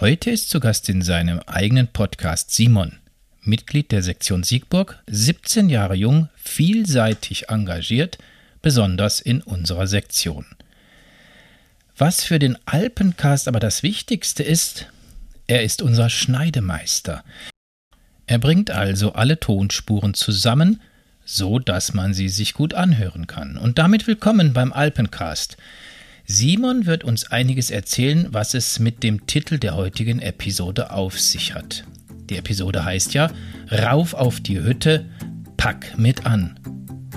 Heute 0.00 0.30
ist 0.30 0.48
zu 0.48 0.60
Gast 0.60 0.88
in 0.88 1.02
seinem 1.02 1.40
eigenen 1.40 1.86
Podcast 1.86 2.52
Simon, 2.52 2.96
Mitglied 3.42 3.92
der 3.92 4.02
Sektion 4.02 4.44
Siegburg, 4.44 4.98
17 5.10 5.68
Jahre 5.68 5.94
jung, 5.94 6.30
vielseitig 6.36 7.50
engagiert, 7.50 8.16
besonders 8.62 9.20
in 9.20 9.42
unserer 9.42 9.86
Sektion. 9.86 10.46
Was 11.98 12.24
für 12.24 12.38
den 12.38 12.56
Alpencast 12.64 13.46
aber 13.46 13.60
das 13.60 13.82
Wichtigste 13.82 14.42
ist, 14.42 14.86
er 15.46 15.64
ist 15.64 15.82
unser 15.82 16.08
Schneidemeister. 16.08 17.22
Er 18.26 18.38
bringt 18.38 18.70
also 18.70 19.12
alle 19.12 19.38
Tonspuren 19.38 20.14
zusammen, 20.14 20.80
so 21.26 21.58
dass 21.58 21.92
man 21.92 22.14
sie 22.14 22.30
sich 22.30 22.54
gut 22.54 22.72
anhören 22.72 23.26
kann. 23.26 23.58
Und 23.58 23.76
damit 23.76 24.06
willkommen 24.06 24.54
beim 24.54 24.72
Alpencast. 24.72 25.58
Simon 26.32 26.86
wird 26.86 27.02
uns 27.02 27.32
einiges 27.32 27.72
erzählen, 27.72 28.28
was 28.30 28.54
es 28.54 28.78
mit 28.78 29.02
dem 29.02 29.26
Titel 29.26 29.58
der 29.58 29.74
heutigen 29.74 30.20
Episode 30.20 30.92
auf 30.92 31.18
sich 31.18 31.56
hat. 31.56 31.82
Die 32.28 32.36
Episode 32.36 32.84
heißt 32.84 33.14
ja 33.14 33.32
Rauf 33.68 34.14
auf 34.14 34.40
die 34.40 34.62
Hütte, 34.62 35.06
pack 35.56 35.98
mit 35.98 36.26
an. 36.26 36.60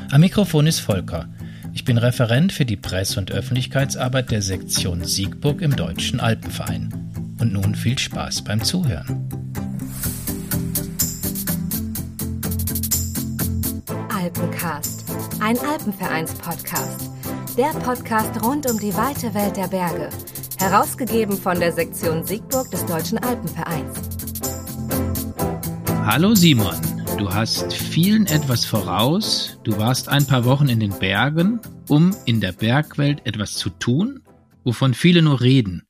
Am 0.09 0.21
Mikrofon 0.21 0.65
ist 0.65 0.79
Volker. 0.79 1.29
Ich 1.73 1.85
bin 1.85 1.99
Referent 1.99 2.53
für 2.53 2.65
die 2.65 2.75
Presse- 2.75 3.19
und 3.19 3.29
Öffentlichkeitsarbeit 3.29 4.31
der 4.31 4.41
Sektion 4.41 5.03
Siegburg 5.03 5.61
im 5.61 5.75
Deutschen 5.75 6.19
Alpenverein. 6.19 6.89
Und 7.39 7.53
nun 7.53 7.75
viel 7.75 7.99
Spaß 7.99 8.43
beim 8.43 8.63
Zuhören. 8.63 9.29
Alpencast, 14.09 15.05
ein 15.39 15.59
Alpenvereins-Podcast 15.59 17.11
der 17.57 17.69
Podcast 17.69 18.43
rund 18.43 18.69
um 18.69 18.79
die 18.79 18.95
weite 18.95 19.31
Welt 19.35 19.57
der 19.57 19.67
Berge. 19.67 20.09
Herausgegeben 20.57 21.37
von 21.37 21.59
der 21.59 21.71
Sektion 21.71 22.25
Siegburg 22.25 22.71
des 22.71 22.83
Deutschen 22.87 23.19
Alpenvereins. 23.19 23.99
Hallo 26.03 26.33
Simon, 26.33 26.75
du 27.19 27.31
hast 27.31 27.71
vielen 27.71 28.25
etwas 28.25 28.65
voraus. 28.65 29.59
Du 29.63 29.77
warst 29.77 30.09
ein 30.09 30.25
paar 30.25 30.45
Wochen 30.45 30.67
in 30.67 30.79
den 30.79 30.97
Bergen, 30.97 31.59
um 31.89 32.15
in 32.25 32.41
der 32.41 32.53
Bergwelt 32.53 33.23
etwas 33.27 33.53
zu 33.53 33.69
tun, 33.69 34.23
wovon 34.63 34.95
viele 34.95 35.21
nur 35.21 35.41
reden. 35.41 35.85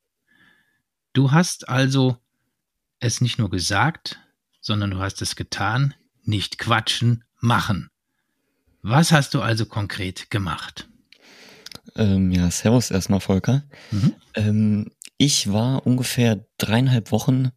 Du 1.14 1.32
hast 1.32 1.70
also 1.70 2.18
es 3.00 3.22
nicht 3.22 3.40
nur 3.40 3.50
gesagt, 3.50 4.20
sondern 4.60 4.92
du 4.92 5.00
hast 5.00 5.22
es 5.22 5.38
getan, 5.38 5.94
nicht 6.24 6.58
quatschen, 6.58 7.24
machen. 7.40 7.90
Was 8.82 9.14
hast 9.14 9.34
du 9.34 9.42
also 9.42 9.66
konkret 9.66 10.30
gemacht? 10.30 10.90
Ähm, 11.96 12.32
ja, 12.32 12.50
servus 12.50 12.92
erstmal, 12.92 13.20
Volker. 13.20 13.64
Mhm. 13.92 14.14
Ähm, 14.36 14.92
ich 15.18 15.52
war 15.52 15.86
ungefähr 15.86 16.46
dreieinhalb 16.58 17.12
Wochen 17.12 17.52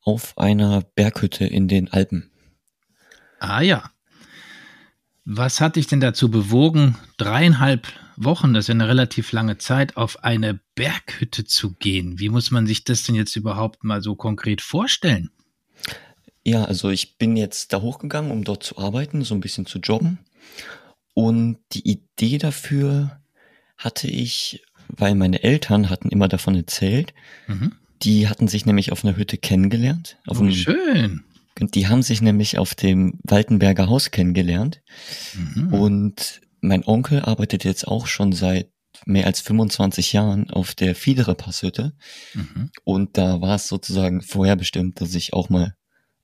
auf 0.00 0.36
einer 0.38 0.82
Berghütte 0.82 1.46
in 1.46 1.68
den 1.68 1.92
Alpen. 1.92 2.30
Ah 3.38 3.60
ja. 3.60 3.90
Was 5.24 5.60
hat 5.60 5.76
dich 5.76 5.86
denn 5.86 6.00
dazu 6.00 6.30
bewogen, 6.30 6.96
dreieinhalb 7.16 7.88
Wochen, 8.16 8.52
das 8.52 8.64
ist 8.64 8.68
ja 8.68 8.74
eine 8.74 8.88
relativ 8.88 9.32
lange 9.32 9.58
Zeit, 9.58 9.96
auf 9.96 10.22
eine 10.22 10.60
Berghütte 10.74 11.44
zu 11.44 11.72
gehen? 11.74 12.18
Wie 12.18 12.28
muss 12.28 12.50
man 12.50 12.66
sich 12.66 12.84
das 12.84 13.04
denn 13.04 13.14
jetzt 13.14 13.34
überhaupt 13.34 13.84
mal 13.84 14.02
so 14.02 14.16
konkret 14.16 14.60
vorstellen? 14.60 15.30
Ja, 16.44 16.64
also 16.64 16.90
ich 16.90 17.16
bin 17.16 17.36
jetzt 17.36 17.72
da 17.72 17.80
hochgegangen, 17.80 18.30
um 18.30 18.44
dort 18.44 18.62
zu 18.62 18.76
arbeiten, 18.76 19.22
so 19.22 19.34
ein 19.34 19.40
bisschen 19.40 19.64
zu 19.64 19.78
jobben. 19.78 20.18
Und 21.14 21.58
die 21.72 21.88
Idee 21.88 22.38
dafür 22.38 23.20
hatte 23.76 24.08
ich, 24.08 24.62
weil 24.88 25.14
meine 25.14 25.42
Eltern 25.42 25.90
hatten 25.90 26.08
immer 26.08 26.28
davon 26.28 26.54
erzählt, 26.54 27.14
mhm. 27.46 27.72
die 28.02 28.28
hatten 28.28 28.48
sich 28.48 28.66
nämlich 28.66 28.92
auf 28.92 29.04
einer 29.04 29.16
Hütte 29.16 29.38
kennengelernt. 29.38 30.18
Auf 30.26 30.38
oh, 30.38 30.42
einem, 30.42 30.52
schön. 30.52 31.24
Die 31.58 31.86
haben 31.86 32.02
sich 32.02 32.20
nämlich 32.20 32.58
auf 32.58 32.74
dem 32.74 33.18
Waltenberger 33.22 33.88
Haus 33.88 34.10
kennengelernt. 34.10 34.82
Mhm. 35.34 35.72
Und 35.72 36.40
mein 36.60 36.84
Onkel 36.84 37.20
arbeitet 37.20 37.64
jetzt 37.64 37.86
auch 37.86 38.06
schon 38.06 38.32
seit 38.32 38.70
mehr 39.06 39.26
als 39.26 39.40
25 39.40 40.12
Jahren 40.12 40.50
auf 40.50 40.74
der 40.74 40.94
Fiedere 40.94 41.34
Passhütte. 41.34 41.92
Mhm. 42.34 42.70
Und 42.84 43.18
da 43.18 43.40
war 43.40 43.56
es 43.56 43.68
sozusagen 43.68 44.22
vorherbestimmt, 44.22 45.00
dass 45.00 45.14
ich 45.14 45.32
auch 45.32 45.48
mal 45.48 45.74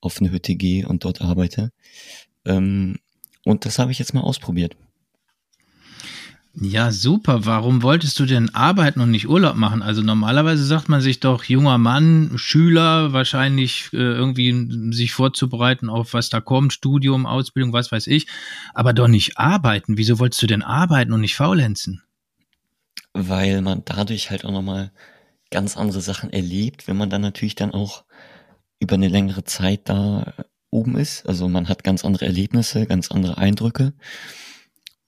auf 0.01 0.21
eine 0.21 0.31
Hütte 0.31 0.55
gehe 0.55 0.89
und 0.89 1.05
dort 1.05 1.21
arbeite. 1.21 1.73
Ähm, 2.45 2.99
und 3.45 3.65
das 3.65 3.79
habe 3.79 3.93
ich 3.93 3.99
jetzt 3.99 4.15
mal 4.15 4.23
ausprobiert. 4.23 4.77
Ja, 6.55 6.91
super. 6.91 7.47
Warum 7.47 7.83
wolltest 7.83 8.19
du 8.19 8.27
denn 8.27 8.53
arbeiten 8.55 9.01
und 9.01 9.13
nicht 9.13 9.29
Urlaub 9.29 9.55
machen? 9.55 9.83
Also 9.83 10.03
normalerweise 10.03 10.65
sagt 10.65 10.89
man 10.89 11.01
sich 11.01 11.21
doch, 11.21 11.45
junger 11.45 11.79
Mann, 11.79 12.33
Schüler, 12.37 13.13
wahrscheinlich 13.13 13.91
äh, 13.93 13.97
irgendwie 13.97 14.93
sich 14.93 15.13
vorzubereiten 15.13 15.89
auf 15.89 16.13
was 16.13 16.29
da 16.29 16.41
kommt, 16.41 16.73
Studium, 16.73 17.25
Ausbildung, 17.25 17.73
was 17.73 17.93
weiß 17.93 18.09
ich, 18.09 18.27
aber 18.75 18.93
doch 18.93 19.07
nicht 19.07 19.39
arbeiten. 19.39 19.97
Wieso 19.97 20.19
wolltest 20.19 20.43
du 20.43 20.49
denn 20.49 20.63
arbeiten 20.63 21.13
und 21.13 21.21
nicht 21.21 21.37
faulenzen? 21.37 22.03
Weil 23.13 23.63
man 23.63 23.83
dadurch 23.85 24.31
halt 24.31 24.45
auch 24.45 24.53
nochmal 24.53 24.91
ganz 25.51 25.77
andere 25.77 26.01
Sachen 26.01 26.33
erlebt, 26.33 26.89
wenn 26.89 26.97
man 26.97 27.11
dann 27.11 27.23
natürlich 27.23 27.55
dann 27.55 27.73
auch 27.73 28.05
über 28.81 28.95
eine 28.95 29.09
längere 29.09 29.45
Zeit 29.45 29.89
da 29.89 30.35
oben 30.71 30.97
ist. 30.97 31.27
Also 31.27 31.49
man 31.49 31.69
hat 31.69 31.85
ganz 31.85 32.05
andere 32.05 32.27
Erlebnisse, 32.27 32.87
ganz 32.87 33.11
andere 33.11 33.39
Eindrücke. 33.39 33.93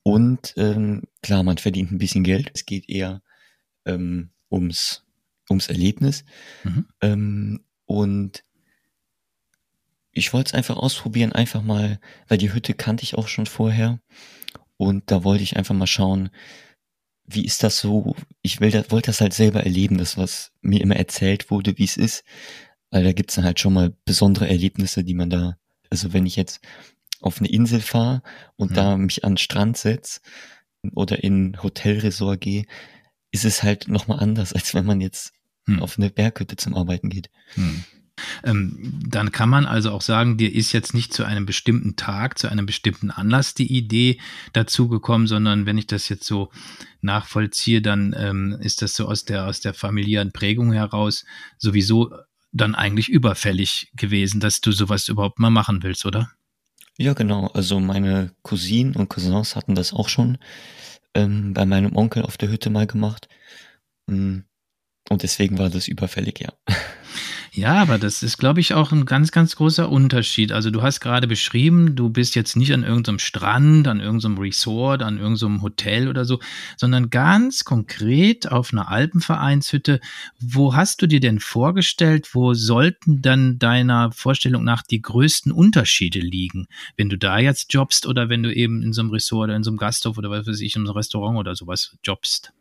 Und 0.03 0.55
ähm, 0.57 1.03
klar, 1.23 1.43
man 1.43 1.59
verdient 1.59 1.93
ein 1.93 1.99
bisschen 1.99 2.25
Geld. 2.25 2.51
Es 2.55 2.67
geht 2.67 2.89
eher 2.89 3.23
ähm, 3.85 4.31
ums, 4.51 5.05
ums 5.49 5.69
Erlebnis. 5.69 6.25
Mhm. 6.65 6.87
Ähm, 7.01 7.65
und 7.87 8.45
ich 10.13 10.33
wollte 10.33 10.49
es 10.49 10.55
einfach 10.55 10.77
ausprobieren, 10.77 11.33
einfach 11.33 11.63
mal, 11.63 12.01
weil 12.29 12.39
die 12.39 12.53
Hütte 12.53 12.75
kannte 12.75 13.05
ich 13.05 13.15
auch 13.15 13.29
schon 13.29 13.47
vorher. 13.47 14.01
Und 14.77 15.11
da 15.11 15.25
wollte 15.25 15.43
ich 15.43 15.57
einfach 15.57 15.75
mal 15.75 15.87
schauen, 15.87 16.31
wie 17.25 17.45
ist 17.45 17.63
das 17.63 17.79
so? 17.79 18.17
Ich 18.43 18.61
will 18.61 18.71
das, 18.71 18.91
wollte 18.91 19.07
das 19.07 19.21
halt 19.21 19.33
selber 19.33 19.63
erleben, 19.63 19.99
das, 19.99 20.17
was 20.19 20.53
mir 20.61 20.81
immer 20.81 20.97
erzählt 20.97 21.51
wurde, 21.51 21.79
wie 21.79 21.85
es 21.85 21.97
ist. 21.97 22.25
Weil 22.91 23.05
da 23.05 23.13
gibt's 23.13 23.37
dann 23.37 23.45
halt 23.45 23.61
schon 23.61 23.73
mal 23.73 23.97
besondere 24.05 24.49
Erlebnisse, 24.49 25.05
die 25.05 25.15
man 25.15 25.31
da, 25.31 25.57
also 25.89 26.13
wenn 26.13 26.27
ich 26.27 26.37
jetzt 26.37 26.61
auf 27.23 27.39
eine 27.39 27.49
Insel 27.49 27.81
fahre 27.81 28.23
und 28.57 28.73
mhm. 28.73 28.75
da 28.75 28.97
mich 28.97 29.25
an 29.25 29.33
den 29.33 29.39
Strand 29.39 29.77
setze 29.77 30.21
oder 30.95 31.23
in 31.23 31.51
ein 31.51 31.63
Hotelresort 31.63 32.41
gehe, 32.41 32.67
ist 33.31 33.45
es 33.45 33.63
halt 33.63 33.89
nochmal 33.89 34.21
anders, 34.21 34.53
als 34.53 34.75
wenn 34.75 34.85
man 34.85 35.01
jetzt 35.01 35.33
mhm. 35.67 35.81
auf 35.81 35.99
eine 35.99 36.11
Berghütte 36.11 36.57
zum 36.57 36.75
Arbeiten 36.75 37.09
geht. 37.09 37.31
Mhm. 37.57 37.85
Ähm, 38.45 39.01
dann 39.07 39.33
kann 39.33 39.49
man 39.49 39.65
also 39.65 39.91
auch 39.91 40.03
sagen, 40.03 40.37
dir 40.37 40.55
ist 40.55 40.73
jetzt 40.73 40.95
nicht 40.95 41.15
zu 41.15 41.25
einem 41.25 41.47
bestimmten 41.47 41.97
Tag, 41.97 42.39
zu 42.39 42.49
einem 42.49 42.67
bestimmten 42.67 43.11
Anlass 43.11 43.55
die 43.55 43.73
Idee 43.73 44.21
dazu 44.53 44.89
gekommen, 44.89 45.27
sondern 45.27 45.65
wenn 45.65 45.79
ich 45.79 45.87
das 45.87 46.09
jetzt 46.09 46.25
so 46.25 46.51
nachvollziehe, 47.01 47.81
dann 47.81 48.15
ähm, 48.17 48.59
ist 48.61 48.83
das 48.83 48.95
so 48.95 49.09
aus 49.09 49.25
der, 49.25 49.47
aus 49.47 49.61
der 49.61 49.75
familiären 49.75 50.31
Prägung 50.33 50.73
heraus 50.73 51.25
sowieso 51.59 52.13
dann 52.53 52.75
eigentlich 52.75 53.09
überfällig 53.09 53.91
gewesen, 53.97 54.41
dass 54.41 54.61
du 54.61 54.73
sowas 54.73 55.09
überhaupt 55.09 55.39
mal 55.39 55.51
machen 55.51 55.83
willst, 55.83 56.05
oder? 56.05 56.31
Ja, 56.99 57.15
genau. 57.15 57.47
Also 57.49 57.81
meine 57.81 58.35
Cousinen 58.43 58.97
und 58.97 59.09
Cousins 59.09 59.57
hatten 59.57 59.75
das 59.75 59.93
auch 59.93 60.09
schon 60.09 60.39
ähm, 61.15 61.55
bei 61.55 61.65
meinem 61.67 61.97
Onkel 61.97 62.23
auf 62.23 62.37
der 62.37 62.51
Hütte 62.51 62.71
mal 62.71 62.87
gemacht. 62.87 63.29
Mm, 64.07 64.41
und 65.11 65.23
deswegen 65.23 65.59
war 65.59 65.71
das 65.71 65.89
überfällig, 65.89 66.41
ja. 66.41 66.53
Ja, 67.55 67.83
aber 67.83 67.99
das 67.99 68.23
ist, 68.23 68.39
glaube 68.39 68.61
ich, 68.61 68.73
auch 68.73 68.93
ein 68.93 69.05
ganz, 69.05 69.31
ganz 69.31 69.57
großer 69.57 69.91
Unterschied. 69.91 70.53
Also 70.53 70.71
du 70.71 70.81
hast 70.81 71.01
gerade 71.01 71.27
beschrieben, 71.27 71.95
du 71.95 72.09
bist 72.09 72.35
jetzt 72.35 72.57
nicht 72.57 72.73
an 72.73 72.83
irgendeinem 72.83 73.19
Strand, 73.19 73.87
an 73.89 74.01
irgendeinem 74.01 74.39
Resort, 74.39 75.03
an 75.03 75.19
irgendeinem 75.19 75.61
Hotel 75.61 76.09
oder 76.09 76.25
so, 76.25 76.41
sondern 76.79 77.11
ganz 77.11 77.65
konkret 77.65 78.51
auf 78.51 78.73
einer 78.73 78.89
Alpenvereinshütte. 78.89 80.01
Wo 80.41 80.75
hast 80.75 81.03
du 81.03 81.07
dir 81.07 81.21
denn 81.21 81.41
vorgestellt, 81.41 82.35
wo 82.35 82.55
sollten 82.55 83.21
dann 83.21 83.59
deiner 83.59 84.13
Vorstellung 84.13 84.65
nach 84.65 84.81
die 84.81 85.03
größten 85.03 85.53
Unterschiede 85.53 86.21
liegen, 86.21 86.69
wenn 86.97 87.11
du 87.11 87.19
da 87.19 87.39
jetzt 87.39 87.75
jobbst 87.75 88.07
oder 88.07 88.31
wenn 88.31 88.43
du 88.43 88.55
eben 88.55 88.83
in 88.83 88.95
so 88.95 89.03
einem 89.03 89.11
Resort 89.11 89.49
oder 89.49 89.57
in 89.57 89.63
so 89.63 89.71
einem 89.71 89.79
Gasthof 89.79 90.17
oder 90.17 90.31
was 90.31 90.47
weiß 90.47 90.61
ich, 90.61 90.75
in 90.75 90.87
so 90.87 90.93
einem 90.93 90.97
Restaurant 90.97 91.39
oder 91.39 91.55
sowas 91.55 91.99
jobbst? 92.03 92.55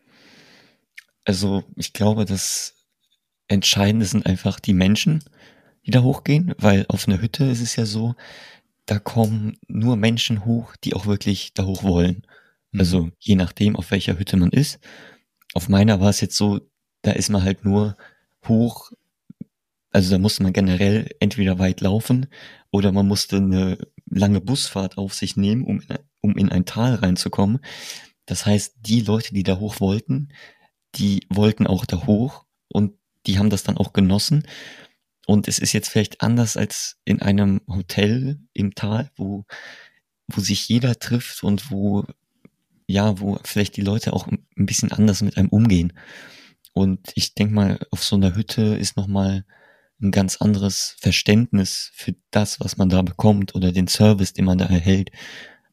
Also 1.23 1.63
ich 1.77 1.93
glaube, 1.93 2.25
dass 2.25 2.80
Entscheidende 3.51 4.05
sind 4.05 4.25
einfach 4.25 4.59
die 4.59 4.73
Menschen, 4.73 5.23
die 5.85 5.91
da 5.91 6.01
hochgehen, 6.01 6.53
weil 6.57 6.85
auf 6.87 7.07
einer 7.07 7.21
Hütte 7.21 7.45
ist 7.45 7.61
es 7.61 7.75
ja 7.75 7.85
so, 7.85 8.15
da 8.85 8.99
kommen 8.99 9.57
nur 9.67 9.95
Menschen 9.95 10.45
hoch, 10.45 10.75
die 10.77 10.93
auch 10.93 11.05
wirklich 11.05 11.53
da 11.53 11.65
hoch 11.65 11.83
wollen. 11.83 12.25
Mhm. 12.71 12.79
Also 12.79 13.11
je 13.19 13.35
nachdem, 13.35 13.75
auf 13.75 13.91
welcher 13.91 14.17
Hütte 14.17 14.37
man 14.37 14.51
ist. 14.51 14.79
Auf 15.53 15.69
meiner 15.69 15.99
war 15.99 16.09
es 16.09 16.21
jetzt 16.21 16.37
so, 16.37 16.61
da 17.01 17.11
ist 17.11 17.29
man 17.29 17.43
halt 17.43 17.65
nur 17.65 17.97
hoch, 18.47 18.91
also 19.91 20.11
da 20.11 20.17
musste 20.17 20.43
man 20.43 20.53
generell 20.53 21.09
entweder 21.19 21.59
weit 21.59 21.81
laufen 21.81 22.27
oder 22.71 22.91
man 22.91 23.07
musste 23.07 23.37
eine 23.37 23.77
lange 24.09 24.39
Busfahrt 24.39 24.97
auf 24.97 25.13
sich 25.13 25.35
nehmen, 25.35 25.65
um 25.65 25.81
in, 25.81 25.97
um 26.21 26.37
in 26.37 26.49
ein 26.49 26.65
Tal 26.65 26.95
reinzukommen. 26.95 27.59
Das 28.25 28.45
heißt, 28.45 28.75
die 28.81 29.01
Leute, 29.01 29.33
die 29.33 29.43
da 29.43 29.59
hoch 29.59 29.81
wollten, 29.81 30.29
die 30.95 31.25
wollten 31.29 31.67
auch 31.67 31.85
da 31.85 32.05
hoch 32.05 32.45
und 32.69 32.93
die 33.25 33.39
haben 33.39 33.49
das 33.49 33.63
dann 33.63 33.77
auch 33.77 33.93
genossen. 33.93 34.47
Und 35.27 35.47
es 35.47 35.59
ist 35.59 35.73
jetzt 35.73 35.89
vielleicht 35.89 36.21
anders 36.21 36.57
als 36.57 36.97
in 37.05 37.21
einem 37.21 37.61
Hotel 37.67 38.39
im 38.53 38.73
Tal, 38.75 39.11
wo, 39.15 39.45
wo 40.27 40.41
sich 40.41 40.67
jeder 40.67 40.97
trifft 40.97 41.43
und 41.43 41.71
wo, 41.71 42.05
ja, 42.87 43.19
wo 43.19 43.39
vielleicht 43.43 43.77
die 43.77 43.81
Leute 43.81 44.13
auch 44.13 44.27
ein 44.27 44.65
bisschen 44.65 44.91
anders 44.91 45.21
mit 45.21 45.37
einem 45.37 45.49
umgehen. 45.49 45.93
Und 46.73 47.11
ich 47.15 47.35
denke 47.35 47.53
mal, 47.53 47.79
auf 47.91 48.03
so 48.03 48.15
einer 48.15 48.35
Hütte 48.35 48.61
ist 48.75 48.97
nochmal 48.97 49.45
ein 50.01 50.11
ganz 50.11 50.37
anderes 50.37 50.95
Verständnis 50.99 51.91
für 51.93 52.15
das, 52.31 52.59
was 52.59 52.77
man 52.77 52.89
da 52.89 53.01
bekommt 53.01 53.53
oder 53.55 53.71
den 53.71 53.87
Service, 53.87 54.33
den 54.33 54.45
man 54.45 54.57
da 54.57 54.65
erhält, 54.65 55.11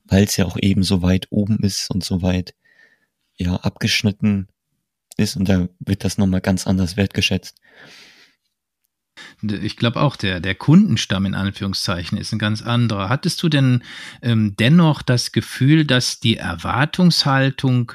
weil 0.05 0.25
es 0.25 0.37
ja 0.37 0.45
auch 0.45 0.59
eben 0.61 0.83
so 0.83 1.03
weit 1.03 1.29
oben 1.31 1.59
ist 1.61 1.91
und 1.91 2.05
so 2.05 2.21
weit 2.21 2.55
ja 3.37 3.57
abgeschnitten 3.57 4.49
ist 5.19 5.37
und 5.37 5.49
da 5.49 5.69
wird 5.81 6.05
das 6.05 6.19
nochmal 6.19 6.41
ganz 6.41 6.67
anders 6.67 6.97
wertgeschätzt. 6.97 7.59
Ich 9.43 9.77
glaube 9.77 10.01
auch, 10.01 10.17
der, 10.17 10.41
der 10.41 10.55
Kundenstamm 10.55 11.27
in 11.27 11.35
Anführungszeichen 11.35 12.17
ist 12.19 12.33
ein 12.33 12.39
ganz 12.39 12.63
anderer. 12.63 13.09
Hattest 13.09 13.43
du 13.43 13.49
denn 13.49 13.83
ähm, 14.23 14.55
dennoch 14.59 15.03
das 15.03 15.33
Gefühl, 15.33 15.85
dass 15.85 16.21
die 16.21 16.37
Erwartungshaltung 16.37 17.93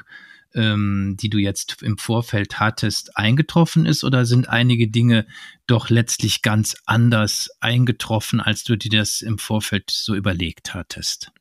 ähm, 0.54 1.16
die 1.20 1.28
du 1.28 1.38
jetzt 1.38 1.82
im 1.82 1.98
Vorfeld 1.98 2.60
hattest, 2.60 3.16
eingetroffen 3.16 3.86
ist 3.86 4.04
oder 4.04 4.24
sind 4.24 4.48
einige 4.48 4.88
Dinge 4.88 5.26
doch 5.66 5.90
letztlich 5.90 6.42
ganz 6.42 6.76
anders 6.86 7.50
eingetroffen, 7.60 8.40
als 8.40 8.64
du 8.64 8.76
dir 8.76 8.98
das 8.98 9.20
im 9.20 9.38
Vorfeld 9.38 9.90
so 9.90 10.14
überlegt 10.14 10.74
hattest? 10.74 11.32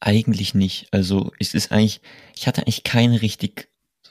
Eigentlich 0.00 0.54
nicht. 0.54 0.88
Also 0.90 1.32
es 1.38 1.54
ist 1.54 1.72
eigentlich, 1.72 2.00
ich 2.36 2.46
hatte 2.46 2.62
eigentlich 2.62 2.82
keine 2.82 3.22
richtig, 3.22 3.68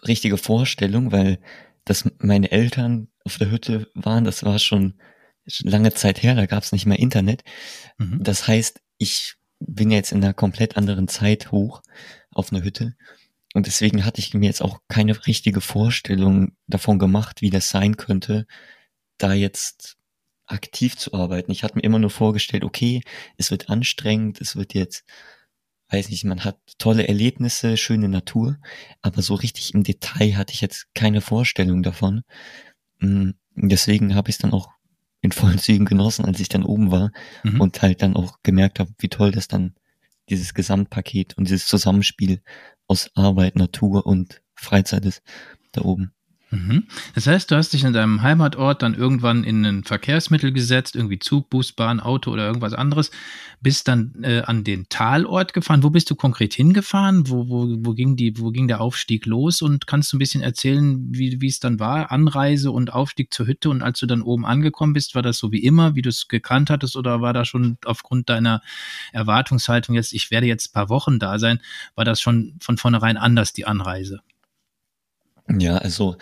richtige 0.07 0.37
Vorstellung, 0.37 1.11
weil 1.11 1.39
dass 1.85 2.09
meine 2.19 2.51
Eltern 2.51 3.09
auf 3.25 3.37
der 3.37 3.51
Hütte 3.51 3.89
waren, 3.93 4.23
das 4.23 4.43
war 4.43 4.57
schon 4.59 4.93
lange 5.63 5.93
Zeit 5.93 6.23
her, 6.23 6.35
da 6.35 6.45
gab 6.45 6.63
es 6.63 6.71
nicht 6.71 6.85
mehr 6.85 6.99
Internet. 6.99 7.43
Mhm. 7.97 8.23
Das 8.23 8.47
heißt, 8.47 8.79
ich 8.97 9.35
bin 9.59 9.91
jetzt 9.91 10.11
in 10.11 10.23
einer 10.23 10.33
komplett 10.33 10.77
anderen 10.77 11.07
Zeit 11.07 11.51
hoch 11.51 11.81
auf 12.31 12.51
einer 12.51 12.63
Hütte 12.63 12.95
und 13.53 13.67
deswegen 13.67 14.05
hatte 14.05 14.19
ich 14.19 14.33
mir 14.33 14.45
jetzt 14.45 14.61
auch 14.61 14.79
keine 14.87 15.25
richtige 15.27 15.61
Vorstellung 15.61 16.55
davon 16.67 16.99
gemacht, 16.99 17.41
wie 17.41 17.49
das 17.49 17.69
sein 17.69 17.97
könnte, 17.97 18.45
da 19.17 19.33
jetzt 19.33 19.97
aktiv 20.45 20.97
zu 20.97 21.13
arbeiten. 21.13 21.51
Ich 21.51 21.63
hatte 21.63 21.75
mir 21.75 21.83
immer 21.83 21.99
nur 21.99 22.09
vorgestellt, 22.09 22.63
okay, 22.63 23.01
es 23.37 23.51
wird 23.51 23.69
anstrengend, 23.69 24.41
es 24.41 24.55
wird 24.55 24.73
jetzt, 24.73 25.03
weiß 25.89 26.09
nicht, 26.09 26.23
man 26.23 26.43
hat 26.43 26.57
tolle 26.77 27.07
Erlebnisse, 27.07 27.77
schöne 27.77 28.09
Natur, 28.09 28.57
aber 29.01 29.21
so 29.21 29.35
richtig 29.35 29.73
im 29.73 29.83
Detail 29.83 30.35
hatte 30.35 30.53
ich 30.53 30.61
jetzt 30.61 30.87
keine 30.95 31.21
Vorstellung 31.21 31.83
davon. 31.83 32.23
Mm, 32.99 33.31
deswegen 33.55 34.15
habe 34.15 34.29
ich 34.29 34.35
es 34.35 34.41
dann 34.41 34.53
auch 34.53 34.69
in 35.21 35.31
vollen 35.31 35.57
Zügen 35.59 35.85
genossen, 35.85 36.25
als 36.25 36.39
ich 36.39 36.49
dann 36.49 36.63
oben 36.63 36.91
war 36.91 37.11
mhm. 37.43 37.61
und 37.61 37.81
halt 37.81 38.01
dann 38.01 38.15
auch 38.15 38.37
gemerkt 38.43 38.79
habe, 38.79 38.91
wie 38.99 39.09
toll 39.09 39.31
das 39.31 39.47
dann 39.47 39.75
dieses 40.29 40.53
Gesamtpaket 40.53 41.37
und 41.37 41.47
dieses 41.47 41.67
Zusammenspiel 41.67 42.41
aus 42.87 43.11
Arbeit, 43.15 43.55
Natur 43.55 44.05
und 44.05 44.41
Freizeit 44.55 45.05
ist 45.05 45.21
da 45.71 45.81
oben. 45.81 46.13
Mhm. 46.53 46.83
Das 47.15 47.25
heißt, 47.25 47.49
du 47.49 47.55
hast 47.55 47.73
dich 47.73 47.83
in 47.83 47.93
deinem 47.93 48.21
Heimatort 48.21 48.83
dann 48.83 48.93
irgendwann 48.93 49.43
in 49.43 49.65
ein 49.65 49.83
Verkehrsmittel 49.83 50.51
gesetzt, 50.51 50.95
irgendwie 50.95 51.17
Zug, 51.17 51.49
Bus, 51.49 51.71
Bahn, 51.71 51.99
Auto 51.99 52.31
oder 52.31 52.45
irgendwas 52.45 52.73
anderes, 52.73 53.09
bist 53.61 53.87
dann 53.87 54.13
äh, 54.21 54.41
an 54.41 54.63
den 54.63 54.87
Talort 54.89 55.53
gefahren. 55.53 55.81
Wo 55.81 55.89
bist 55.89 56.11
du 56.11 56.15
konkret 56.15 56.53
hingefahren? 56.53 57.27
Wo, 57.27 57.49
wo, 57.49 57.67
wo, 57.79 57.93
ging 57.93 58.15
die, 58.15 58.37
wo 58.37 58.51
ging 58.51 58.67
der 58.67 58.81
Aufstieg 58.81 59.25
los? 59.25 59.61
Und 59.61 59.87
kannst 59.87 60.11
du 60.11 60.17
ein 60.17 60.19
bisschen 60.19 60.41
erzählen, 60.41 61.07
wie, 61.09 61.41
wie 61.41 61.47
es 61.47 61.59
dann 61.59 61.79
war? 61.79 62.11
Anreise 62.11 62.71
und 62.71 62.93
Aufstieg 62.93 63.33
zur 63.33 63.47
Hütte 63.47 63.69
und 63.69 63.81
als 63.81 63.99
du 63.99 64.05
dann 64.05 64.21
oben 64.21 64.45
angekommen 64.45 64.93
bist, 64.93 65.15
war 65.15 65.23
das 65.23 65.39
so 65.39 65.51
wie 65.51 65.63
immer, 65.63 65.95
wie 65.95 66.01
du 66.03 66.09
es 66.09 66.27
gekannt 66.27 66.69
hattest, 66.69 66.95
oder 66.95 67.21
war 67.21 67.33
da 67.33 67.45
schon 67.45 67.77
aufgrund 67.85 68.29
deiner 68.29 68.61
Erwartungshaltung 69.11 69.95
jetzt, 69.95 70.13
ich 70.13 70.29
werde 70.29 70.47
jetzt 70.47 70.69
ein 70.69 70.73
paar 70.73 70.89
Wochen 70.89 71.17
da 71.17 71.39
sein, 71.39 71.59
war 71.95 72.05
das 72.05 72.21
schon 72.21 72.53
von 72.59 72.77
vornherein 72.77 73.17
anders, 73.17 73.53
die 73.53 73.65
Anreise? 73.65 74.19
Ja, 75.59 75.77
also 75.77 76.17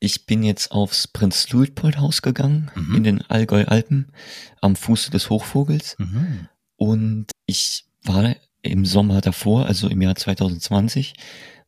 ich 0.00 0.26
bin 0.26 0.42
jetzt 0.42 0.70
aufs 0.70 1.08
Prinz-Luitpold-Haus 1.08 2.22
gegangen 2.22 2.70
mhm. 2.74 2.94
in 2.96 3.04
den 3.04 3.22
Allgäu-Alpen 3.22 4.12
am 4.60 4.76
Fuße 4.76 5.10
des 5.10 5.30
Hochvogels. 5.30 5.96
Mhm. 5.98 6.48
Und 6.76 7.26
ich 7.46 7.86
war 8.02 8.36
im 8.62 8.84
Sommer 8.84 9.20
davor, 9.20 9.66
also 9.66 9.88
im 9.88 10.02
Jahr 10.02 10.14
2020, 10.14 11.14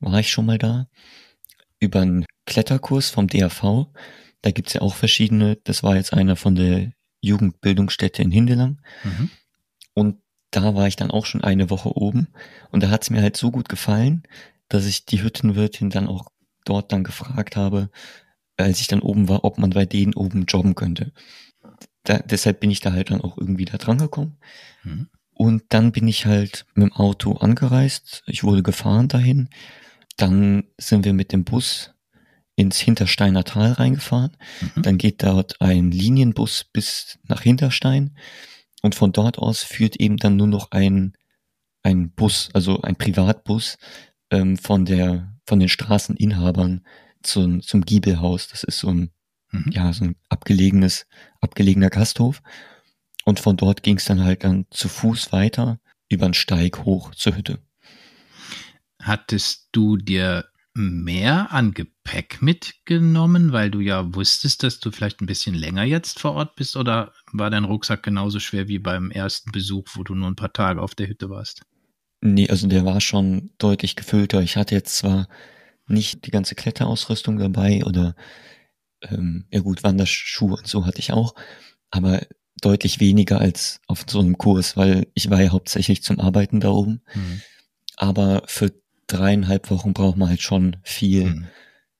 war 0.00 0.18
ich 0.20 0.30
schon 0.30 0.46
mal 0.46 0.58
da 0.58 0.88
über 1.78 2.00
einen 2.00 2.26
Kletterkurs 2.46 3.10
vom 3.10 3.28
DAV. 3.28 3.86
Da 4.42 4.50
gibt's 4.50 4.74
ja 4.74 4.82
auch 4.82 4.94
verschiedene. 4.94 5.56
Das 5.64 5.82
war 5.82 5.96
jetzt 5.96 6.12
einer 6.12 6.36
von 6.36 6.54
der 6.54 6.92
Jugendbildungsstätte 7.20 8.22
in 8.22 8.30
Hindelang. 8.30 8.80
Mhm. 9.04 9.30
Und 9.94 10.16
da 10.50 10.74
war 10.74 10.86
ich 10.86 10.96
dann 10.96 11.10
auch 11.10 11.26
schon 11.26 11.42
eine 11.42 11.70
Woche 11.70 11.96
oben. 11.96 12.28
Und 12.70 12.82
da 12.82 12.90
hat's 12.90 13.10
mir 13.10 13.22
halt 13.22 13.36
so 13.36 13.50
gut 13.50 13.68
gefallen, 13.68 14.22
dass 14.68 14.86
ich 14.86 15.06
die 15.06 15.22
Hüttenwirtin 15.22 15.90
dann 15.90 16.06
auch 16.06 16.30
dort 16.68 16.92
dann 16.92 17.04
gefragt 17.04 17.56
habe, 17.56 17.90
als 18.56 18.80
ich 18.80 18.86
dann 18.86 19.00
oben 19.00 19.28
war, 19.28 19.44
ob 19.44 19.58
man 19.58 19.70
bei 19.70 19.86
denen 19.86 20.14
oben 20.14 20.46
jobben 20.46 20.74
könnte. 20.74 21.12
Da, 22.04 22.18
deshalb 22.18 22.60
bin 22.60 22.70
ich 22.70 22.80
da 22.80 22.92
halt 22.92 23.10
dann 23.10 23.20
auch 23.20 23.36
irgendwie 23.36 23.64
da 23.64 23.76
dran 23.78 23.98
gekommen. 23.98 24.38
Mhm. 24.84 25.08
Und 25.32 25.64
dann 25.68 25.92
bin 25.92 26.08
ich 26.08 26.24
halt 26.24 26.64
mit 26.74 26.88
dem 26.88 26.92
Auto 26.92 27.32
angereist. 27.32 28.22
Ich 28.26 28.42
wurde 28.42 28.62
gefahren 28.62 29.08
dahin. 29.08 29.50
Dann 30.16 30.64
sind 30.78 31.04
wir 31.04 31.12
mit 31.12 31.32
dem 31.32 31.44
Bus 31.44 31.92
ins 32.54 32.78
Hintersteiner 32.78 33.44
Tal 33.44 33.72
reingefahren. 33.72 34.36
Mhm. 34.60 34.82
Dann 34.82 34.98
geht 34.98 35.22
dort 35.22 35.60
ein 35.60 35.90
Linienbus 35.90 36.64
bis 36.64 37.18
nach 37.24 37.42
Hinterstein. 37.42 38.16
Und 38.80 38.94
von 38.94 39.12
dort 39.12 39.38
aus 39.38 39.62
führt 39.62 39.96
eben 39.96 40.16
dann 40.16 40.36
nur 40.36 40.46
noch 40.46 40.70
ein, 40.70 41.12
ein 41.82 42.10
Bus, 42.10 42.48
also 42.54 42.80
ein 42.80 42.96
Privatbus 42.96 43.76
ähm, 44.30 44.56
von 44.56 44.86
der 44.86 45.35
von 45.46 45.60
den 45.60 45.68
Straßeninhabern 45.68 46.84
zum, 47.22 47.62
zum 47.62 47.82
Giebelhaus. 47.82 48.48
Das 48.48 48.64
ist 48.64 48.78
so 48.78 48.88
ein, 48.88 49.10
mhm. 49.50 49.70
ja, 49.70 49.92
so 49.92 50.04
ein 50.04 50.16
abgelegenes, 50.28 51.06
abgelegener 51.40 51.90
Gasthof. 51.90 52.42
Und 53.24 53.40
von 53.40 53.56
dort 53.56 53.82
ging 53.82 53.96
es 53.96 54.04
dann 54.04 54.22
halt 54.22 54.44
dann 54.44 54.66
zu 54.70 54.88
Fuß 54.88 55.32
weiter 55.32 55.80
über 56.08 56.26
den 56.26 56.34
Steig 56.34 56.84
hoch 56.84 57.14
zur 57.14 57.36
Hütte. 57.36 57.58
Hattest 59.02 59.68
du 59.72 59.96
dir 59.96 60.46
mehr 60.74 61.52
an 61.52 61.72
Gepäck 61.72 62.42
mitgenommen, 62.42 63.52
weil 63.52 63.70
du 63.70 63.80
ja 63.80 64.14
wusstest, 64.14 64.62
dass 64.62 64.78
du 64.78 64.90
vielleicht 64.90 65.20
ein 65.20 65.26
bisschen 65.26 65.54
länger 65.54 65.84
jetzt 65.84 66.20
vor 66.20 66.32
Ort 66.32 66.54
bist? 66.54 66.76
Oder 66.76 67.12
war 67.32 67.50
dein 67.50 67.64
Rucksack 67.64 68.02
genauso 68.02 68.40
schwer 68.40 68.68
wie 68.68 68.78
beim 68.78 69.10
ersten 69.10 69.52
Besuch, 69.52 69.86
wo 69.94 70.04
du 70.04 70.14
nur 70.14 70.28
ein 70.28 70.36
paar 70.36 70.52
Tage 70.52 70.82
auf 70.82 70.94
der 70.94 71.08
Hütte 71.08 71.30
warst? 71.30 71.62
Nee, 72.20 72.48
also 72.48 72.66
der 72.66 72.84
war 72.84 73.00
schon 73.00 73.50
deutlich 73.58 73.96
gefüllter. 73.96 74.40
Ich 74.40 74.56
hatte 74.56 74.74
jetzt 74.74 74.96
zwar 74.96 75.28
nicht 75.86 76.26
die 76.26 76.30
ganze 76.30 76.54
Kletterausrüstung 76.54 77.38
dabei 77.38 77.84
oder 77.84 78.16
ähm, 79.02 79.46
ja 79.50 79.60
gut, 79.60 79.82
Wanderschuhe 79.84 80.56
und 80.56 80.66
so 80.66 80.86
hatte 80.86 80.98
ich 80.98 81.12
auch, 81.12 81.34
aber 81.90 82.22
deutlich 82.60 83.00
weniger 83.00 83.40
als 83.40 83.80
auf 83.86 84.04
so 84.08 84.20
einem 84.20 84.38
Kurs, 84.38 84.76
weil 84.76 85.06
ich 85.14 85.30
war 85.30 85.42
ja 85.42 85.50
hauptsächlich 85.50 86.02
zum 86.02 86.20
Arbeiten 86.20 86.60
da 86.60 86.70
oben. 86.70 87.02
Mhm. 87.14 87.42
Aber 87.96 88.42
für 88.46 88.72
dreieinhalb 89.06 89.70
Wochen 89.70 89.92
braucht 89.92 90.16
man 90.16 90.28
halt 90.28 90.42
schon 90.42 90.76
viel 90.82 91.26
mhm. 91.26 91.46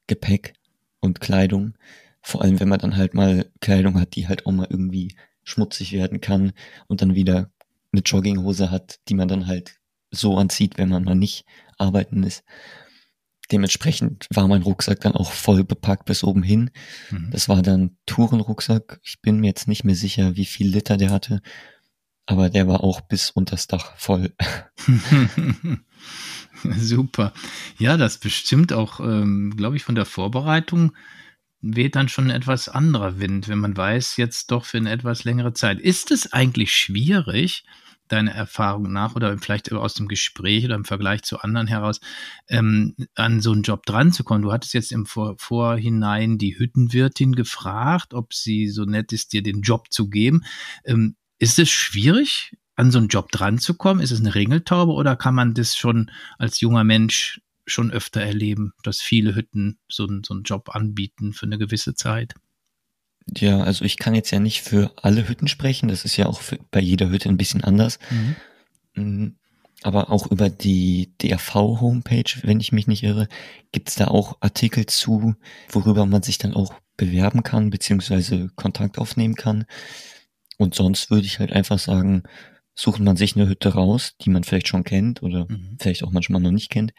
Gepäck 0.07 0.55
und 1.01 1.21
Kleidung. 1.21 1.75
Vor 2.23 2.43
allem, 2.43 2.59
wenn 2.59 2.69
man 2.69 2.81
dann 2.81 2.97
halt 2.97 3.15
mal 3.15 3.51
Kleidung 3.61 4.01
hat, 4.01 4.17
die 4.17 4.29
halt 4.29 4.47
auch 4.47 4.53
mal 4.53 4.67
irgendwie 4.69 5.15
schmutzig 5.45 5.93
werden 5.93 6.21
kann 6.21 6.53
und 6.89 7.03
dann 7.03 7.15
wieder 7.15 7.51
eine 7.93 8.03
Jogginghose 8.03 8.71
hat, 8.71 8.99
die 9.09 9.15
man 9.15 9.29
dann 9.29 9.47
halt 9.47 9.77
so 10.17 10.37
anzieht, 10.37 10.79
wenn 10.79 10.89
man 10.89 11.05
mal 11.05 11.15
nicht 11.15 11.45
arbeiten 11.79 12.23
ist. 12.23 12.45
Dementsprechend 13.53 14.27
war 14.35 14.49
mein 14.49 14.63
Rucksack 14.63 15.01
dann 15.01 15.13
auch 15.13 15.31
voll 15.31 15.63
bepackt 15.63 16.07
bis 16.07 16.25
oben 16.25 16.43
hin. 16.43 16.71
Mhm. 17.11 17.31
Das 17.31 17.49
war 17.49 17.63
dann 17.63 17.97
Tourenrucksack. 18.07 19.01
Ich 19.05 19.21
bin 19.23 19.41
mir 19.41 19.47
jetzt 19.49 19.69
nicht 19.69 19.85
mehr 19.85 19.95
sicher, 19.95 20.37
wie 20.37 20.47
viel 20.47 20.69
Liter 20.69 20.97
der 20.97 21.11
hatte, 21.11 21.43
aber 22.27 22.51
der 22.51 22.67
war 22.67 22.83
auch 22.83 23.01
bis 23.03 23.31
unters 23.31 23.69
Dach 23.69 23.97
voll. 23.97 24.35
Super. 26.77 27.33
Ja, 27.79 27.97
das 27.97 28.19
bestimmt 28.19 28.73
auch, 28.73 28.99
ähm, 28.99 29.55
glaube 29.57 29.77
ich, 29.77 29.85
von 29.85 29.95
der 29.95 30.07
Vorbereitung 30.07 30.93
weht 31.61 31.97
dann 31.97 32.09
schon 32.09 32.25
ein 32.31 32.37
etwas 32.37 32.69
anderer 32.69 33.19
Wind, 33.19 33.49
wenn 33.49 33.59
man 33.59 33.77
weiß, 33.77 34.17
jetzt 34.17 34.51
doch 34.51 34.65
für 34.65 34.77
eine 34.77 34.91
etwas 34.91 35.25
längere 35.25 35.53
Zeit. 35.53 35.81
Ist 35.81 36.11
es 36.11 36.33
eigentlich 36.33 36.75
schwierig, 36.75 37.65
deiner 38.09 38.33
Erfahrung 38.33 38.93
nach 38.93 39.15
oder 39.15 39.37
vielleicht 39.39 39.73
aus 39.73 39.95
dem 39.95 40.09
Gespräch 40.09 40.65
oder 40.65 40.75
im 40.75 40.85
Vergleich 40.85 41.23
zu 41.23 41.39
anderen 41.41 41.67
heraus, 41.67 42.01
ähm, 42.49 42.95
an 43.15 43.41
so 43.41 43.53
einen 43.53 43.63
Job 43.63 43.87
dran 43.87 44.13
zu 44.13 44.25
kommen? 44.25 44.43
Du 44.43 44.53
hattest 44.53 44.75
jetzt 44.75 44.93
im 44.93 45.07
Vor 45.07 45.37
Vorhinein 45.39 46.39
die 46.39 46.59
Hüttenwirtin 46.59 47.35
gefragt, 47.35 48.15
ob 48.15 48.35
sie 48.35 48.69
so 48.69 48.85
nett 48.85 49.13
ist, 49.13 49.33
dir 49.33 49.43
den 49.43 49.63
Job 49.63 49.93
zu 49.93 50.09
geben. 50.09 50.45
Ähm, 50.85 51.17
ist 51.39 51.59
es 51.59 51.71
schwierig, 51.71 52.57
an 52.77 52.91
so 52.91 52.99
einen 52.99 53.09
Job 53.09 53.31
dran 53.33 53.59
zu 53.59 53.75
kommen? 53.75 54.01
Ist 54.01 54.11
es 54.11 54.21
eine 54.21 54.35
Ringeltaube 54.35 54.93
oder 54.93 55.17
kann 55.17 55.35
man 55.35 55.55
das 55.55 55.77
schon 55.77 56.11
als 56.39 56.61
junger 56.61 56.85
Mensch 56.85 57.41
schon 57.67 57.91
öfter 57.91 58.21
erleben, 58.21 58.73
dass 58.83 59.01
viele 59.01 59.35
Hütten 59.35 59.79
so, 59.89 60.07
so 60.25 60.35
einen 60.35 60.45
Job 60.45 60.75
anbieten 60.75 61.33
für 61.33 61.47
eine 61.47 61.59
gewisse 61.59 61.95
Zeit? 61.95 62.35
Ja, 63.35 63.61
also 63.61 63.85
ich 63.85 63.99
kann 63.99 64.15
jetzt 64.15 64.31
ja 64.31 64.39
nicht 64.39 64.63
für 64.63 64.93
alle 65.03 65.29
Hütten 65.29 65.49
sprechen. 65.49 65.89
Das 65.89 66.05
ist 66.05 66.17
ja 66.17 66.27
auch 66.27 66.41
für, 66.41 66.59
bei 66.71 66.81
jeder 66.81 67.09
Hütte 67.09 67.29
ein 67.29 67.37
bisschen 67.37 67.65
anders. 67.65 67.99
Mhm. 68.11 68.37
Mm, 68.95 69.37
aber 69.83 70.11
auch 70.11 70.31
über 70.31 70.49
die 70.49 71.13
DRV-Homepage, 71.23 72.43
wenn 72.43 72.61
ich 72.61 72.73
mich 72.73 72.87
nicht 72.87 73.03
irre, 73.03 73.29
gibt 73.73 73.89
es 73.89 73.95
da 73.97 74.09
auch 74.09 74.39
Artikel 74.41 74.87
zu, 74.87 75.35
worüber 75.69 76.07
man 76.07 76.23
sich 76.23 76.39
dann 76.39 76.55
auch 76.55 76.75
bewerben 76.97 77.43
kann, 77.43 77.71
beziehungsweise 77.71 78.49
Kontakt 78.57 78.99
aufnehmen 78.99 79.35
kann. 79.35 79.67
Und 80.57 80.75
sonst 80.75 81.11
würde 81.11 81.27
ich 81.27 81.39
halt 81.39 81.53
einfach 81.53 81.79
sagen, 81.79 82.23
sucht 82.75 83.01
man 83.01 83.17
sich 83.17 83.37
eine 83.37 83.49
Hütte 83.49 83.75
raus, 83.75 84.15
die 84.23 84.31
man 84.31 84.45
vielleicht 84.45 84.69
schon 84.69 84.85
kennt 84.85 85.23
oder 85.23 85.47
mhm. 85.49 85.77
vielleicht 85.81 86.05
auch 86.05 86.13
manchmal 86.13 86.41
noch 86.41 86.53
nicht 86.53 86.71
kennt 86.71 86.93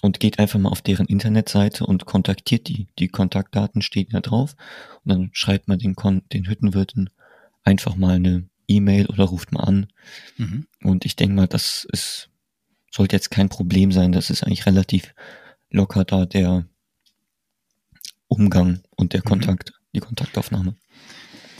und 0.00 0.20
geht 0.20 0.38
einfach 0.38 0.58
mal 0.58 0.70
auf 0.70 0.82
deren 0.82 1.06
Internetseite 1.06 1.84
und 1.84 2.06
kontaktiert 2.06 2.68
die. 2.68 2.86
Die 2.98 3.08
Kontaktdaten 3.08 3.82
stehen 3.82 4.08
da 4.10 4.20
drauf 4.20 4.54
und 5.04 5.12
dann 5.12 5.30
schreibt 5.32 5.68
man 5.68 5.78
den, 5.78 5.96
Kon 5.96 6.22
den 6.32 6.46
Hüttenwirten 6.46 7.10
einfach 7.64 7.96
mal 7.96 8.16
eine 8.16 8.48
E-Mail 8.68 9.06
oder 9.06 9.24
ruft 9.24 9.52
mal 9.52 9.64
an. 9.64 9.88
Mhm. 10.36 10.66
Und 10.82 11.04
ich 11.04 11.16
denke 11.16 11.34
mal, 11.34 11.48
das 11.48 11.86
ist, 11.92 12.30
sollte 12.90 13.16
jetzt 13.16 13.30
kein 13.30 13.48
Problem 13.48 13.92
sein. 13.92 14.12
Das 14.12 14.30
ist 14.30 14.44
eigentlich 14.44 14.66
relativ 14.66 15.14
locker 15.70 16.04
da 16.04 16.26
der 16.26 16.66
Umgang 18.28 18.82
und 18.96 19.14
der 19.14 19.20
mhm. 19.20 19.28
Kontakt, 19.28 19.70
mhm. 19.70 19.74
die 19.94 20.00
Kontaktaufnahme. 20.00 20.76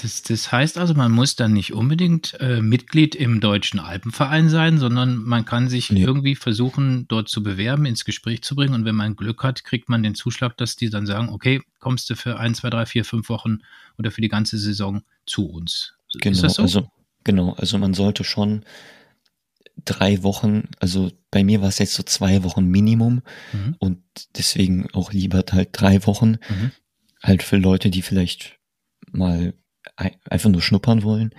Das, 0.00 0.22
das 0.22 0.52
heißt 0.52 0.78
also, 0.78 0.94
man 0.94 1.10
muss 1.10 1.34
dann 1.34 1.52
nicht 1.52 1.72
unbedingt 1.72 2.38
äh, 2.40 2.60
Mitglied 2.60 3.16
im 3.16 3.40
Deutschen 3.40 3.80
Alpenverein 3.80 4.48
sein, 4.48 4.78
sondern 4.78 5.16
man 5.16 5.44
kann 5.44 5.68
sich 5.68 5.90
nee. 5.90 6.02
irgendwie 6.02 6.36
versuchen, 6.36 7.06
dort 7.08 7.28
zu 7.28 7.42
bewerben, 7.42 7.84
ins 7.84 8.04
Gespräch 8.04 8.42
zu 8.42 8.54
bringen. 8.54 8.74
Und 8.74 8.84
wenn 8.84 8.94
man 8.94 9.16
Glück 9.16 9.42
hat, 9.42 9.64
kriegt 9.64 9.88
man 9.88 10.04
den 10.04 10.14
Zuschlag, 10.14 10.56
dass 10.56 10.76
die 10.76 10.88
dann 10.88 11.04
sagen, 11.04 11.30
okay, 11.30 11.62
kommst 11.80 12.08
du 12.10 12.14
für 12.14 12.38
ein, 12.38 12.54
zwei, 12.54 12.70
drei, 12.70 12.86
vier, 12.86 13.04
fünf 13.04 13.28
Wochen 13.28 13.58
oder 13.98 14.12
für 14.12 14.20
die 14.20 14.28
ganze 14.28 14.56
Saison 14.56 15.02
zu 15.26 15.48
uns. 15.48 15.94
Genau, 16.20 16.48
so? 16.48 16.62
also 16.62 16.90
genau, 17.24 17.54
also 17.54 17.76
man 17.78 17.92
sollte 17.92 18.22
schon 18.22 18.64
drei 19.84 20.22
Wochen, 20.22 20.68
also 20.78 21.10
bei 21.30 21.42
mir 21.42 21.60
war 21.60 21.68
es 21.68 21.78
jetzt 21.78 21.94
so 21.94 22.04
zwei 22.04 22.44
Wochen 22.44 22.66
Minimum 22.66 23.22
mhm. 23.52 23.76
und 23.78 24.02
deswegen 24.36 24.88
auch 24.92 25.12
lieber 25.12 25.44
halt 25.50 25.70
drei 25.72 26.06
Wochen. 26.06 26.38
Mhm. 26.48 26.70
Halt 27.20 27.42
für 27.42 27.56
Leute, 27.56 27.90
die 27.90 28.02
vielleicht 28.02 28.58
mal 29.10 29.54
einfach 29.98 30.50
nur 30.50 30.62
schnuppern 30.62 31.02
wollen, 31.02 31.34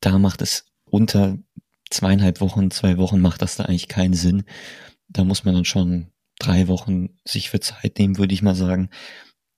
da 0.00 0.18
macht 0.18 0.42
es 0.42 0.66
unter 0.84 1.38
zweieinhalb 1.90 2.40
Wochen, 2.40 2.70
zwei 2.70 2.98
Wochen 2.98 3.20
macht 3.20 3.42
das 3.42 3.56
da 3.56 3.64
eigentlich 3.64 3.88
keinen 3.88 4.14
Sinn. 4.14 4.44
Da 5.08 5.24
muss 5.24 5.44
man 5.44 5.54
dann 5.54 5.64
schon 5.64 6.08
drei 6.38 6.68
Wochen 6.68 7.10
sich 7.24 7.50
für 7.50 7.60
Zeit 7.60 7.98
nehmen, 7.98 8.18
würde 8.18 8.34
ich 8.34 8.42
mal 8.42 8.54
sagen, 8.54 8.90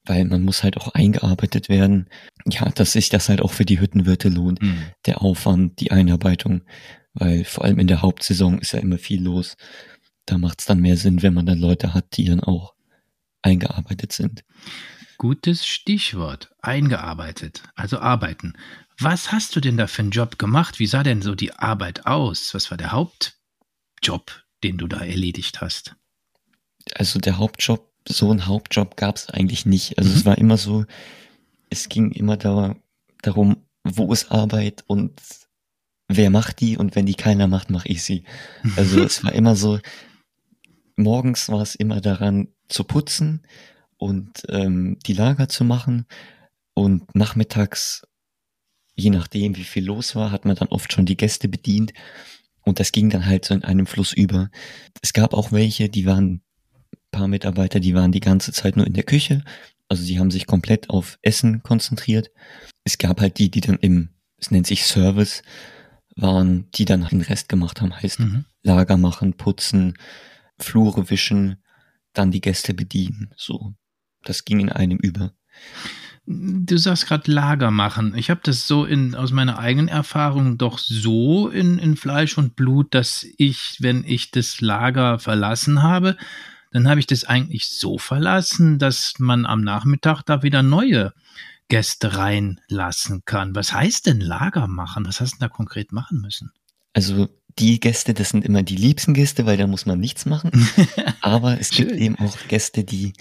weil 0.05 0.25
man 0.25 0.45
muss 0.45 0.63
halt 0.63 0.77
auch 0.77 0.89
eingearbeitet 0.89 1.69
werden. 1.69 2.09
Ja, 2.47 2.69
dass 2.71 2.93
sich 2.93 3.09
das 3.09 3.29
halt 3.29 3.41
auch 3.41 3.53
für 3.53 3.65
die 3.65 3.81
Hüttenwirte 3.81 4.29
lohnt, 4.29 4.63
mhm. 4.63 4.85
der 5.07 5.23
Aufwand, 5.23 5.81
die 5.81 5.91
Einarbeitung, 5.91 6.63
weil 7.15 7.45
vor 7.45 7.65
allem 7.65 7.79
in 7.79 7.89
der 7.89 8.03
Hauptsaison 8.03 8.59
ist 8.59 8.73
ja 8.73 8.81
immer 8.81 8.99
viel 8.99 9.23
los. 9.23 9.57
Da 10.27 10.39
macht 10.39 10.61
es 10.61 10.67
dann 10.67 10.81
mehr 10.81 10.97
Sinn, 10.97 11.23
wenn 11.23 11.35
man 11.35 11.47
dann 11.47 11.59
Leute 11.59 11.95
hat, 11.95 12.17
die 12.17 12.25
dann 12.25 12.41
auch 12.41 12.75
eingearbeitet 13.43 14.13
sind. 14.13 14.45
Gutes 15.19 15.67
Stichwort. 15.67 16.55
Eingearbeitet, 16.61 17.63
also 17.75 17.99
arbeiten. 17.99 18.55
Was 18.99 19.33
hast 19.33 19.55
du 19.57 19.61
denn 19.61 19.77
da 19.77 19.87
für 19.87 20.03
einen 20.03 20.11
Job 20.11 20.39
gemacht? 20.39 20.79
Wie 20.79 20.87
sah 20.87 21.03
denn 21.03 21.23
so 21.23 21.35
die 21.35 21.53
Arbeit 21.53 22.07
aus? 22.07 22.55
Was 22.55 22.71
war 22.71 22.79
der 22.79 22.93
Hauptjob, 22.93 24.43
den 24.63 24.79
du 24.79 24.87
da 24.87 25.01
erledigt 25.01 25.61
hast? 25.61 25.97
Also 26.95 27.19
der 27.19 27.39
Hauptjob, 27.39 27.91
so 28.09 28.31
ein 28.31 28.47
Hauptjob 28.47 28.97
gab 28.97 29.17
es 29.17 29.29
eigentlich 29.29 29.67
nicht. 29.67 29.99
Also 29.99 30.11
mhm. 30.11 30.17
es 30.17 30.25
war 30.25 30.39
immer 30.39 30.57
so, 30.57 30.87
es 31.71 31.89
ging 31.89 32.13
immer 32.13 32.37
da, 32.37 32.77
darum, 33.23 33.57
wo 33.85 34.13
ist 34.13 34.31
Arbeit 34.31 34.85
und 34.87 35.21
wer 36.09 36.31
macht 36.31 36.61
die 36.61 36.77
und 36.77 36.95
wenn 36.95 37.07
die 37.07 37.15
keiner 37.15 37.49
macht, 37.49 37.71
mache 37.71 37.89
ich 37.89 38.03
sie. 38.03 38.25
Also 38.77 39.03
es 39.03 39.25
war 39.25 39.33
immer 39.33 39.57
so, 39.57 39.79
morgens 40.97 41.49
war 41.49 41.61
es 41.61 41.75
immer 41.75 42.01
daran 42.01 42.49
zu 42.69 42.85
putzen, 42.85 43.43
und 43.99 44.43
ähm, 44.49 44.99
die 45.07 45.13
Lager 45.13 45.49
zu 45.49 45.65
machen. 45.65 46.07
Und 46.75 47.15
nachmittags, 47.15 48.07
je 48.95 49.11
nachdem, 49.11 49.57
wie 49.57 49.65
viel 49.65 49.85
los 49.85 50.15
war, 50.15 50.31
hat 50.31 50.45
man 50.45 50.57
dann 50.57 50.69
oft 50.69 50.93
schon 50.93 51.07
die 51.07 51.17
Gäste 51.17 51.49
bedient. 51.49 51.93
Und 52.63 52.81
das 52.81 52.93
ging 52.93 53.11
dann 53.11 53.27
halt 53.27 53.45
so 53.45 53.55
in 53.55 53.65
einem 53.65 53.87
Fluss 53.87 54.13
über. 54.13 54.51
Es 55.01 55.13
gab 55.13 55.35
auch 55.35 55.53
welche, 55.53 55.89
die 55.89 56.05
waren, 56.05 56.43
paar 57.11 57.29
Mitarbeiter, 57.29 57.81
die 57.81 57.95
waren 57.95 58.13
die 58.13 58.21
ganze 58.21 58.53
Zeit 58.53 58.77
nur 58.77 58.87
in 58.87 58.93
der 58.93 59.05
Küche. 59.05 59.45
Also 59.89 60.03
sie 60.03 60.19
haben 60.19 60.31
sich 60.31 60.47
komplett 60.47 60.91
auf 60.91 61.19
Essen 61.23 61.63
konzentriert. 61.63 62.31
Es 62.85 62.99
gab 62.99 63.21
halt 63.21 63.39
die, 63.39 63.51
die 63.51 63.61
dann 63.61 63.77
im, 63.77 64.11
es 64.37 64.51
nennt 64.51 64.67
sich 64.67 64.85
Service, 64.85 65.43
waren, 66.17 66.69
die 66.73 66.85
dann 66.85 67.07
den 67.07 67.21
Rest 67.21 67.49
gemacht 67.49 67.81
haben. 67.81 67.95
Heißt 67.95 68.21
mhm. 68.21 68.45
Lager 68.63 68.97
machen, 68.97 69.35
putzen, 69.35 69.97
Flure 70.59 71.09
wischen, 71.09 71.63
dann 72.13 72.31
die 72.31 72.41
Gäste 72.41 72.75
bedienen. 72.75 73.33
So 73.37 73.75
das 74.29 74.45
ging 74.45 74.61
in 74.61 74.71
einem 74.71 74.99
über. 74.99 75.33
Du 76.27 76.77
sagst 76.77 77.07
gerade 77.07 77.31
Lager 77.31 77.71
machen. 77.71 78.15
Ich 78.17 78.31
habe 78.31 78.41
das 78.43 78.67
so 78.67 78.85
in, 78.85 79.15
aus 79.15 79.31
meiner 79.31 79.59
eigenen 79.61 79.87
Erfahrung 79.87 80.59
doch 80.59 80.79
so 80.79 81.49
in, 81.49 81.79
in 81.79 81.97
Fleisch 81.97 82.37
und 82.37 82.57
Blut, 82.57 82.95
dass 82.95 83.25
ich, 83.39 83.77
wenn 83.79 84.03
ich 84.05 84.33
das 84.33 84.61
Lager 84.61 85.21
verlassen 85.21 85.85
habe, 85.85 86.17
dann 86.73 86.89
habe 86.89 86.99
ich 86.99 87.07
das 87.07 87.25
eigentlich 87.25 87.69
so 87.69 87.97
verlassen, 87.97 88.79
dass 88.81 89.15
man 89.19 89.47
am 89.47 89.61
Nachmittag 89.61 90.23
da 90.23 90.43
wieder 90.43 90.65
neue 90.65 91.13
Gäste 91.69 92.17
reinlassen 92.17 93.23
kann. 93.25 93.55
Was 93.55 93.73
heißt 93.73 94.07
denn 94.07 94.21
Lager 94.21 94.67
machen? 94.67 95.07
Was 95.07 95.21
hast 95.21 95.35
du 95.35 95.39
da 95.41 95.49
konkret 95.49 95.93
machen 95.93 96.21
müssen? 96.21 96.51
Also 96.93 97.29
die 97.59 97.81
Gäste, 97.81 98.15
das 98.15 98.31
sind 98.31 98.45
immer 98.45 98.63
die 98.63 98.77
liebsten 98.77 99.15
Gäste, 99.15 99.47
weil 99.47 99.57
da 99.57 99.67
muss 99.67 99.87
man 99.87 99.99
nichts 99.99 100.27
machen. 100.27 100.51
Aber 101.21 101.61
es 101.61 101.71
gibt 101.71 101.93
eben 101.93 102.19
auch 102.19 102.37
Gäste, 102.49 102.85
die 102.85 103.15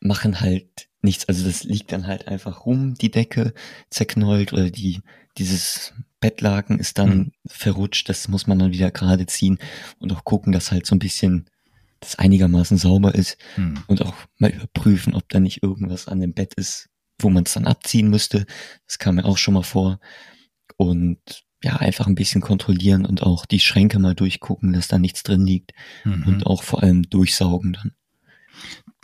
machen 0.00 0.40
halt 0.40 0.88
nichts. 1.02 1.28
Also 1.28 1.44
das 1.44 1.64
liegt 1.64 1.92
dann 1.92 2.06
halt 2.06 2.28
einfach 2.28 2.66
rum, 2.66 2.94
die 2.94 3.10
Decke 3.10 3.54
zerknollt 3.90 4.52
oder 4.52 4.70
die, 4.70 5.00
dieses 5.38 5.94
Bettlaken 6.20 6.78
ist 6.78 6.98
dann 6.98 7.18
mhm. 7.18 7.32
verrutscht. 7.46 8.08
Das 8.08 8.28
muss 8.28 8.46
man 8.46 8.58
dann 8.58 8.72
wieder 8.72 8.90
gerade 8.90 9.26
ziehen 9.26 9.58
und 9.98 10.12
auch 10.12 10.24
gucken, 10.24 10.52
dass 10.52 10.70
halt 10.70 10.86
so 10.86 10.94
ein 10.94 11.00
bisschen 11.00 11.46
das 12.00 12.18
einigermaßen 12.18 12.78
sauber 12.78 13.14
ist 13.14 13.36
mhm. 13.56 13.82
und 13.86 14.02
auch 14.02 14.14
mal 14.38 14.50
überprüfen, 14.50 15.14
ob 15.14 15.28
da 15.28 15.38
nicht 15.38 15.62
irgendwas 15.62 16.08
an 16.08 16.20
dem 16.20 16.32
Bett 16.32 16.54
ist, 16.54 16.88
wo 17.18 17.28
man 17.28 17.44
es 17.44 17.52
dann 17.52 17.66
abziehen 17.66 18.08
müsste. 18.08 18.46
Das 18.86 18.98
kam 18.98 19.16
mir 19.16 19.24
auch 19.24 19.38
schon 19.38 19.54
mal 19.54 19.62
vor. 19.62 20.00
Und 20.76 21.44
ja, 21.62 21.76
einfach 21.76 22.06
ein 22.06 22.14
bisschen 22.14 22.40
kontrollieren 22.40 23.04
und 23.04 23.22
auch 23.22 23.44
die 23.44 23.60
Schränke 23.60 23.98
mal 23.98 24.14
durchgucken, 24.14 24.72
dass 24.72 24.88
da 24.88 24.98
nichts 24.98 25.22
drin 25.22 25.46
liegt 25.46 25.72
mhm. 26.04 26.24
und 26.26 26.46
auch 26.46 26.62
vor 26.62 26.82
allem 26.82 27.02
durchsaugen 27.02 27.74
dann. 27.74 27.92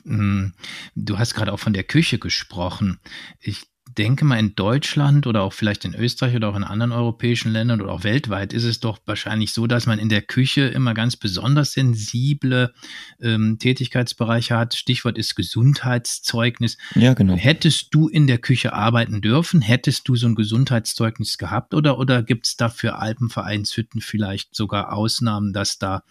Hm, 0.07 0.53
du 0.95 1.19
hast 1.19 1.35
gerade 1.35 1.53
auch 1.53 1.59
von 1.59 1.73
der 1.73 1.83
Küche 1.85 2.19
gesprochen. 2.19 3.01
Ich 3.41 3.67
denke 3.89 4.25
mal, 4.25 4.39
in 4.39 4.55
Deutschland 4.55 5.27
oder 5.27 5.43
auch 5.43 5.53
vielleicht 5.53 5.85
in 5.85 5.95
Österreich 5.95 6.35
oder 6.35 6.49
auch 6.49 6.57
in 6.57 6.65
anderen 6.65 6.93
europäischen 6.93 7.53
Ländern 7.53 7.81
oder 7.81 7.93
auch 7.93 8.05
weltweit 8.05 8.53
ist 8.53 8.65
es 8.65 8.81
doch 8.81 8.99
wahrscheinlich 9.07 9.53
so, 9.53 9.67
dass 9.67 9.87
man 9.87 9.99
in 9.99 10.09
der 10.09 10.23
Küche 10.23 10.63
immer 10.63 10.93
ganz 10.93 11.17
besonders 11.17 11.73
sensible 11.73 12.75
ähm, 13.21 13.59
Tätigkeitsbereiche 13.59 14.57
hat. 14.57 14.75
Stichwort 14.75 15.17
ist 15.17 15.37
Gesundheitszeugnis. 15.37 16.77
Ja, 16.95 17.15
genau. 17.15 17.37
Hättest 17.37 17.95
du 17.95 18.09
in 18.09 18.27
der 18.27 18.39
Küche 18.39 18.73
arbeiten 18.73 19.21
dürfen? 19.21 19.63
Hättest 19.63 20.09
du 20.09 20.17
so 20.17 20.27
ein 20.27 20.35
Gesundheitszeugnis 20.35 21.39
gehabt? 21.39 21.73
Oder, 21.73 21.99
oder 21.99 22.23
gibt 22.23 22.47
es 22.47 22.57
da 22.57 22.69
für 22.69 22.97
Alpenvereinshütten 22.97 24.01
vielleicht 24.01 24.55
sogar 24.55 24.93
Ausnahmen, 24.93 25.53
dass 25.53 25.79
da 25.79 26.03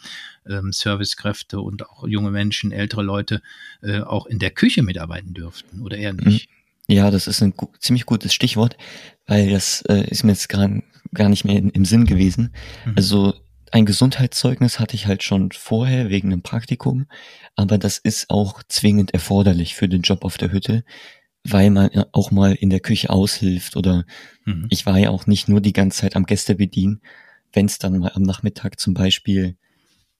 ähm, 0.47 0.71
Servicekräfte 0.71 1.59
und 1.59 1.87
auch 1.87 2.07
junge 2.07 2.31
Menschen, 2.31 2.71
ältere 2.71 3.03
Leute 3.03 3.41
äh, 3.81 3.99
auch 3.99 4.25
in 4.25 4.39
der 4.39 4.51
Küche 4.51 4.81
mitarbeiten 4.81 5.33
dürften 5.33 5.81
oder 5.81 5.97
eher 5.97 6.13
nicht? 6.13 6.49
Ja, 6.87 7.11
das 7.11 7.27
ist 7.27 7.41
ein 7.41 7.55
gu 7.55 7.67
ziemlich 7.79 8.05
gutes 8.05 8.33
Stichwort, 8.33 8.77
weil 9.25 9.49
das 9.49 9.81
äh, 9.89 10.07
ist 10.09 10.23
mir 10.23 10.31
jetzt 10.31 10.49
gar, 10.49 10.69
gar 11.13 11.29
nicht 11.29 11.45
mehr 11.45 11.57
in, 11.57 11.69
im 11.69 11.85
Sinn 11.85 12.05
gewesen. 12.05 12.53
Mhm. 12.85 12.93
Also 12.95 13.33
ein 13.71 13.85
Gesundheitszeugnis 13.85 14.79
hatte 14.79 14.95
ich 14.95 15.07
halt 15.07 15.23
schon 15.23 15.51
vorher 15.51 16.09
wegen 16.09 16.31
einem 16.31 16.43
Praktikum, 16.43 17.07
aber 17.55 17.77
das 17.77 17.97
ist 17.97 18.29
auch 18.29 18.61
zwingend 18.69 19.13
erforderlich 19.13 19.75
für 19.75 19.89
den 19.89 20.01
Job 20.01 20.23
auf 20.23 20.37
der 20.37 20.51
Hütte, 20.51 20.83
weil 21.43 21.71
man 21.71 21.89
auch 22.11 22.31
mal 22.31 22.53
in 22.53 22.69
der 22.69 22.79
Küche 22.79 23.09
aushilft 23.09 23.75
oder 23.75 24.05
mhm. 24.45 24.67
ich 24.69 24.85
war 24.85 24.97
ja 24.97 25.09
auch 25.09 25.27
nicht 25.27 25.49
nur 25.49 25.61
die 25.61 25.73
ganze 25.73 26.01
Zeit 26.01 26.15
am 26.15 26.25
Gäste 26.25 26.55
bedienen, 26.55 27.01
wenn 27.53 27.65
es 27.65 27.79
dann 27.79 27.97
mal 27.97 28.11
am 28.13 28.21
Nachmittag 28.21 28.79
zum 28.79 28.93
Beispiel, 28.93 29.57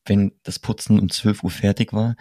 wenn 0.05 0.33
das 0.43 0.59
Putzen 0.59 0.99
um 0.99 1.09
12 1.09 1.43
Uhr 1.43 1.51
fertig 1.51 1.93
war, 1.93 2.15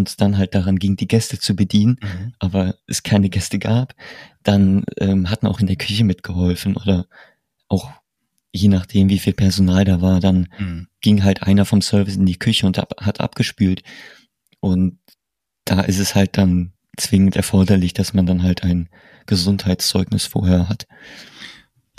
uns 0.00 0.16
dann 0.16 0.36
halt 0.36 0.54
daran 0.54 0.78
ging, 0.78 0.96
die 0.96 1.08
Gäste 1.08 1.38
zu 1.38 1.54
bedienen, 1.54 1.96
mhm. 2.02 2.32
aber 2.38 2.74
es 2.86 3.02
keine 3.02 3.28
Gäste 3.28 3.58
gab, 3.58 3.94
dann 4.42 4.84
ähm, 4.98 5.30
hat 5.30 5.42
man 5.42 5.52
auch 5.52 5.60
in 5.60 5.66
der 5.66 5.76
Küche 5.76 6.04
mitgeholfen 6.04 6.76
oder 6.76 7.06
auch 7.68 7.90
je 8.52 8.68
nachdem, 8.68 9.08
wie 9.08 9.18
viel 9.18 9.32
Personal 9.32 9.84
da 9.84 10.00
war, 10.00 10.20
dann 10.20 10.48
mhm. 10.58 10.88
ging 11.00 11.22
halt 11.22 11.42
einer 11.42 11.64
vom 11.64 11.82
Service 11.82 12.16
in 12.16 12.26
die 12.26 12.38
Küche 12.38 12.66
und 12.66 12.78
ab, 12.78 12.94
hat 13.00 13.20
abgespült. 13.20 13.82
Und 14.58 14.98
da 15.64 15.82
ist 15.82 15.98
es 15.98 16.14
halt 16.14 16.36
dann 16.36 16.72
zwingend 16.96 17.36
erforderlich, 17.36 17.94
dass 17.94 18.12
man 18.12 18.26
dann 18.26 18.42
halt 18.42 18.64
ein 18.64 18.88
Gesundheitszeugnis 19.26 20.26
vorher 20.26 20.68
hat. 20.68 20.86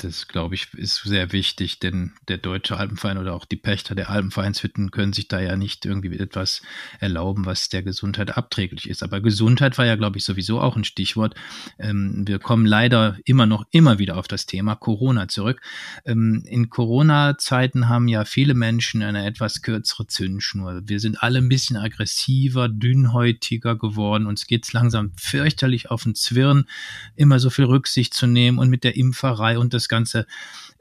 Das, 0.03 0.27
glaube 0.27 0.55
ich, 0.55 0.73
ist 0.73 1.03
sehr 1.03 1.31
wichtig, 1.31 1.77
denn 1.77 2.13
der 2.27 2.39
Deutsche 2.39 2.75
Alpenverein 2.75 3.19
oder 3.19 3.35
auch 3.35 3.45
die 3.45 3.55
Pächter 3.55 3.93
der 3.93 4.09
Alpenvereinshütten 4.09 4.89
können 4.89 5.13
sich 5.13 5.27
da 5.27 5.39
ja 5.39 5.55
nicht 5.55 5.85
irgendwie 5.85 6.17
etwas 6.17 6.63
erlauben, 6.99 7.45
was 7.45 7.69
der 7.69 7.83
Gesundheit 7.83 8.35
abträglich 8.35 8.89
ist. 8.89 9.03
Aber 9.03 9.21
Gesundheit 9.21 9.77
war 9.77 9.85
ja, 9.85 9.95
glaube 9.95 10.17
ich, 10.17 10.25
sowieso 10.25 10.59
auch 10.59 10.75
ein 10.75 10.85
Stichwort. 10.85 11.35
Ähm, 11.77 12.23
wir 12.25 12.39
kommen 12.39 12.65
leider 12.65 13.17
immer 13.25 13.45
noch, 13.45 13.65
immer 13.69 13.99
wieder 13.99 14.17
auf 14.17 14.27
das 14.27 14.47
Thema 14.47 14.73
Corona 14.73 15.27
zurück. 15.27 15.61
Ähm, 16.03 16.43
in 16.47 16.71
Corona-Zeiten 16.71 17.87
haben 17.87 18.07
ja 18.07 18.25
viele 18.25 18.55
Menschen 18.55 19.03
eine 19.03 19.27
etwas 19.27 19.61
kürzere 19.61 20.07
Zündschnur. 20.07 20.81
Wir 20.85 20.99
sind 20.99 21.21
alle 21.21 21.37
ein 21.37 21.49
bisschen 21.49 21.77
aggressiver, 21.77 22.69
dünnhäutiger 22.69 23.75
geworden. 23.75 24.25
Uns 24.25 24.47
geht's 24.47 24.73
langsam 24.73 25.11
fürchterlich 25.15 25.91
auf 25.91 26.03
den 26.03 26.15
Zwirn, 26.15 26.65
immer 27.15 27.37
so 27.37 27.51
viel 27.51 27.65
Rücksicht 27.65 28.15
zu 28.15 28.25
nehmen 28.25 28.57
und 28.57 28.71
mit 28.71 28.83
der 28.83 28.95
Impferei 28.95 29.59
und 29.59 29.75
das 29.75 29.90
Ganze. 29.91 30.25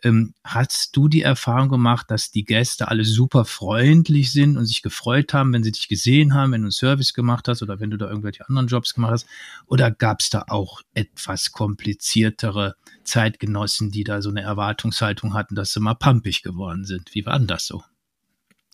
Ähm, 0.02 0.32
hast 0.44 0.96
du 0.96 1.08
die 1.08 1.20
Erfahrung 1.20 1.68
gemacht, 1.68 2.10
dass 2.10 2.30
die 2.30 2.44
Gäste 2.44 2.88
alle 2.88 3.04
super 3.04 3.44
freundlich 3.44 4.32
sind 4.32 4.56
und 4.56 4.64
sich 4.64 4.80
gefreut 4.80 5.34
haben, 5.34 5.52
wenn 5.52 5.62
sie 5.62 5.72
dich 5.72 5.88
gesehen 5.88 6.32
haben, 6.32 6.52
wenn 6.52 6.62
du 6.62 6.66
einen 6.66 6.72
Service 6.72 7.12
gemacht 7.12 7.48
hast 7.48 7.62
oder 7.62 7.80
wenn 7.80 7.90
du 7.90 7.98
da 7.98 8.08
irgendwelche 8.08 8.48
anderen 8.48 8.68
Jobs 8.68 8.94
gemacht 8.94 9.12
hast? 9.12 9.26
Oder 9.66 9.90
gab 9.90 10.20
es 10.20 10.30
da 10.30 10.44
auch 10.48 10.80
etwas 10.94 11.52
kompliziertere 11.52 12.76
Zeitgenossen, 13.04 13.90
die 13.90 14.04
da 14.04 14.22
so 14.22 14.30
eine 14.30 14.42
Erwartungshaltung 14.42 15.34
hatten, 15.34 15.54
dass 15.54 15.72
sie 15.72 15.80
mal 15.80 15.94
pampig 15.94 16.42
geworden 16.42 16.84
sind? 16.84 17.14
Wie 17.14 17.26
war 17.26 17.36
denn 17.38 17.48
das 17.48 17.66
so? 17.66 17.82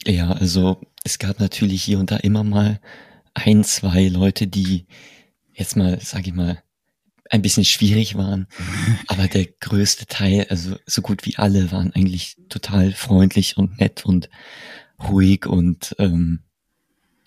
Ja, 0.05 0.31
also 0.31 0.81
es 1.03 1.19
gab 1.19 1.41
natürlich 1.41 1.83
hier 1.83 1.99
und 1.99 2.11
da 2.11 2.17
immer 2.17 2.45
mal 2.45 2.81
ein, 3.35 3.65
zwei 3.65 4.09
Leute, 4.09 4.47
die 4.47 4.87
jetzt 5.53 5.77
mal, 5.77 5.99
sag 6.03 6.27
ich 6.27 6.35
mal, 6.35 6.63
ein 7.31 7.43
bisschen 7.43 7.65
schwierig 7.65 8.17
waren. 8.17 8.47
Aber 9.09 9.29
der 9.29 9.47
größte 9.47 10.07
Teil, 10.07 10.47
also 10.49 10.77
so 10.87 11.03
gut 11.03 11.27
wie 11.27 11.37
alle, 11.37 11.73
waren 11.73 11.93
eigentlich 11.93 12.37
total 12.49 12.93
freundlich 12.93 13.57
und 13.57 13.79
nett 13.79 14.05
und 14.05 14.29
ruhig 15.03 15.47
und 15.47 15.95
ähm, 15.99 16.41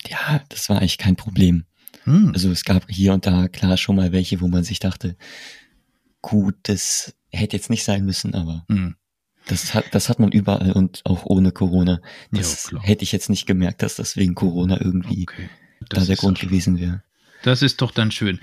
ja, 0.08 0.42
das 0.48 0.68
war 0.68 0.78
eigentlich 0.78 0.98
kein 0.98 1.16
Problem. 1.16 1.64
Hm. 2.04 2.32
Also 2.32 2.50
es 2.50 2.64
gab 2.64 2.90
hier 2.90 3.12
und 3.12 3.26
da 3.26 3.48
klar 3.48 3.76
schon 3.76 3.96
mal 3.96 4.12
welche, 4.12 4.40
wo 4.40 4.48
man 4.48 4.64
sich 4.64 4.78
dachte, 4.78 5.16
gut, 6.22 6.56
das 6.64 7.14
hätte 7.30 7.56
jetzt 7.56 7.70
nicht 7.70 7.84
sein 7.84 8.04
müssen, 8.04 8.34
aber 8.34 8.64
hm. 8.68 8.96
das 9.46 9.74
hat, 9.74 9.86
das 9.92 10.08
hat 10.08 10.18
man 10.18 10.32
überall 10.32 10.72
und 10.72 11.02
auch 11.04 11.26
ohne 11.26 11.52
Corona. 11.52 12.00
Das 12.30 12.70
ja, 12.72 12.80
hätte 12.82 13.04
ich 13.04 13.12
jetzt 13.12 13.30
nicht 13.30 13.46
gemerkt, 13.46 13.82
dass 13.82 13.96
das 13.96 14.16
wegen 14.16 14.34
Corona 14.34 14.80
irgendwie 14.80 15.26
okay. 15.28 15.50
da 15.88 16.04
der 16.04 16.16
Grund 16.16 16.40
gewesen 16.40 16.78
wäre. 16.78 17.02
Das 17.42 17.62
ist 17.62 17.80
doch 17.80 17.90
dann 17.90 18.10
schön. 18.10 18.40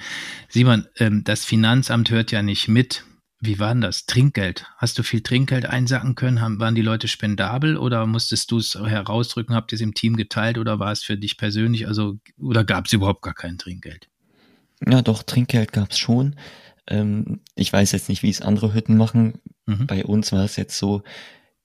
Simon, 0.49 0.87
ähm, 0.97 1.23
das 1.23 1.45
Finanzamt 1.45 2.09
hört 2.09 2.31
ja 2.31 2.41
nicht 2.41 2.67
mit. 2.67 3.03
Wie 3.39 3.59
war 3.59 3.73
denn 3.73 3.81
das? 3.81 4.07
Trinkgeld. 4.07 4.65
Hast 4.77 4.97
du 4.97 5.03
viel 5.03 5.21
Trinkgeld 5.21 5.67
einsacken 5.67 6.15
können? 6.15 6.41
Haben, 6.41 6.59
waren 6.59 6.73
die 6.73 6.81
Leute 6.81 7.07
spendabel 7.07 7.77
oder 7.77 8.05
musstest 8.07 8.49
du 8.49 8.57
es 8.57 8.73
herausdrücken? 8.73 9.55
Habt 9.55 9.71
ihr 9.71 9.75
es 9.75 9.81
im 9.81 9.93
Team 9.93 10.15
geteilt 10.15 10.57
oder 10.57 10.79
war 10.79 10.91
es 10.91 11.03
für 11.03 11.17
dich 11.17 11.37
persönlich? 11.37 11.87
Also, 11.87 12.17
oder 12.39 12.63
gab 12.63 12.87
es 12.87 12.93
überhaupt 12.93 13.21
gar 13.21 13.35
kein 13.35 13.59
Trinkgeld? 13.59 14.09
Ja, 14.87 15.01
doch, 15.03 15.21
Trinkgeld 15.21 15.71
gab 15.71 15.91
es 15.91 15.99
schon. 15.99 16.35
Ähm, 16.87 17.41
ich 17.53 17.71
weiß 17.71 17.91
jetzt 17.91 18.09
nicht, 18.09 18.23
wie 18.23 18.29
es 18.29 18.41
andere 18.41 18.73
Hütten 18.73 18.97
machen. 18.97 19.39
Mhm. 19.67 19.85
Bei 19.85 20.03
uns 20.03 20.31
war 20.31 20.43
es 20.43 20.55
jetzt 20.55 20.77
so, 20.77 21.03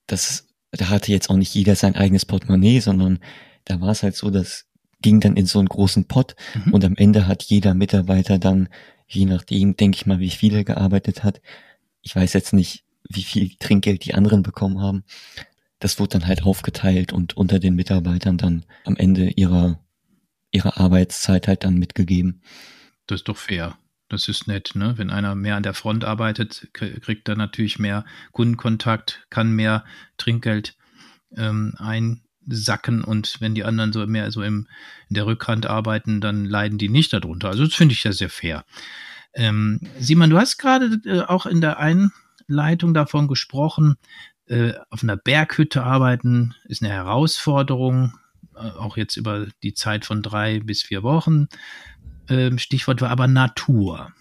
dass 0.05 0.47
da 0.73 0.89
hatte 0.89 1.11
jetzt 1.11 1.29
auch 1.29 1.37
nicht 1.37 1.53
jeder 1.53 1.75
sein 1.75 1.95
eigenes 1.95 2.25
Portemonnaie, 2.25 2.79
sondern 2.79 3.19
da 3.65 3.79
war 3.79 3.89
es 3.89 4.03
halt 4.03 4.15
so, 4.15 4.29
dass 4.29 4.65
ging 5.03 5.19
dann 5.19 5.35
in 5.35 5.45
so 5.45 5.59
einen 5.59 5.69
großen 5.69 6.05
Pott 6.05 6.35
mhm. 6.65 6.73
und 6.73 6.83
am 6.83 6.95
Ende 6.95 7.27
hat 7.27 7.43
jeder 7.43 7.75
Mitarbeiter 7.75 8.39
dann, 8.39 8.69
je 9.07 9.25
nachdem, 9.25 9.77
denke 9.77 9.97
ich 9.97 10.07
mal, 10.07 10.19
wie 10.19 10.31
viel 10.31 10.55
er 10.55 10.63
gearbeitet 10.63 11.23
hat, 11.23 11.41
ich 12.01 12.15
weiß 12.15 12.33
jetzt 12.33 12.53
nicht, 12.53 12.83
wie 13.07 13.21
viel 13.21 13.51
Trinkgeld 13.59 14.05
die 14.05 14.15
anderen 14.15 14.41
bekommen 14.41 14.81
haben. 14.81 15.03
Das 15.79 15.99
wurde 15.99 16.19
dann 16.19 16.27
halt 16.27 16.43
aufgeteilt 16.43 17.13
und 17.13 17.35
unter 17.35 17.59
den 17.59 17.75
Mitarbeitern 17.75 18.37
dann 18.37 18.65
am 18.85 18.95
Ende 18.95 19.29
ihrer, 19.29 19.79
ihrer 20.51 20.79
Arbeitszeit 20.79 21.47
halt 21.47 21.65
dann 21.65 21.75
mitgegeben. 21.75 22.41
Das 23.05 23.19
ist 23.19 23.27
doch 23.27 23.37
fair. 23.37 23.77
Das 24.09 24.27
ist 24.27 24.47
nett, 24.47 24.71
ne? 24.75 24.93
Wenn 24.97 25.09
einer 25.09 25.35
mehr 25.35 25.55
an 25.55 25.63
der 25.63 25.73
Front 25.73 26.05
arbeitet, 26.05 26.69
kriegt 26.73 27.27
er 27.27 27.35
natürlich 27.35 27.79
mehr 27.79 28.05
Kundenkontakt, 28.31 29.25
kann 29.29 29.51
mehr 29.51 29.83
Trinkgeld 30.17 30.77
ähm, 31.35 31.73
ein, 31.79 32.21
sacken 32.47 33.03
und 33.03 33.39
wenn 33.39 33.55
die 33.55 33.63
anderen 33.63 33.93
so 33.93 34.05
mehr 34.07 34.31
so 34.31 34.41
im, 34.41 34.67
in 35.09 35.15
der 35.15 35.25
Rückhand 35.25 35.65
arbeiten, 35.65 36.21
dann 36.21 36.45
leiden 36.45 36.77
die 36.77 36.89
nicht 36.89 37.13
darunter. 37.13 37.49
Also 37.49 37.65
das 37.65 37.73
finde 37.73 37.93
ich 37.93 38.03
ja 38.03 38.11
sehr 38.11 38.29
fair. 38.29 38.65
Ähm, 39.33 39.79
Simon, 39.99 40.29
du 40.29 40.37
hast 40.37 40.57
gerade 40.57 40.99
äh, 41.05 41.21
auch 41.21 41.45
in 41.45 41.61
der 41.61 41.79
Einleitung 41.79 42.93
davon 42.93 43.27
gesprochen, 43.27 43.97
äh, 44.47 44.73
auf 44.89 45.03
einer 45.03 45.17
Berghütte 45.17 45.83
arbeiten 45.83 46.53
ist 46.65 46.83
eine 46.83 46.91
Herausforderung, 46.91 48.13
äh, 48.55 48.69
auch 48.69 48.97
jetzt 48.97 49.15
über 49.15 49.47
die 49.63 49.73
Zeit 49.73 50.05
von 50.05 50.21
drei 50.21 50.59
bis 50.59 50.81
vier 50.81 51.01
Wochen. 51.01 51.47
Ähm, 52.29 52.57
Stichwort 52.57 53.01
war 53.01 53.09
aber 53.09 53.27
Natur. 53.27 54.11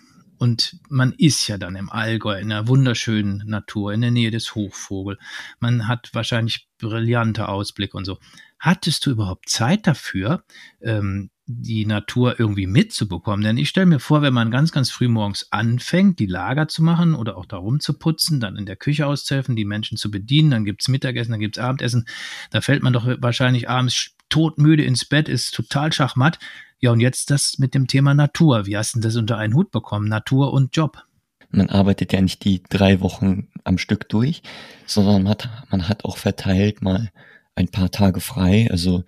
Und 0.43 0.81
man 0.89 1.13
ist 1.19 1.47
ja 1.47 1.57
dann 1.57 1.77
im 1.77 1.89
Allgäu 1.89 2.37
in 2.37 2.51
einer 2.51 2.67
wunderschönen 2.67 3.45
Natur, 3.47 3.93
in 3.93 4.01
der 4.01 4.11
Nähe 4.11 4.33
des 4.33 4.57
Hochvogel. 4.57 5.17
Man 5.61 5.87
hat 5.87 6.11
wahrscheinlich 6.15 6.67
brillante 6.79 7.47
Ausblick 7.47 7.95
und 7.95 8.05
so. 8.05 8.19
Hattest 8.59 9.07
du 9.07 9.13
überhaupt 9.13 9.49
Zeit 9.49 9.87
dafür, 9.87 10.43
ähm, 10.81 11.31
die 11.47 11.87
Natur 11.87 12.41
irgendwie 12.41 12.67
mitzubekommen? 12.67 13.45
Denn 13.45 13.57
ich 13.57 13.69
stelle 13.69 13.87
mir 13.87 14.01
vor, 14.01 14.21
wenn 14.23 14.35
man 14.35 14.51
ganz, 14.51 14.73
ganz 14.73 14.91
früh 14.91 15.07
morgens 15.07 15.47
anfängt, 15.53 16.19
die 16.19 16.27
Lager 16.27 16.67
zu 16.67 16.83
machen 16.83 17.15
oder 17.15 17.37
auch 17.37 17.47
darum 17.47 17.79
zu 17.79 17.97
putzen, 17.97 18.41
dann 18.41 18.57
in 18.57 18.67
der 18.67 18.75
Küche 18.75 19.07
auszuhelfen, 19.07 19.55
die 19.55 19.65
Menschen 19.65 19.97
zu 19.97 20.11
bedienen, 20.11 20.51
dann 20.51 20.65
gibt's 20.65 20.89
Mittagessen, 20.89 21.31
dann 21.31 21.41
gibt's 21.41 21.59
Abendessen, 21.59 22.09
da 22.51 22.61
fällt 22.61 22.83
man 22.83 22.93
doch 22.93 23.07
wahrscheinlich 23.21 23.69
abends 23.69 24.17
todmüde 24.29 24.83
ins 24.83 25.05
Bett, 25.05 25.29
ist 25.29 25.55
total 25.55 25.93
schachmatt. 25.93 26.41
Ja, 26.83 26.91
und 26.91 26.99
jetzt 26.99 27.31
das 27.31 27.59
mit 27.59 27.75
dem 27.75 27.87
Thema 27.87 28.13
Natur. 28.13 28.67
Wie 28.67 28.77
hast 28.77 28.97
du 28.97 29.01
das 29.01 29.15
unter 29.15 29.39
einen 29.39 29.55
Hut 29.55 29.71
bekommen? 29.71 30.09
Natur 30.09 30.53
und 30.53 30.77
Job. 30.77 31.05
Man 31.51 31.71
arbeitet 31.71 32.13
ja 32.13 32.21
nicht 32.21 32.45
die 32.45 32.61
drei 32.69 33.01
Wochen 33.01 33.49
am 33.63 33.79
Stück 33.79 34.09
durch, 34.09 34.43
sondern 34.85 35.23
man 35.23 35.31
hat, 35.31 35.49
man 35.71 35.89
hat 35.89 36.05
auch 36.05 36.17
verteilt 36.17 36.83
mal 36.83 37.13
ein 37.55 37.69
paar 37.69 37.93
Tage 37.93 38.21
frei. 38.21 38.69
Also 38.69 39.05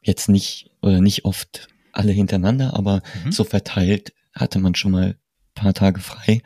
jetzt 0.00 0.30
nicht 0.30 0.70
oder 0.80 1.02
nicht 1.02 1.26
oft 1.26 1.68
alle 1.92 2.12
hintereinander, 2.12 2.72
aber 2.72 3.02
mhm. 3.24 3.32
so 3.32 3.44
verteilt 3.44 4.14
hatte 4.34 4.58
man 4.58 4.74
schon 4.74 4.92
mal 4.92 5.04
ein 5.08 5.16
paar 5.54 5.74
Tage 5.74 6.00
frei. 6.00 6.40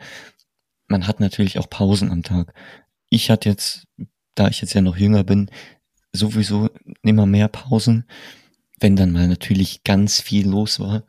Man 0.87 1.07
hat 1.07 1.21
natürlich 1.21 1.57
auch 1.57 1.69
Pausen 1.69 2.11
am 2.11 2.21
Tag. 2.21 2.53
Ich 3.09 3.29
hatte 3.29 3.47
jetzt, 3.47 3.87
da 4.33 4.49
ich 4.49 4.59
jetzt 4.59 4.73
ja 4.73 4.81
noch 4.81 4.97
jünger 4.97 5.23
bin, 5.23 5.49
sowieso 6.11 6.69
immer 7.01 7.25
mehr 7.25 7.47
Pausen 7.47 8.05
wenn 8.79 8.95
dann 8.95 9.11
mal 9.11 9.27
natürlich 9.27 9.83
ganz 9.83 10.21
viel 10.21 10.47
los 10.47 10.79
war, 10.79 11.03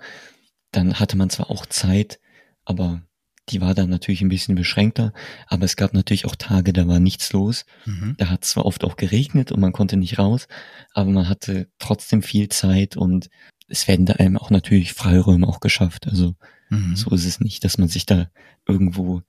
dann 0.72 1.00
hatte 1.00 1.16
man 1.16 1.31
zwar 1.31 1.50
auch 1.50 1.66
Zeit, 1.66 2.20
aber 2.64 3.02
die 3.48 3.61
war 3.61 3.74
dann 3.74 3.90
natürlich 3.90 4.22
ein 4.22 4.29
bisschen 4.29 4.57
beschränkter, 4.57 5.12
aber 5.46 5.64
es 5.64 5.76
gab 5.76 5.94
natürlich 5.94 6.26
auch 6.26 6.35
Tage, 6.35 6.72
da 6.72 6.88
war 6.88 6.98
nichts 6.98 7.33
los. 7.33 7.64
Mhm. 7.85 8.16
Da 8.18 8.29
hat 8.29 8.44
es 8.44 8.50
zwar 8.50 8.66
oft 8.66 8.83
auch 8.83 8.96
geregnet 8.96 9.52
und 9.52 9.61
man 9.61 9.72
konnte 9.72 9.96
nicht 9.96 10.18
raus, 10.18 10.48
aber 10.92 11.11
man 11.11 11.29
hatte 11.29 11.68
trotzdem 11.79 12.22
viel 12.22 12.48
Zeit 12.48 12.96
und 12.96 13.31
es 13.68 13.87
werden 13.88 14.07
da 14.07 14.14
einem 14.14 14.37
auch 14.37 14.50
natürlich 14.50 14.92
Freiräume 14.92 15.46
auch 15.46 15.61
geschafft. 15.61 16.09
Also 16.09 16.35
mhm. 16.70 16.96
so 16.96 17.11
ist 17.11 17.24
es 17.24 17.40
nicht, 17.40 17.64
dass 17.64 17.79
man 17.79 17.88
sich 17.88 18.07
da 18.07 18.31
irgendwo 18.66 19.22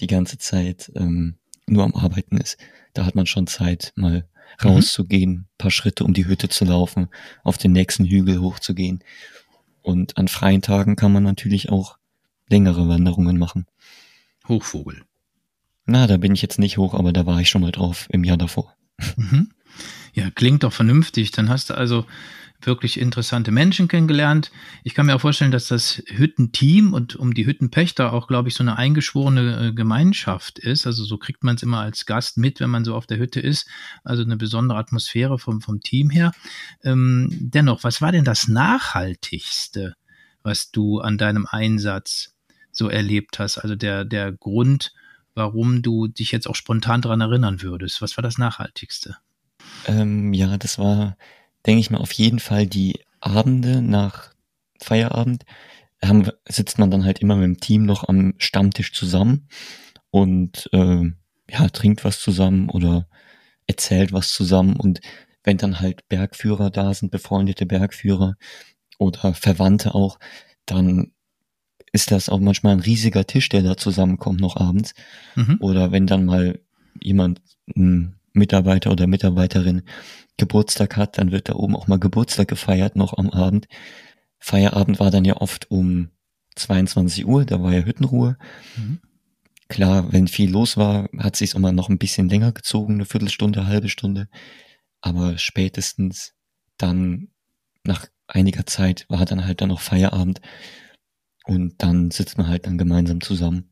die 0.00 0.06
ganze 0.08 0.38
Zeit 0.38 0.92
ähm, 0.94 1.36
nur 1.66 1.84
am 1.84 1.94
Arbeiten 1.94 2.36
ist. 2.36 2.58
Da 2.92 3.06
hat 3.06 3.14
man 3.14 3.26
schon 3.26 3.46
Zeit, 3.46 3.92
mal 3.96 4.28
Mhm. 4.62 4.68
rauszugehen, 4.68 5.48
paar 5.58 5.70
Schritte 5.70 6.04
um 6.04 6.14
die 6.14 6.26
Hütte 6.26 6.48
zu 6.48 6.64
laufen, 6.64 7.08
auf 7.42 7.58
den 7.58 7.72
nächsten 7.72 8.04
Hügel 8.04 8.40
hochzugehen. 8.40 9.02
Und 9.82 10.16
an 10.16 10.28
freien 10.28 10.62
Tagen 10.62 10.96
kann 10.96 11.12
man 11.12 11.22
natürlich 11.22 11.68
auch 11.68 11.98
längere 12.48 12.88
Wanderungen 12.88 13.38
machen. 13.38 13.66
Hochvogel. 14.48 15.02
Na, 15.86 16.06
da 16.06 16.16
bin 16.16 16.32
ich 16.34 16.42
jetzt 16.42 16.58
nicht 16.58 16.78
hoch, 16.78 16.94
aber 16.94 17.12
da 17.12 17.26
war 17.26 17.40
ich 17.40 17.50
schon 17.50 17.60
mal 17.60 17.72
drauf 17.72 18.06
im 18.10 18.24
Jahr 18.24 18.38
davor. 18.38 18.74
Mhm. 19.16 19.50
Ja, 20.14 20.30
klingt 20.30 20.62
doch 20.62 20.72
vernünftig. 20.72 21.32
Dann 21.32 21.48
hast 21.48 21.70
du 21.70 21.74
also 21.74 22.06
wirklich 22.66 22.98
interessante 22.98 23.50
Menschen 23.50 23.88
kennengelernt. 23.88 24.50
Ich 24.82 24.94
kann 24.94 25.06
mir 25.06 25.14
auch 25.14 25.20
vorstellen, 25.20 25.50
dass 25.50 25.68
das 25.68 26.02
Hüttenteam 26.06 26.92
und 26.92 27.16
um 27.16 27.34
die 27.34 27.46
Hüttenpächter 27.46 28.12
auch, 28.12 28.26
glaube 28.26 28.48
ich, 28.48 28.54
so 28.54 28.62
eine 28.62 28.76
eingeschworene 28.76 29.68
äh, 29.68 29.72
Gemeinschaft 29.72 30.58
ist. 30.58 30.86
Also 30.86 31.04
so 31.04 31.18
kriegt 31.18 31.44
man 31.44 31.56
es 31.56 31.62
immer 31.62 31.80
als 31.80 32.06
Gast 32.06 32.38
mit, 32.38 32.60
wenn 32.60 32.70
man 32.70 32.84
so 32.84 32.94
auf 32.94 33.06
der 33.06 33.18
Hütte 33.18 33.40
ist. 33.40 33.68
Also 34.02 34.22
eine 34.22 34.36
besondere 34.36 34.78
Atmosphäre 34.78 35.38
vom, 35.38 35.60
vom 35.60 35.80
Team 35.80 36.10
her. 36.10 36.32
Ähm, 36.82 37.28
dennoch, 37.30 37.84
was 37.84 38.00
war 38.00 38.12
denn 38.12 38.24
das 38.24 38.48
Nachhaltigste, 38.48 39.94
was 40.42 40.70
du 40.70 41.00
an 41.00 41.18
deinem 41.18 41.46
Einsatz 41.48 42.34
so 42.72 42.88
erlebt 42.88 43.38
hast? 43.38 43.58
Also 43.58 43.76
der, 43.76 44.04
der 44.04 44.32
Grund, 44.32 44.92
warum 45.34 45.82
du 45.82 46.06
dich 46.06 46.32
jetzt 46.32 46.48
auch 46.48 46.56
spontan 46.56 47.02
daran 47.02 47.20
erinnern 47.20 47.62
würdest. 47.62 48.00
Was 48.02 48.16
war 48.16 48.22
das 48.22 48.38
Nachhaltigste? 48.38 49.16
Ähm, 49.86 50.32
ja, 50.32 50.56
das 50.56 50.78
war 50.78 51.16
denke 51.66 51.80
ich 51.80 51.90
mal, 51.90 51.98
auf 51.98 52.12
jeden 52.12 52.38
Fall 52.38 52.66
die 52.66 53.00
Abende 53.20 53.82
nach 53.82 54.32
Feierabend, 54.80 55.44
haben, 56.04 56.28
sitzt 56.48 56.78
man 56.78 56.90
dann 56.90 57.04
halt 57.04 57.20
immer 57.20 57.36
mit 57.36 57.44
dem 57.44 57.60
Team 57.60 57.84
noch 57.84 58.08
am 58.08 58.34
Stammtisch 58.38 58.92
zusammen 58.92 59.48
und 60.10 60.68
äh, 60.72 61.10
ja, 61.50 61.68
trinkt 61.68 62.04
was 62.04 62.20
zusammen 62.20 62.68
oder 62.68 63.08
erzählt 63.66 64.12
was 64.12 64.32
zusammen 64.32 64.76
und 64.76 65.00
wenn 65.42 65.58
dann 65.58 65.80
halt 65.80 66.08
Bergführer 66.08 66.70
da 66.70 66.92
sind, 66.94 67.10
befreundete 67.10 67.66
Bergführer 67.66 68.36
oder 68.98 69.34
Verwandte 69.34 69.94
auch, 69.94 70.18
dann 70.66 71.12
ist 71.92 72.10
das 72.10 72.28
auch 72.28 72.40
manchmal 72.40 72.72
ein 72.72 72.80
riesiger 72.80 73.26
Tisch, 73.26 73.48
der 73.50 73.62
da 73.62 73.76
zusammenkommt 73.76 74.40
noch 74.40 74.56
abends. 74.56 74.94
Mhm. 75.36 75.58
Oder 75.60 75.92
wenn 75.92 76.06
dann 76.06 76.24
mal 76.24 76.60
jemand, 77.00 77.40
ein 77.76 78.16
Mitarbeiter 78.34 78.92
oder 78.92 79.06
Mitarbeiterin 79.06 79.82
Geburtstag 80.36 80.96
hat, 80.96 81.16
dann 81.18 81.32
wird 81.32 81.48
da 81.48 81.54
oben 81.54 81.76
auch 81.76 81.86
mal 81.86 81.98
Geburtstag 81.98 82.48
gefeiert 82.48 82.96
noch 82.96 83.16
am 83.16 83.30
Abend. 83.30 83.68
Feierabend 84.38 85.00
war 85.00 85.10
dann 85.10 85.24
ja 85.24 85.36
oft 85.36 85.70
um 85.70 86.10
22 86.56 87.26
Uhr, 87.26 87.44
da 87.44 87.62
war 87.62 87.72
ja 87.72 87.82
Hüttenruhe. 87.82 88.36
Mhm. 88.76 89.00
Klar, 89.68 90.12
wenn 90.12 90.28
viel 90.28 90.50
los 90.50 90.76
war, 90.76 91.08
hat 91.18 91.36
sich's 91.36 91.54
immer 91.54 91.72
noch 91.72 91.88
ein 91.88 91.98
bisschen 91.98 92.28
länger 92.28 92.52
gezogen, 92.52 92.94
eine 92.94 93.06
Viertelstunde, 93.06 93.60
eine 93.60 93.68
halbe 93.68 93.88
Stunde. 93.88 94.28
Aber 95.00 95.38
spätestens 95.38 96.34
dann 96.76 97.28
nach 97.84 98.06
einiger 98.26 98.66
Zeit 98.66 99.06
war 99.08 99.24
dann 99.24 99.44
halt 99.46 99.60
dann 99.60 99.68
noch 99.68 99.80
Feierabend 99.80 100.40
und 101.44 101.82
dann 101.82 102.10
sitzt 102.10 102.38
man 102.38 102.48
halt 102.48 102.66
dann 102.66 102.78
gemeinsam 102.78 103.20
zusammen. 103.20 103.70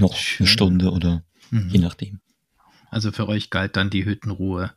Noch 0.00 0.16
Schön. 0.16 0.46
eine 0.46 0.52
Stunde 0.52 0.90
oder 0.90 1.24
mhm. 1.50 1.68
je 1.70 1.78
nachdem. 1.78 2.20
Also 2.90 3.12
für 3.12 3.28
euch 3.28 3.50
galt 3.50 3.76
dann 3.76 3.90
die 3.90 4.04
Hüttenruhe 4.04 4.72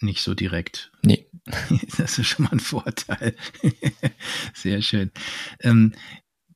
nicht 0.00 0.22
so 0.22 0.34
direkt. 0.34 0.92
Nee. 1.02 1.26
Das 1.98 2.18
ist 2.18 2.26
schon 2.28 2.44
mal 2.44 2.52
ein 2.52 2.60
Vorteil. 2.60 3.34
Sehr 4.54 4.82
schön. 4.82 5.10
Ähm, 5.60 5.94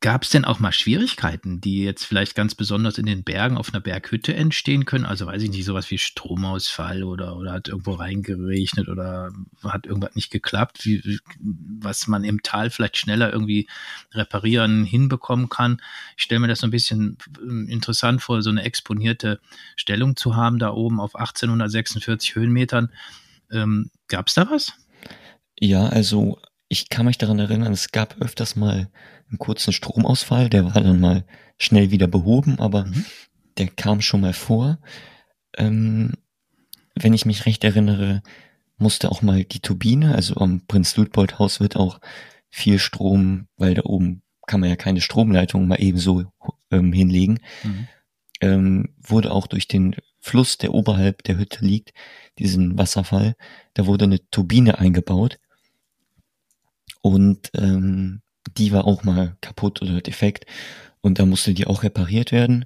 Gab 0.04 0.24
es 0.24 0.28
denn 0.28 0.44
auch 0.44 0.58
mal 0.58 0.70
Schwierigkeiten, 0.70 1.62
die 1.62 1.82
jetzt 1.82 2.04
vielleicht 2.04 2.34
ganz 2.34 2.54
besonders 2.54 2.98
in 2.98 3.06
den 3.06 3.24
Bergen 3.24 3.56
auf 3.56 3.72
einer 3.72 3.80
Berghütte 3.80 4.34
entstehen 4.34 4.84
können? 4.84 5.06
Also 5.06 5.24
weiß 5.24 5.42
ich 5.42 5.48
nicht, 5.48 5.64
sowas 5.64 5.90
wie 5.90 5.96
Stromausfall 5.96 7.04
oder, 7.04 7.38
oder 7.38 7.52
hat 7.52 7.68
irgendwo 7.68 7.92
reingeregnet 7.92 8.90
oder 8.90 9.32
hat 9.62 9.86
irgendwas 9.86 10.14
nicht 10.14 10.30
geklappt, 10.30 10.84
wie, 10.84 11.18
was 11.40 12.06
man 12.06 12.22
im 12.22 12.42
Tal 12.42 12.68
vielleicht 12.68 12.98
schneller 12.98 13.32
irgendwie 13.32 13.66
reparieren, 14.12 14.84
hinbekommen 14.84 15.48
kann. 15.48 15.80
Ich 16.18 16.24
stelle 16.24 16.40
mir 16.40 16.48
das 16.48 16.58
so 16.58 16.66
ein 16.66 16.70
bisschen 16.70 17.16
ähm, 17.40 17.66
interessant 17.70 18.20
vor, 18.20 18.42
so 18.42 18.50
eine 18.50 18.62
exponierte 18.62 19.40
Stellung 19.74 20.16
zu 20.16 20.36
haben 20.36 20.58
da 20.58 20.70
oben 20.70 21.00
auf 21.00 21.16
1846 21.16 22.34
Höhenmetern. 22.34 22.92
Ähm, 23.50 23.90
Gab 24.08 24.28
es 24.28 24.34
da 24.34 24.50
was? 24.50 24.74
Ja, 25.58 25.86
also 25.86 26.38
ich 26.68 26.88
kann 26.88 27.06
mich 27.06 27.18
daran 27.18 27.38
erinnern, 27.38 27.72
es 27.72 27.92
gab 27.92 28.20
öfters 28.20 28.56
mal 28.56 28.88
einen 29.28 29.38
kurzen 29.38 29.72
Stromausfall, 29.72 30.48
der 30.48 30.64
war 30.64 30.80
dann 30.82 31.00
mal 31.00 31.24
schnell 31.58 31.90
wieder 31.90 32.06
behoben, 32.06 32.58
aber 32.58 32.86
mhm. 32.86 33.04
der 33.58 33.68
kam 33.68 34.00
schon 34.00 34.20
mal 34.20 34.32
vor. 34.32 34.78
Ähm, 35.56 36.14
wenn 36.94 37.14
ich 37.14 37.26
mich 37.26 37.46
recht 37.46 37.64
erinnere, 37.64 38.22
musste 38.76 39.10
auch 39.10 39.22
mal 39.22 39.44
die 39.44 39.60
Turbine, 39.60 40.14
also 40.14 40.36
am 40.36 40.66
Prinz 40.66 40.96
Luitpold 40.96 41.38
Haus 41.38 41.60
wird 41.60 41.76
auch 41.76 42.00
viel 42.50 42.78
Strom, 42.78 43.48
weil 43.56 43.74
da 43.74 43.82
oben 43.84 44.22
kann 44.46 44.60
man 44.60 44.68
ja 44.68 44.76
keine 44.76 45.00
Stromleitung 45.00 45.66
mal 45.66 45.80
eben 45.80 45.98
so 45.98 46.24
ähm, 46.70 46.92
hinlegen, 46.92 47.40
mhm. 47.62 47.88
ähm, 48.40 48.94
wurde 48.98 49.32
auch 49.32 49.46
durch 49.46 49.68
den 49.68 49.96
Fluss, 50.20 50.58
der 50.58 50.74
oberhalb 50.74 51.22
der 51.24 51.36
Hütte 51.36 51.64
liegt, 51.64 51.92
diesen 52.38 52.78
Wasserfall, 52.78 53.36
da 53.74 53.86
wurde 53.86 54.04
eine 54.04 54.28
Turbine 54.30 54.78
eingebaut 54.78 55.38
und 57.04 57.50
ähm, 57.52 58.22
die 58.56 58.72
war 58.72 58.86
auch 58.86 59.04
mal 59.04 59.36
kaputt 59.42 59.82
oder 59.82 60.00
defekt 60.00 60.46
und 61.02 61.18
da 61.18 61.26
musste 61.26 61.52
die 61.52 61.66
auch 61.66 61.82
repariert 61.82 62.32
werden 62.32 62.64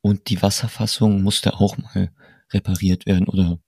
und 0.00 0.28
die 0.30 0.40
Wasserfassung 0.40 1.22
musste 1.22 1.54
auch 1.54 1.76
mal 1.76 2.12
repariert 2.52 3.04
werden 3.04 3.26
oder 3.26 3.58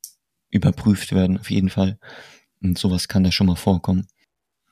überprüft 0.48 1.12
werden 1.12 1.38
auf 1.38 1.50
jeden 1.50 1.70
Fall 1.70 1.98
und 2.62 2.78
sowas 2.78 3.08
kann 3.08 3.24
da 3.24 3.32
schon 3.32 3.48
mal 3.48 3.56
vorkommen. 3.56 4.06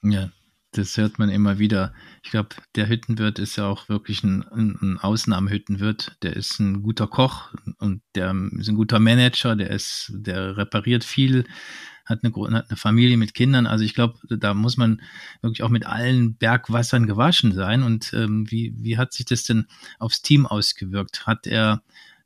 Ja, 0.05 0.31
das 0.71 0.97
hört 0.97 1.19
man 1.19 1.31
immer 1.31 1.59
wieder. 1.59 1.93
Ich 2.23 2.31
glaube, 2.31 2.51
der 2.77 2.89
Hüttenwirt 2.89 3.41
ist 3.41 3.57
ja 3.57 3.67
auch 3.67 3.89
wirklich 3.89 4.23
ein, 4.23 4.45
ein 4.53 4.99
Ausnahmehüttenwirt. 5.01 6.17
Der 6.23 6.37
ist 6.37 6.61
ein 6.61 6.83
guter 6.83 7.09
Koch 7.09 7.53
und 7.79 8.03
der 8.15 8.33
ist 8.57 8.69
ein 8.69 8.77
guter 8.77 9.01
Manager. 9.01 9.57
Der 9.57 9.71
ist, 9.71 10.13
der 10.15 10.57
repariert 10.57 11.03
viel 11.03 11.45
hat 12.11 12.25
eine, 12.25 12.35
hat 12.59 12.69
eine 12.69 12.77
Familie 12.77 13.17
mit 13.17 13.35
Kindern. 13.35 13.67
Also 13.67 13.85
ich 13.85 13.95
glaube, 13.95 14.19
da 14.29 14.53
muss 14.53 14.77
man 14.77 15.01
wirklich 15.41 15.63
auch 15.63 15.71
mit 15.71 15.87
allen 15.87 16.35
Bergwassern 16.35 17.07
gewaschen 17.07 17.53
sein. 17.53 17.83
Und 17.83 18.13
ähm, 18.13 18.51
wie, 18.51 18.75
wie 18.77 18.99
hat 18.99 19.13
sich 19.13 19.25
das 19.25 19.45
denn 19.45 19.67
aufs 19.99 20.23
Team 20.23 20.47
ausgewirkt? 20.47 21.27
Hat 21.27 21.47
er 21.47 21.83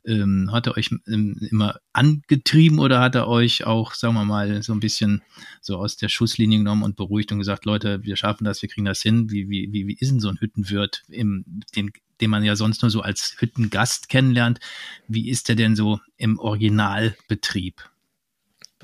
ähm, 0.07 0.51
hat 0.53 0.67
er 0.67 0.77
euch 0.77 0.91
ähm, 1.07 1.37
immer 1.51 1.81
angetrieben 1.93 2.79
oder 2.79 3.01
hat 3.01 3.15
er 3.15 3.27
euch 3.27 3.65
auch, 3.65 3.95
sagen 3.95 4.15
wir 4.15 4.25
mal, 4.25 4.63
so 4.63 4.73
ein 4.73 4.81
bisschen 4.81 5.23
so 5.61 5.79
aus 5.79 5.97
der 5.97 6.09
Schusslinie 6.09 6.59
genommen 6.59 6.83
und 6.83 6.97
beruhigt 6.97 7.33
und 7.33 7.39
gesagt, 7.39 7.65
Leute, 7.65 8.03
wir 8.03 8.17
schaffen 8.17 8.45
das, 8.45 8.61
wir 8.61 8.69
kriegen 8.69 8.85
das 8.85 9.03
hin. 9.03 9.31
Wie, 9.31 9.49
wie, 9.49 9.73
wie, 9.73 9.87
wie 9.87 9.97
ist 9.99 10.11
denn 10.11 10.21
so 10.21 10.29
ein 10.29 10.39
Hüttenwirt, 10.39 11.05
im, 11.09 11.45
den, 11.75 11.91
den 12.21 12.31
man 12.31 12.45
ja 12.45 12.55
sonst 12.57 12.83
nur 12.83 12.91
so 12.91 13.01
als 13.01 13.37
Hüttengast 13.39 14.09
kennenlernt? 14.09 14.61
Wie 15.09 15.31
ist 15.31 15.49
der 15.49 15.57
denn 15.57 15.75
so 15.75 16.01
im 16.17 16.39
Originalbetrieb? 16.39 17.83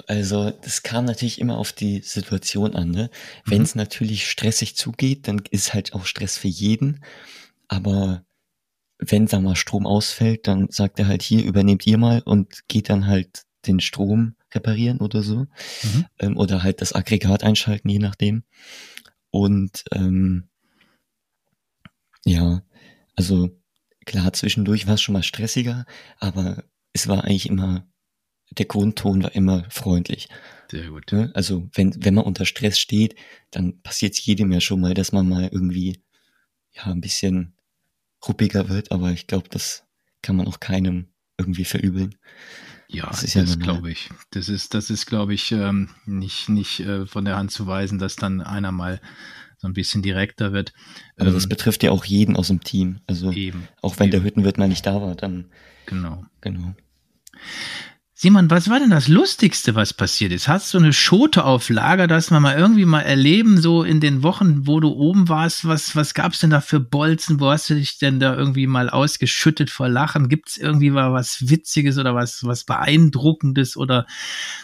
Also 0.06 0.50
das 0.50 0.82
kam 0.82 1.04
natürlich 1.04 1.40
immer 1.40 1.58
auf 1.58 1.72
die 1.72 2.00
Situation 2.00 2.74
an. 2.74 2.90
Ne? 2.90 3.10
Wenn 3.44 3.62
es 3.62 3.74
mhm. 3.74 3.80
natürlich 3.80 4.28
stressig 4.28 4.76
zugeht, 4.76 5.28
dann 5.28 5.42
ist 5.50 5.74
halt 5.74 5.94
auch 5.94 6.06
Stress 6.06 6.38
für 6.38 6.48
jeden. 6.48 7.04
Aber 7.68 8.24
wenn 8.98 9.26
da 9.26 9.40
mal 9.40 9.56
Strom 9.56 9.86
ausfällt, 9.86 10.46
dann 10.46 10.68
sagt 10.70 10.98
er 10.98 11.08
halt 11.08 11.22
hier, 11.22 11.44
übernehmt 11.44 11.86
ihr 11.86 11.98
mal 11.98 12.20
und 12.24 12.68
geht 12.68 12.90
dann 12.90 13.06
halt 13.06 13.44
den 13.66 13.80
Strom 13.80 14.34
reparieren 14.52 14.98
oder 14.98 15.22
so. 15.22 15.46
Mhm. 15.82 16.06
Ähm, 16.18 16.36
oder 16.36 16.62
halt 16.62 16.80
das 16.80 16.94
Aggregat 16.94 17.42
einschalten, 17.44 17.88
je 17.88 17.98
nachdem. 17.98 18.42
Und 19.30 19.84
ähm, 19.92 20.48
ja, 22.24 22.62
also 23.16 23.50
klar, 24.04 24.32
zwischendurch 24.32 24.86
war 24.86 24.94
es 24.94 25.02
schon 25.02 25.12
mal 25.12 25.22
stressiger, 25.22 25.86
aber 26.18 26.64
es 26.92 27.08
war 27.08 27.24
eigentlich 27.24 27.48
immer 27.48 27.86
der 28.50 28.66
Grundton 28.66 29.22
war 29.22 29.34
immer 29.34 29.64
freundlich. 29.70 30.28
Sehr 30.70 30.88
gut. 30.88 31.12
Ne? 31.12 31.30
Also 31.34 31.68
wenn, 31.74 31.92
wenn 32.04 32.14
man 32.14 32.24
unter 32.24 32.46
Stress 32.46 32.78
steht, 32.78 33.16
dann 33.50 33.80
passiert 33.82 34.14
es 34.14 34.24
jedem 34.24 34.52
ja 34.52 34.60
schon 34.60 34.80
mal, 34.80 34.94
dass 34.94 35.12
man 35.12 35.28
mal 35.28 35.48
irgendwie 35.52 36.02
ja 36.72 36.84
ein 36.84 37.00
bisschen 37.00 37.54
ruppiger 38.26 38.68
wird, 38.68 38.92
aber 38.92 39.10
ich 39.10 39.26
glaube, 39.26 39.48
das 39.48 39.84
kann 40.22 40.36
man 40.36 40.46
auch 40.46 40.60
keinem 40.60 41.08
irgendwie 41.38 41.64
verübeln. 41.64 42.14
Ja, 42.88 43.06
das, 43.06 43.22
ist 43.22 43.34
ja 43.34 43.42
das 43.42 43.58
glaube 43.58 43.90
ich. 43.90 44.10
Das 44.30 44.48
ist, 44.48 44.74
das 44.74 44.90
ist, 44.90 45.06
glaube 45.06 45.32
ich, 45.32 45.52
ähm, 45.52 45.90
nicht, 46.06 46.48
nicht 46.48 46.80
äh, 46.80 47.06
von 47.06 47.24
der 47.24 47.36
Hand 47.36 47.52
zu 47.52 47.66
weisen, 47.66 47.98
dass 47.98 48.16
dann 48.16 48.40
einer 48.40 48.72
mal 48.72 49.00
so 49.58 49.68
ein 49.68 49.74
bisschen 49.74 50.02
direkter 50.02 50.52
wird. 50.52 50.72
Aber 51.16 51.28
ähm, 51.28 51.34
das 51.34 51.48
betrifft 51.48 51.82
ja 51.82 51.92
auch 51.92 52.04
jeden 52.04 52.36
aus 52.36 52.48
dem 52.48 52.62
Team. 52.62 53.00
Also 53.06 53.30
eben, 53.32 53.68
auch 53.80 53.98
wenn 53.98 54.06
eben. 54.06 54.12
der 54.12 54.22
Hüttenwirt 54.24 54.58
mal 54.58 54.68
nicht 54.68 54.86
da 54.86 55.00
war, 55.00 55.14
dann. 55.14 55.50
Genau. 55.86 56.24
Genau. 56.40 56.74
Simon, 58.22 58.50
was 58.50 58.68
war 58.68 58.78
denn 58.78 58.90
das 58.90 59.08
Lustigste, 59.08 59.74
was 59.74 59.94
passiert 59.94 60.30
ist? 60.30 60.46
Hast 60.46 60.74
du 60.74 60.78
eine 60.78 60.92
Schote 60.92 61.42
auf 61.42 61.70
Lager, 61.70 62.06
dass 62.06 62.30
wir 62.30 62.38
mal 62.38 62.54
irgendwie 62.54 62.84
mal 62.84 63.00
erleben, 63.00 63.58
so 63.58 63.82
in 63.82 63.98
den 63.98 64.22
Wochen, 64.22 64.66
wo 64.66 64.78
du 64.78 64.90
oben 64.90 65.30
warst? 65.30 65.64
Was, 65.64 65.96
was 65.96 66.12
gab's 66.12 66.40
denn 66.40 66.50
da 66.50 66.60
für 66.60 66.80
Bolzen? 66.80 67.40
Wo 67.40 67.48
hast 67.50 67.70
du 67.70 67.76
dich 67.76 67.96
denn 67.96 68.20
da 68.20 68.36
irgendwie 68.36 68.66
mal 68.66 68.90
ausgeschüttet 68.90 69.70
vor 69.70 69.88
Lachen? 69.88 70.28
Gibt's 70.28 70.58
irgendwie 70.58 70.90
mal 70.90 71.14
was 71.14 71.48
Witziges 71.48 71.96
oder 71.96 72.14
was, 72.14 72.44
was 72.44 72.64
Beeindruckendes 72.64 73.78
oder 73.78 74.06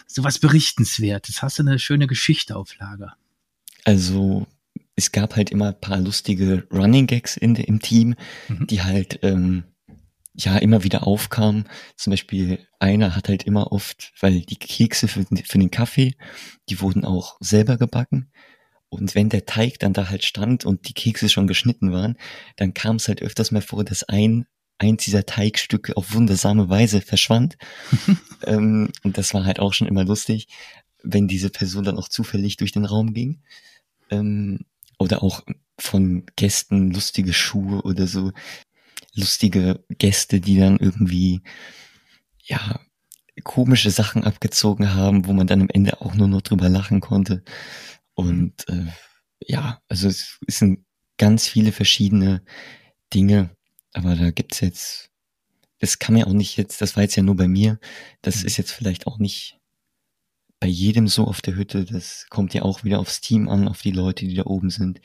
so 0.05 0.23
was 0.23 0.37
Berichtenswertes? 0.37 1.41
Hast 1.41 1.57
du 1.57 1.63
eine 1.63 1.79
schöne 1.79 2.05
Geschichte 2.05 2.55
auf 2.55 2.77
Lager? 2.77 3.15
Also, 3.85 4.45
es 4.95 5.11
gab 5.11 5.35
halt 5.35 5.49
immer 5.49 5.69
ein 5.69 5.81
paar 5.81 5.97
lustige 5.97 6.67
Running 6.71 7.07
Gags 7.07 7.35
in, 7.37 7.55
im 7.55 7.79
Team, 7.79 8.13
mhm. 8.49 8.67
die 8.67 8.83
halt, 8.83 9.17
ähm, 9.23 9.63
ja 10.37 10.57
immer 10.57 10.83
wieder 10.83 11.05
aufkam. 11.05 11.65
Zum 11.95 12.11
Beispiel 12.11 12.65
einer 12.79 13.15
hat 13.15 13.27
halt 13.27 13.43
immer 13.43 13.71
oft, 13.71 14.13
weil 14.19 14.41
die 14.41 14.55
Kekse 14.55 15.07
für, 15.07 15.25
für 15.25 15.57
den 15.57 15.71
Kaffee, 15.71 16.15
die 16.69 16.79
wurden 16.79 17.03
auch 17.03 17.37
selber 17.39 17.77
gebacken. 17.77 18.31
Und 18.89 19.15
wenn 19.15 19.29
der 19.29 19.45
Teig 19.45 19.79
dann 19.79 19.93
da 19.93 20.09
halt 20.09 20.23
stand 20.23 20.63
und 20.63 20.87
die 20.87 20.93
Kekse 20.93 21.27
schon 21.27 21.47
geschnitten 21.47 21.91
waren, 21.91 22.17
dann 22.55 22.73
kam 22.73 22.97
es 22.97 23.07
halt 23.07 23.21
öfters 23.21 23.51
mal 23.51 23.61
vor, 23.61 23.83
dass 23.83 24.03
ein 24.03 24.45
eins 24.79 25.03
dieser 25.03 25.25
Teigstücke 25.25 25.97
auf 25.97 26.13
wundersame 26.13 26.69
Weise 26.69 27.01
verschwand. 27.01 27.57
ähm, 28.45 28.91
und 29.03 29.17
das 29.17 29.33
war 29.33 29.43
halt 29.43 29.59
auch 29.59 29.73
schon 29.73 29.87
immer 29.87 30.05
lustig, 30.05 30.47
wenn 31.03 31.27
diese 31.27 31.49
Person 31.49 31.83
dann 31.83 31.97
auch 31.97 32.09
zufällig 32.09 32.57
durch 32.57 32.71
den 32.71 32.85
Raum 32.85 33.13
ging. 33.13 33.41
Ähm, 34.09 34.59
oder 34.99 35.23
auch 35.23 35.43
von 35.79 36.25
Gästen 36.35 36.91
lustige 36.91 37.33
Schuhe 37.33 37.81
oder 37.81 38.07
so 38.07 38.31
lustige 39.17 39.83
Gäste, 39.89 40.41
die 40.41 40.57
dann 40.59 40.77
irgendwie, 40.79 41.41
ja, 42.43 42.79
komische 43.43 43.91
Sachen 43.91 44.23
abgezogen 44.23 44.93
haben, 44.95 45.27
wo 45.27 45.33
man 45.33 45.47
dann 45.47 45.61
am 45.61 45.69
Ende 45.69 46.01
auch 46.01 46.15
nur 46.15 46.27
noch 46.27 46.41
drüber 46.41 46.69
lachen 46.69 47.01
konnte. 47.01 47.43
Und 48.15 48.67
äh, 48.69 48.87
ja, 49.41 49.81
also 49.89 50.07
es 50.09 50.39
ein 50.61 50.85
ganz 51.17 51.47
viele 51.47 51.71
verschiedene 51.71 52.43
Dinge, 53.13 53.51
aber 53.93 54.15
da 54.15 54.31
gibt's 54.31 54.61
jetzt, 54.61 55.11
das 55.79 55.99
kann 55.99 56.13
man 56.13 56.21
ja 56.21 56.27
auch 56.27 56.33
nicht 56.33 56.57
jetzt, 56.57 56.81
das 56.81 56.95
war 56.95 57.03
jetzt 57.03 57.15
ja 57.15 57.23
nur 57.23 57.35
bei 57.35 57.47
mir, 57.47 57.79
das 58.21 58.41
Mhm. 58.41 58.47
ist 58.47 58.57
jetzt 58.57 58.71
vielleicht 58.71 59.07
auch 59.07 59.19
nicht 59.19 59.59
bei 60.59 60.67
jedem 60.67 61.07
so 61.07 61.25
auf 61.25 61.41
der 61.41 61.55
Hütte, 61.55 61.85
das 61.85 62.27
kommt 62.29 62.53
ja 62.53 62.63
auch 62.63 62.83
wieder 62.83 62.99
aufs 62.99 63.21
Team 63.21 63.47
an, 63.49 63.67
auf 63.67 63.81
die 63.81 63.91
Leute, 63.91 64.27
die 64.27 64.35
da 64.35 64.45
oben 64.45 64.69
sind, 64.71 65.01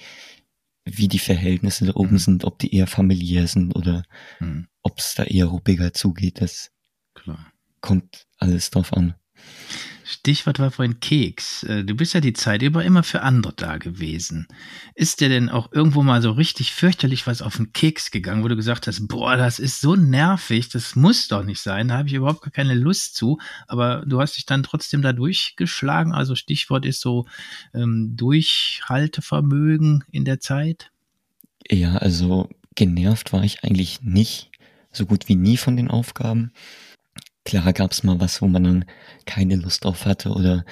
wie 0.84 1.08
die 1.08 1.18
Verhältnisse 1.18 1.86
da 1.86 1.94
oben 1.94 2.14
Mhm. 2.14 2.18
sind, 2.18 2.44
ob 2.44 2.58
die 2.58 2.74
eher 2.74 2.86
familiär 2.86 3.46
sind 3.48 3.74
oder 3.76 4.04
Hm, 4.38 4.68
ob 4.82 4.98
es 4.98 5.14
da 5.14 5.24
eher 5.24 5.46
ruppiger 5.46 5.92
zugeht, 5.94 6.40
das 6.40 6.70
klar. 7.14 7.52
kommt 7.80 8.26
alles 8.38 8.70
drauf 8.70 8.92
an. 8.92 9.14
Stichwort 10.04 10.58
war 10.58 10.70
vorhin 10.70 11.00
Keks. 11.00 11.62
Äh, 11.64 11.84
Du 11.84 11.94
bist 11.94 12.12
ja 12.14 12.20
die 12.20 12.32
Zeit 12.32 12.62
über 12.62 12.84
immer 12.84 13.02
für 13.02 13.22
andere 13.22 13.52
da 13.54 13.78
gewesen. 13.78 14.46
Ist 14.94 15.20
dir 15.20 15.28
denn 15.28 15.48
auch 15.48 15.72
irgendwo 15.72 16.02
mal 16.02 16.20
so 16.22 16.32
richtig 16.32 16.72
fürchterlich 16.72 17.26
was 17.26 17.42
auf 17.42 17.56
den 17.56 17.72
Keks 17.72 18.10
gegangen, 18.10 18.42
wo 18.44 18.48
du 18.48 18.56
gesagt 18.56 18.86
hast, 18.86 19.08
boah, 19.08 19.36
das 19.36 19.58
ist 19.58 19.80
so 19.80 19.96
nervig, 19.96 20.68
das 20.68 20.96
muss 20.96 21.28
doch 21.28 21.44
nicht 21.44 21.60
sein, 21.60 21.88
da 21.88 21.98
habe 21.98 22.08
ich 22.08 22.14
überhaupt 22.14 22.42
gar 22.42 22.50
keine 22.50 22.74
Lust 22.74 23.16
zu. 23.16 23.38
Aber 23.68 24.04
du 24.06 24.20
hast 24.20 24.36
dich 24.36 24.46
dann 24.46 24.62
trotzdem 24.62 25.02
da 25.02 25.12
durchgeschlagen. 25.12 26.12
Also 26.12 26.34
Stichwort 26.34 26.84
ist 26.84 27.00
so 27.00 27.26
ähm, 27.74 28.14
Durchhaltevermögen 28.16 30.04
in 30.10 30.24
der 30.24 30.40
Zeit. 30.40 30.90
Ja, 31.70 31.96
also 31.96 32.48
genervt 32.74 33.32
war 33.32 33.44
ich 33.44 33.64
eigentlich 33.64 34.02
nicht, 34.02 34.50
so 34.90 35.06
gut 35.06 35.28
wie 35.28 35.36
nie 35.36 35.56
von 35.56 35.76
den 35.76 35.90
Aufgaben. 35.90 36.52
Klar 37.44 37.72
gab's 37.72 38.02
mal 38.02 38.20
was, 38.20 38.40
wo 38.40 38.46
man 38.46 38.64
dann 38.64 38.84
keine 39.26 39.56
Lust 39.56 39.84
drauf 39.84 40.06
hatte 40.06 40.30
oder 40.30 40.64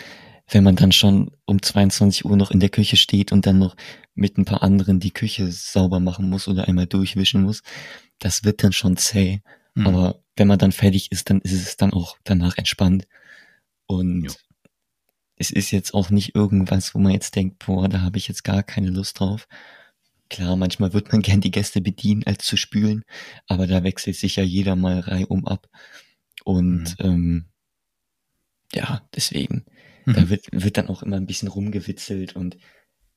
wenn 0.53 0.65
man 0.65 0.77
dann 0.77 0.93
schon 0.93 1.31
um 1.47 1.63
22 1.63 2.25
Uhr 2.25 2.37
noch 2.37 2.51
in 2.51 2.61
der 2.61 2.71
Küche 2.71 2.97
steht 2.97 3.33
und 3.33 3.47
dann 3.47 3.59
noch 3.59 3.77
mit 4.15 4.37
ein 4.37 4.45
paar 4.45 4.63
anderen 4.63 5.01
die 5.01 5.13
Küche 5.13 5.51
sauber 5.51 6.01
machen 6.01 6.29
muss 6.29 6.49
oder 6.49 6.69
einmal 6.69 6.87
durchwischen 6.87 7.43
muss, 7.43 7.63
das 8.19 8.45
wird 8.45 8.63
dann 8.63 8.73
schon 8.73 8.97
zäh. 8.97 9.41
Hm. 9.75 9.87
Aber 9.87 10.23
wenn 10.37 10.49
man 10.49 10.59
dann 10.59 10.73
fertig 10.73 11.13
ist, 11.13 11.31
dann 11.31 11.41
ist 11.41 11.53
es 11.53 11.77
dann 11.77 11.93
auch 11.93 12.17
danach 12.25 12.59
entspannt. 12.59 13.07
Und 13.87 14.25
Jo. 14.25 14.33
es 15.37 15.51
ist 15.51 15.71
jetzt 15.71 15.95
auch 15.95 16.11
nicht 16.11 16.35
irgendwas, 16.35 16.95
wo 16.95 16.99
man 16.99 17.13
jetzt 17.13 17.37
denkt, 17.37 17.65
boah, 17.65 17.89
da 17.89 18.01
habe 18.01 18.19
ich 18.19 18.29
jetzt 18.29 18.45
gar 18.45 18.63
keine 18.63 18.91
Lust 18.91 19.21
drauf. 19.21 19.47
Klar, 20.29 20.57
manchmal 20.57 20.93
wird 20.93 21.13
man 21.13 21.23
gern 21.23 21.41
die 21.41 21.51
Gäste 21.51 21.81
bedienen, 21.81 22.25
als 22.25 22.45
zu 22.45 22.57
spülen, 22.57 23.05
aber 23.47 23.67
da 23.67 23.85
wechselt 23.85 24.17
sich 24.17 24.37
ja 24.37 24.43
jeder 24.43 24.77
mal 24.77 25.01
reihum 25.01 25.47
ab. 25.47 25.69
Und 26.45 26.97
ähm, 27.01 27.47
ja, 28.73 29.03
deswegen, 29.15 29.65
Mhm. 30.07 30.15
da 30.15 30.29
wird, 30.31 30.47
wird 30.51 30.79
dann 30.79 30.89
auch 30.89 31.03
immer 31.03 31.17
ein 31.17 31.27
bisschen 31.27 31.49
rumgewitzelt 31.49 32.35
und 32.35 32.57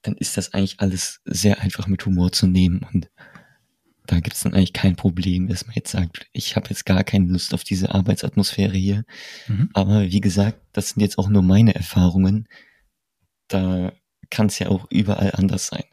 dann 0.01 0.15
ist 0.17 0.35
das 0.35 0.53
eigentlich 0.53 0.81
alles 0.81 1.21
sehr 1.23 1.61
einfach 1.61 1.87
mit 1.87 2.05
Humor 2.05 2.33
zu 2.33 2.45
nehmen 2.45 2.85
und 2.93 3.09
da 4.05 4.19
gibt's 4.19 4.41
dann 4.43 4.53
eigentlich 4.53 4.73
kein 4.73 4.97
Problem, 4.97 5.47
dass 5.47 5.65
man 5.65 5.75
jetzt 5.75 5.91
sagt, 5.91 6.27
ich 6.33 6.57
habe 6.57 6.67
jetzt 6.69 6.85
gar 6.85 7.05
keine 7.05 7.27
Lust 7.31 7.53
auf 7.53 7.63
diese 7.63 7.95
Arbeitsatmosphäre 7.95 8.75
hier. 8.75 9.05
Mhm. 9.47 9.69
Aber 9.73 10.01
wie 10.11 10.19
gesagt, 10.19 10.59
das 10.73 10.89
sind 10.89 11.01
jetzt 11.01 11.17
auch 11.17 11.29
nur 11.29 11.41
meine 11.41 11.73
Erfahrungen. 11.73 12.49
Da 13.47 13.93
kann 14.29 14.47
es 14.47 14.59
ja 14.59 14.67
auch 14.67 14.87
überall 14.91 15.31
anders 15.35 15.67
sein. 15.67 15.85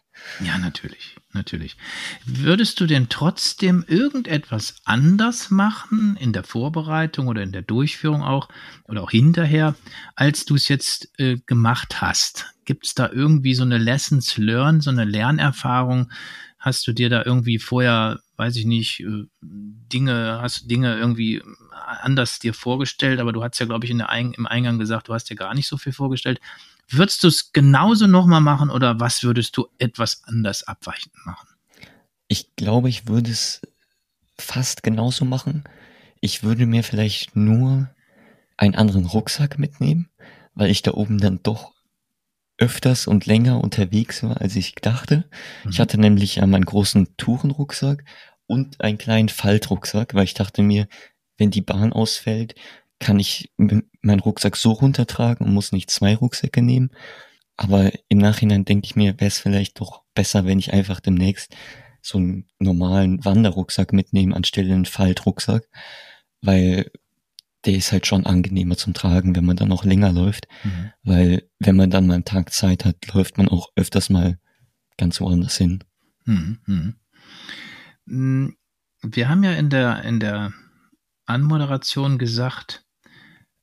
Ja, 0.43 0.57
natürlich, 0.59 1.17
natürlich. 1.33 1.77
Würdest 2.25 2.81
du 2.81 2.87
denn 2.87 3.09
trotzdem 3.09 3.85
irgendetwas 3.87 4.77
anders 4.85 5.51
machen 5.51 6.17
in 6.19 6.33
der 6.33 6.45
Vorbereitung 6.45 7.29
oder 7.29 7.43
in 7.43 7.53
der 7.53 7.63
Durchführung 7.63 8.23
auch 8.23 8.49
oder 8.89 9.03
auch 9.03 9.11
hinterher, 9.11 9.75
als 10.15 10.45
du 10.45 10.55
es 10.55 10.69
jetzt 10.69 11.11
äh, 11.19 11.37
gemacht 11.47 12.01
hast? 12.01 12.47
Gibt 12.65 12.87
es 12.87 12.95
da 12.95 13.11
irgendwie 13.11 13.55
so 13.55 13.65
eine 13.65 13.79
Lessons 13.79 14.37
learned, 14.39 14.83
so 14.83 14.91
eine 14.91 15.05
Lernerfahrung? 15.05 16.11
Hast 16.59 16.87
du 16.87 16.93
dir 16.93 17.11
da 17.11 17.23
irgendwie 17.25 17.59
vorher, 17.59 18.21
weiß 18.37 18.57
ich 18.57 18.65
nicht, 18.65 19.01
äh, 19.01 19.25
Dinge, 19.43 20.39
hast 20.41 20.63
du 20.63 20.69
Dinge 20.69 20.97
irgendwie 20.97 21.43
anders 22.03 22.39
dir 22.39 22.55
vorgestellt, 22.55 23.21
aber 23.21 23.33
du 23.33 23.43
hast 23.43 23.59
ja, 23.59 23.67
glaube 23.67 23.85
ich, 23.85 23.91
in 23.91 23.99
der 23.99 24.11
Ein 24.11 24.33
im 24.33 24.47
Eingang 24.47 24.79
gesagt, 24.79 25.09
du 25.09 25.15
hast 25.15 25.29
dir 25.29 25.37
gar 25.37 25.55
nicht 25.55 25.67
so 25.67 25.77
viel 25.77 25.93
vorgestellt. 25.93 26.41
Würdest 26.91 27.23
du 27.23 27.29
es 27.29 27.53
genauso 27.53 28.07
nochmal 28.07 28.41
machen 28.41 28.71
oder 28.71 28.99
was 29.01 29.23
würdest 29.23 29.57
du 29.57 29.69
etwas 29.79 30.23
anders 30.25 30.65
abweichend 30.65 31.15
machen? 31.25 31.49
Ich 32.29 32.55
glaube, 32.57 32.89
ich 32.89 33.09
würde 33.09 33.31
es 33.31 33.61
fast 34.39 34.83
genauso 34.83 35.25
machen. 35.25 35.65
Ich 36.21 36.43
würde 36.43 36.67
mir 36.67 36.83
vielleicht 36.83 37.37
nur 37.37 37.91
einen 38.57 38.75
anderen 38.75 39.07
Rucksack 39.07 39.59
mitnehmen, 39.59 40.09
weil 40.55 40.71
ich 40.71 40.83
da 40.83 40.93
oben 40.93 41.19
dann 41.19 41.41
doch 41.43 41.73
öfters 42.59 43.07
und 43.07 43.25
länger 43.27 43.63
unterwegs 43.63 44.23
war, 44.23 44.41
als 44.41 44.55
ich 44.57 44.75
dachte. 44.75 45.29
Ich 45.71 45.79
Mhm. 45.79 45.83
hatte 45.83 45.99
nämlich 45.99 46.37
ja 46.37 46.47
meinen 46.47 46.65
großen 46.67 47.17
Tourenrucksack 47.17 48.05
und 48.47 48.81
einen 48.81 48.99
kleinen 48.99 49.29
Faltrucksack, 49.31 50.15
weil 50.15 50.25
ich 50.25 50.35
dachte 50.35 50.63
mir, 50.63 50.87
wenn 51.39 51.51
die 51.51 51.63
Bahn 51.63 51.93
ausfällt, 51.93 52.55
kann 53.01 53.19
ich 53.19 53.51
meinen 53.57 54.21
Rucksack 54.21 54.57
so 54.57 54.73
runtertragen 54.73 55.47
und 55.47 55.55
muss 55.55 55.73
nicht 55.73 55.91
zwei 55.91 56.15
Rucksäcke 56.15 56.63
nehmen. 56.63 56.91
Aber 57.57 57.91
im 58.09 58.19
Nachhinein 58.19 58.65
denke 58.65 58.85
ich 58.87 58.97
mir, 58.97 59.15
wäre 59.21 59.27
es 59.29 59.39
vielleicht 59.39 59.81
doch 59.81 60.03
besser, 60.15 60.45
wenn 60.47 60.59
ich 60.59 60.73
einfach 60.73 61.01
demnächst 61.01 61.55
so 62.03 62.19
einen 62.19 62.47
normalen 62.59 63.23
Wanderrucksack 63.25 63.93
mitnehme 63.93 64.35
anstelle 64.35 64.73
einen 64.73 64.87
Faltrucksack, 64.87 65.69
weil 66.41 66.91
der 67.67 67.75
ist 67.75 67.93
halt 67.93 68.07
schon 68.07 68.25
angenehmer 68.25 68.79
zum 68.79 68.95
Tragen, 68.95 69.37
wenn 69.37 69.45
man 69.45 69.57
dann 69.57 69.73
auch 69.73 69.85
länger 69.85 70.13
läuft, 70.13 70.49
Mhm. 70.65 70.93
weil 71.03 71.51
wenn 71.59 71.77
man 71.77 71.91
dann 71.91 72.07
mal 72.07 72.15
einen 72.15 72.25
Tag 72.25 72.53
Zeit 72.55 72.87
hat, 72.87 72.97
läuft 73.13 73.37
man 73.37 73.49
auch 73.49 73.69
öfters 73.77 74.09
mal 74.09 74.39
ganz 74.97 75.21
woanders 75.21 75.59
hin. 75.59 75.85
Mhm. 76.25 76.59
Mhm. 76.67 76.95
Mm, 78.07 78.49
Wir 79.03 79.29
haben 79.29 79.43
ja 79.45 79.53
in 79.53 79.69
der, 79.71 80.03
in 80.05 80.21
der 80.21 80.53
Anmoderation 81.27 82.19
gesagt, 82.19 82.85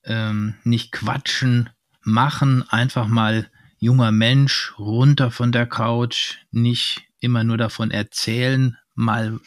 ähm, 0.08 0.56
nicht 0.64 0.92
quatschen, 0.92 1.70
machen, 2.02 2.68
einfach 2.70 3.08
mal 3.08 3.50
junger 3.80 4.12
Mensch 4.12 4.74
runter 4.80 5.30
von 5.30 5.52
der 5.52 5.68
Couch, 5.68 6.38
nicht 6.52 7.04
immer 7.20 7.44
nur 7.44 7.58
davon 7.58 7.92
erzählen, 7.92 8.78
mal 8.96 9.40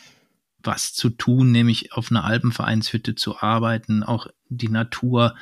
was 0.63 0.93
zu 0.93 1.11
tun, 1.11 1.51
nämlich 1.51 1.93
auf 1.93 2.11
einer 2.11 2.25
Alpenvereinshütte 2.25 3.15
zu 3.15 3.41
arbeiten, 3.41 4.03
auch 4.03 4.27
die 4.49 4.69
Natur 4.69 5.35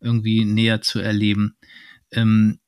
irgendwie 0.00 0.44
näher 0.44 0.80
zu 0.80 1.00
erleben. 1.00 1.56
Ähm, 2.10 2.58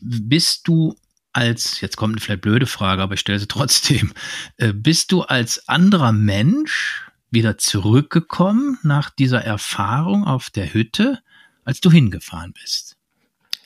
bist 0.00 0.68
du 0.68 0.94
als, 1.32 1.80
jetzt 1.80 1.96
kommt 1.96 2.14
eine 2.14 2.20
vielleicht 2.20 2.42
blöde 2.42 2.66
Frage, 2.66 3.02
aber 3.02 3.14
ich 3.14 3.20
stelle 3.20 3.38
sie 3.38 3.48
trotzdem, 3.48 4.12
äh, 4.58 4.72
bist 4.72 5.12
du 5.12 5.22
als 5.22 5.68
anderer 5.68 6.12
Mensch 6.12 7.06
wieder 7.32 7.58
zurückgekommen 7.58 8.78
nach 8.82 9.10
dieser 9.10 9.42
Erfahrung 9.42 10.24
auf 10.24 10.50
der 10.50 10.72
Hütte, 10.72 11.20
als 11.64 11.80
du 11.80 11.90
hingefahren 11.90 12.52
bist? 12.52 12.96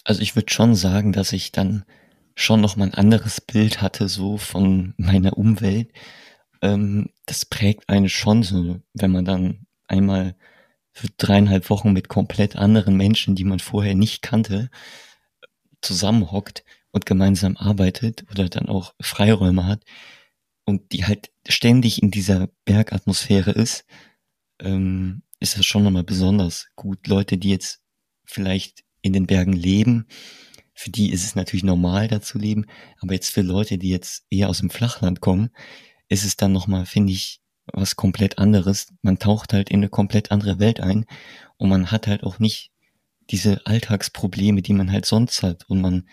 Also 0.04 0.22
ich 0.22 0.36
würde 0.36 0.52
schon 0.52 0.74
sagen, 0.74 1.12
dass 1.12 1.32
ich 1.32 1.52
dann 1.52 1.84
schon 2.36 2.60
noch 2.60 2.76
mal 2.76 2.84
ein 2.84 2.94
anderes 2.94 3.40
Bild 3.40 3.82
hatte, 3.82 4.08
so 4.08 4.38
von 4.38 4.94
meiner 4.98 5.36
Umwelt. 5.36 5.90
Ähm, 6.62 7.10
das 7.24 7.44
prägt 7.44 7.88
einen 7.88 8.08
schon 8.08 8.42
so, 8.42 8.80
wenn 8.94 9.10
man 9.10 9.24
dann 9.24 9.66
einmal 9.88 10.36
für 10.92 11.08
dreieinhalb 11.16 11.68
Wochen 11.70 11.92
mit 11.92 12.08
komplett 12.08 12.56
anderen 12.56 12.96
Menschen, 12.96 13.34
die 13.34 13.44
man 13.44 13.58
vorher 13.58 13.94
nicht 13.94 14.22
kannte, 14.22 14.70
zusammenhockt 15.82 16.64
und 16.90 17.04
gemeinsam 17.04 17.56
arbeitet 17.56 18.24
oder 18.30 18.48
dann 18.48 18.68
auch 18.68 18.94
Freiräume 19.00 19.66
hat 19.66 19.82
und 20.66 20.92
die 20.92 21.06
halt 21.06 21.30
ständig 21.48 22.02
in 22.02 22.10
dieser 22.10 22.48
Bergatmosphäre 22.66 23.52
ist, 23.52 23.86
ähm, 24.60 25.22
ist 25.40 25.56
das 25.56 25.64
schon 25.64 25.84
nochmal 25.84 26.04
besonders 26.04 26.68
gut. 26.76 27.06
Leute, 27.06 27.38
die 27.38 27.50
jetzt 27.50 27.80
vielleicht 28.24 28.84
in 29.00 29.12
den 29.12 29.26
Bergen 29.26 29.52
leben, 29.52 30.06
für 30.74 30.90
die 30.90 31.10
ist 31.10 31.24
es 31.24 31.34
natürlich 31.34 31.64
normal, 31.64 32.08
da 32.08 32.20
zu 32.20 32.38
leben, 32.38 32.66
aber 33.00 33.14
jetzt 33.14 33.30
für 33.30 33.40
Leute, 33.42 33.78
die 33.78 33.88
jetzt 33.88 34.26
eher 34.28 34.50
aus 34.50 34.58
dem 34.58 34.68
Flachland 34.68 35.20
kommen, 35.20 35.50
ist 36.08 36.24
es 36.24 36.36
dann 36.36 36.52
nochmal, 36.52 36.84
finde 36.84 37.12
ich, 37.12 37.40
was 37.72 37.96
komplett 37.96 38.38
anderes. 38.38 38.92
Man 39.02 39.18
taucht 39.18 39.52
halt 39.52 39.70
in 39.70 39.78
eine 39.78 39.88
komplett 39.88 40.30
andere 40.30 40.58
Welt 40.58 40.80
ein 40.80 41.06
und 41.56 41.68
man 41.68 41.90
hat 41.90 42.06
halt 42.06 42.24
auch 42.24 42.38
nicht 42.38 42.72
diese 43.30 43.66
Alltagsprobleme, 43.66 44.62
die 44.62 44.72
man 44.72 44.92
halt 44.92 45.06
sonst 45.06 45.42
hat 45.42 45.68
und 45.68 45.80
man 45.80 46.08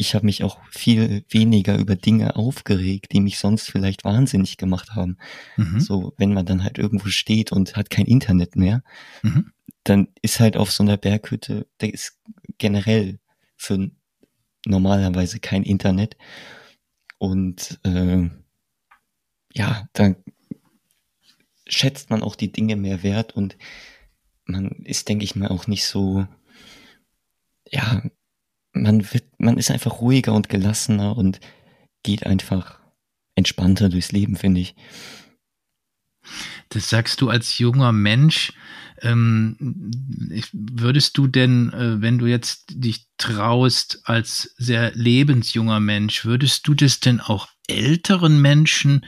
ich 0.00 0.14
habe 0.14 0.24
mich 0.24 0.42
auch 0.44 0.58
viel 0.70 1.26
weniger 1.28 1.76
über 1.76 1.94
Dinge 1.94 2.34
aufgeregt, 2.34 3.12
die 3.12 3.20
mich 3.20 3.38
sonst 3.38 3.70
vielleicht 3.70 4.02
wahnsinnig 4.02 4.56
gemacht 4.56 4.94
haben. 4.94 5.18
Mhm. 5.58 5.78
So, 5.78 6.14
wenn 6.16 6.32
man 6.32 6.46
dann 6.46 6.64
halt 6.64 6.78
irgendwo 6.78 7.08
steht 7.08 7.52
und 7.52 7.76
hat 7.76 7.90
kein 7.90 8.06
Internet 8.06 8.56
mehr, 8.56 8.82
Mhm. 9.22 9.52
dann 9.84 10.08
ist 10.22 10.40
halt 10.40 10.56
auf 10.56 10.72
so 10.72 10.82
einer 10.82 10.96
Berghütte, 10.96 11.66
da 11.76 11.86
ist 11.86 12.18
generell 12.56 13.18
für 13.58 13.90
normalerweise 14.64 15.38
kein 15.38 15.64
Internet. 15.64 16.16
Und 17.18 17.78
äh, 17.84 18.30
ja, 19.52 19.86
dann 19.92 20.16
schätzt 21.66 22.08
man 22.08 22.22
auch 22.22 22.36
die 22.36 22.50
Dinge 22.52 22.76
mehr 22.76 23.02
wert 23.02 23.36
und 23.36 23.58
man 24.46 24.70
ist, 24.86 25.10
denke 25.10 25.24
ich 25.24 25.36
mal, 25.36 25.48
auch 25.48 25.66
nicht 25.66 25.84
so, 25.84 26.26
ja, 27.70 28.02
man 28.72 29.12
wird, 29.12 29.24
man 29.38 29.58
ist 29.58 29.70
einfach 29.70 30.00
ruhiger 30.00 30.32
und 30.34 30.48
gelassener 30.48 31.16
und 31.16 31.40
geht 32.02 32.26
einfach 32.26 32.78
entspannter 33.34 33.88
durchs 33.88 34.12
Leben, 34.12 34.36
finde 34.36 34.60
ich. 34.60 34.74
Das 36.68 36.88
sagst 36.88 37.20
du 37.20 37.28
als 37.28 37.58
junger 37.58 37.92
Mensch. 37.92 38.52
Ähm, 39.02 39.56
würdest 40.52 41.16
du 41.16 41.26
denn, 41.26 41.72
äh, 41.72 42.00
wenn 42.02 42.18
du 42.18 42.26
jetzt 42.26 42.66
dich 42.68 43.06
traust 43.16 44.02
als 44.04 44.54
sehr 44.58 44.92
lebensjunger 44.94 45.80
Mensch, 45.80 46.24
würdest 46.24 46.68
du 46.68 46.74
das 46.74 47.00
denn 47.00 47.20
auch 47.20 47.48
älteren 47.66 48.40
Menschen 48.40 49.06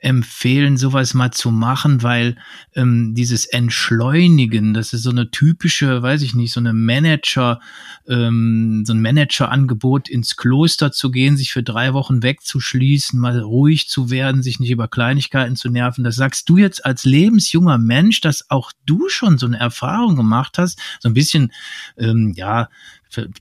empfehlen, 0.00 0.76
sowas 0.76 1.12
mal 1.12 1.32
zu 1.32 1.50
machen, 1.50 2.04
weil 2.04 2.36
ähm, 2.74 3.14
dieses 3.14 3.46
Entschleunigen, 3.46 4.72
das 4.72 4.92
ist 4.92 5.02
so 5.02 5.10
eine 5.10 5.32
typische, 5.32 6.02
weiß 6.02 6.22
ich 6.22 6.34
nicht, 6.34 6.52
so 6.52 6.60
eine 6.60 6.72
Manager, 6.72 7.60
ähm, 8.06 8.84
so 8.86 8.92
ein 8.92 9.02
Managerangebot 9.02 10.08
ins 10.08 10.36
Kloster 10.36 10.92
zu 10.92 11.10
gehen, 11.10 11.36
sich 11.36 11.52
für 11.52 11.64
drei 11.64 11.94
Wochen 11.94 12.22
wegzuschließen, 12.22 13.18
mal 13.18 13.40
ruhig 13.40 13.88
zu 13.88 14.08
werden, 14.08 14.42
sich 14.42 14.60
nicht 14.60 14.70
über 14.70 14.86
Kleinigkeiten 14.86 15.56
zu 15.56 15.68
nerven. 15.68 16.04
Das 16.04 16.14
sagst 16.14 16.48
du 16.48 16.58
jetzt 16.58 16.86
als 16.86 17.04
lebensjunger 17.04 17.78
Mensch, 17.78 18.20
dass 18.20 18.48
auch 18.50 18.70
du 18.86 19.08
schon 19.08 19.36
so 19.36 19.46
eine 19.46 19.58
Erfahrung 19.58 20.14
gemacht 20.14 20.58
hast, 20.58 20.78
so 21.00 21.08
ein 21.08 21.14
bisschen, 21.14 21.52
ähm, 21.96 22.34
ja, 22.36 22.68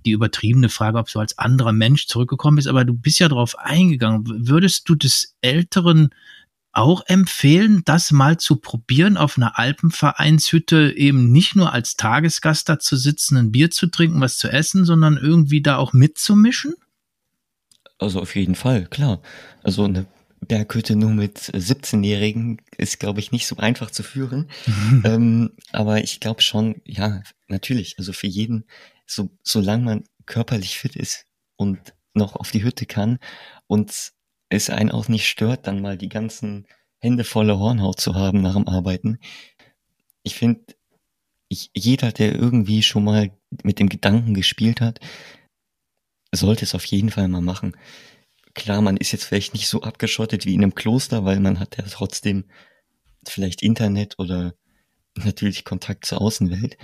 die 0.05 0.11
übertriebene 0.11 0.69
Frage, 0.69 0.97
ob 0.97 1.11
du 1.11 1.19
als 1.19 1.37
anderer 1.37 1.73
Mensch 1.73 2.07
zurückgekommen 2.07 2.55
bist, 2.55 2.67
aber 2.67 2.85
du 2.85 2.93
bist 2.93 3.19
ja 3.19 3.27
darauf 3.27 3.59
eingegangen. 3.59 4.23
Würdest 4.47 4.87
du 4.89 4.95
des 4.95 5.35
älteren 5.41 6.09
auch 6.77 7.03
empfehlen, 7.07 7.81
das 7.85 8.11
mal 8.11 8.37
zu 8.37 8.57
probieren, 8.57 9.17
auf 9.17 9.37
einer 9.37 9.57
Alpenvereinshütte 9.57 10.93
eben 10.95 11.31
nicht 11.31 11.55
nur 11.55 11.73
als 11.73 11.95
Tagesgast 11.95 12.69
da 12.69 12.79
zu 12.79 12.95
sitzen, 12.95 13.37
ein 13.37 13.51
Bier 13.51 13.71
zu 13.71 13.87
trinken, 13.87 14.21
was 14.21 14.37
zu 14.37 14.47
essen, 14.49 14.85
sondern 14.85 15.17
irgendwie 15.17 15.61
da 15.61 15.77
auch 15.77 15.93
mitzumischen? 15.93 16.75
Also 17.97 18.21
auf 18.21 18.35
jeden 18.35 18.55
Fall, 18.55 18.85
klar. 18.85 19.21
Also 19.63 19.85
eine 19.85 20.05
Berghütte 20.47 20.95
nur 20.95 21.11
mit 21.11 21.39
17-Jährigen 21.39 22.61
ist, 22.77 22.99
glaube 22.99 23.19
ich, 23.19 23.31
nicht 23.31 23.47
so 23.47 23.57
einfach 23.57 23.89
zu 23.89 24.03
führen. 24.03 24.49
ähm, 25.03 25.51
aber 25.71 26.03
ich 26.03 26.19
glaube 26.19 26.41
schon, 26.41 26.81
ja, 26.85 27.23
natürlich, 27.47 27.95
also 27.97 28.13
für 28.13 28.27
jeden, 28.27 28.65
so, 29.07 29.29
solange 29.41 29.83
man 29.83 30.03
körperlich 30.25 30.77
fit 30.77 30.95
ist 30.95 31.25
und 31.55 31.79
noch 32.13 32.35
auf 32.35 32.51
die 32.51 32.63
Hütte 32.63 32.85
kann 32.85 33.19
und 33.65 34.11
es 34.49 34.69
einen 34.69 34.91
auch 34.91 35.07
nicht 35.07 35.27
stört, 35.27 35.67
dann 35.67 35.81
mal 35.81 35.97
die 35.97 36.09
ganzen 36.09 36.67
Hände 36.99 37.23
voller 37.23 37.59
Hornhaut 37.59 37.99
zu 37.99 38.15
haben 38.15 38.41
nach 38.41 38.55
dem 38.55 38.67
Arbeiten. 38.67 39.19
Ich 40.23 40.35
finde, 40.35 40.61
jeder, 41.49 42.11
der 42.11 42.35
irgendwie 42.35 42.83
schon 42.83 43.03
mal 43.03 43.31
mit 43.63 43.79
dem 43.79 43.89
Gedanken 43.89 44.33
gespielt 44.33 44.81
hat, 44.81 44.99
sollte 46.33 46.65
es 46.65 46.75
auf 46.75 46.85
jeden 46.85 47.09
Fall 47.09 47.27
mal 47.27 47.41
machen. 47.41 47.77
Klar, 48.53 48.81
man 48.81 48.97
ist 48.97 49.11
jetzt 49.11 49.23
vielleicht 49.23 49.53
nicht 49.53 49.67
so 49.67 49.81
abgeschottet 49.81 50.45
wie 50.45 50.53
in 50.53 50.63
einem 50.63 50.75
Kloster, 50.75 51.23
weil 51.25 51.39
man 51.39 51.59
hat 51.59 51.77
ja 51.77 51.85
trotzdem 51.89 52.45
vielleicht 53.25 53.61
Internet 53.61 54.15
oder 54.17 54.53
natürlich 55.15 55.63
Kontakt 55.63 56.05
zur 56.05 56.21
Außenwelt. 56.21 56.77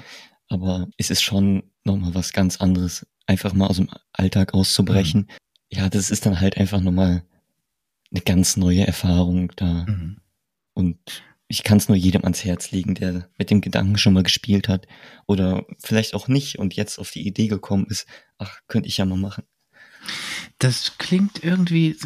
Aber 0.47 0.87
es 0.97 1.09
ist 1.09 1.23
schon 1.23 1.71
nochmal 1.83 2.13
was 2.13 2.31
ganz 2.31 2.57
anderes, 2.57 3.05
einfach 3.25 3.53
mal 3.53 3.67
aus 3.67 3.77
dem 3.77 3.89
Alltag 4.13 4.53
auszubrechen. 4.53 5.21
Mhm. 5.21 5.27
Ja, 5.69 5.89
das 5.89 6.11
ist 6.11 6.25
dann 6.25 6.39
halt 6.39 6.57
einfach 6.57 6.79
nochmal 6.79 7.23
eine 8.13 8.21
ganz 8.21 8.57
neue 8.57 8.85
Erfahrung 8.85 9.51
da. 9.55 9.85
Mhm. 9.87 10.17
Und 10.73 10.97
ich 11.47 11.63
kann 11.63 11.77
es 11.77 11.87
nur 11.87 11.97
jedem 11.97 12.23
ans 12.23 12.45
Herz 12.45 12.71
legen, 12.71 12.95
der 12.95 13.29
mit 13.37 13.49
dem 13.49 13.61
Gedanken 13.61 13.97
schon 13.97 14.13
mal 14.13 14.23
gespielt 14.23 14.67
hat 14.67 14.87
oder 15.27 15.65
vielleicht 15.79 16.13
auch 16.13 16.27
nicht 16.27 16.57
und 16.59 16.75
jetzt 16.75 16.99
auf 16.99 17.11
die 17.11 17.27
Idee 17.27 17.47
gekommen 17.47 17.85
ist, 17.89 18.07
ach, 18.37 18.59
könnte 18.67 18.87
ich 18.87 18.97
ja 18.97 19.05
mal 19.05 19.17
machen. 19.17 19.43
Das 20.63 20.97
klingt 20.97 21.43
irgendwie 21.43 21.97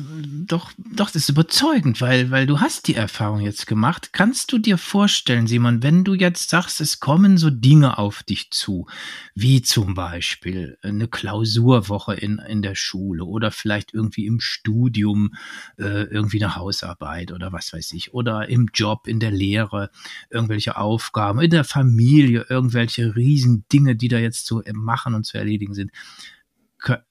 doch, 0.47 0.71
doch, 0.77 1.11
das 1.11 1.15
ist 1.23 1.29
überzeugend, 1.29 2.01
weil, 2.01 2.31
weil 2.31 2.47
du 2.47 2.59
hast 2.59 2.87
die 2.87 2.95
Erfahrung 2.95 3.41
jetzt 3.41 3.67
gemacht. 3.67 4.13
Kannst 4.13 4.51
du 4.51 4.57
dir 4.57 4.79
vorstellen, 4.79 5.45
Simon, 5.45 5.83
wenn 5.83 6.03
du 6.03 6.15
jetzt 6.15 6.49
sagst, 6.49 6.81
es 6.81 6.99
kommen 6.99 7.37
so 7.37 7.51
Dinge 7.51 7.99
auf 7.99 8.23
dich 8.23 8.49
zu, 8.49 8.87
wie 9.35 9.61
zum 9.61 9.93
Beispiel 9.93 10.79
eine 10.81 11.07
Klausurwoche 11.07 12.15
in, 12.15 12.39
in 12.39 12.63
der 12.63 12.73
Schule 12.73 13.25
oder 13.25 13.51
vielleicht 13.51 13.93
irgendwie 13.93 14.25
im 14.25 14.39
Studium, 14.39 15.35
äh, 15.77 16.05
irgendwie 16.05 16.43
eine 16.43 16.55
Hausarbeit 16.55 17.31
oder 17.31 17.53
was 17.53 17.73
weiß 17.73 17.93
ich, 17.93 18.15
oder 18.15 18.49
im 18.49 18.69
Job, 18.73 19.07
in 19.07 19.19
der 19.19 19.29
Lehre, 19.29 19.91
irgendwelche 20.31 20.77
Aufgaben, 20.77 21.41
in 21.41 21.51
der 21.51 21.63
Familie, 21.63 22.47
irgendwelche 22.49 23.15
Riesendinge, 23.15 23.95
die 23.95 24.07
da 24.07 24.17
jetzt 24.17 24.47
zu 24.47 24.63
machen 24.73 25.13
und 25.13 25.27
zu 25.27 25.37
erledigen 25.37 25.75
sind 25.75 25.91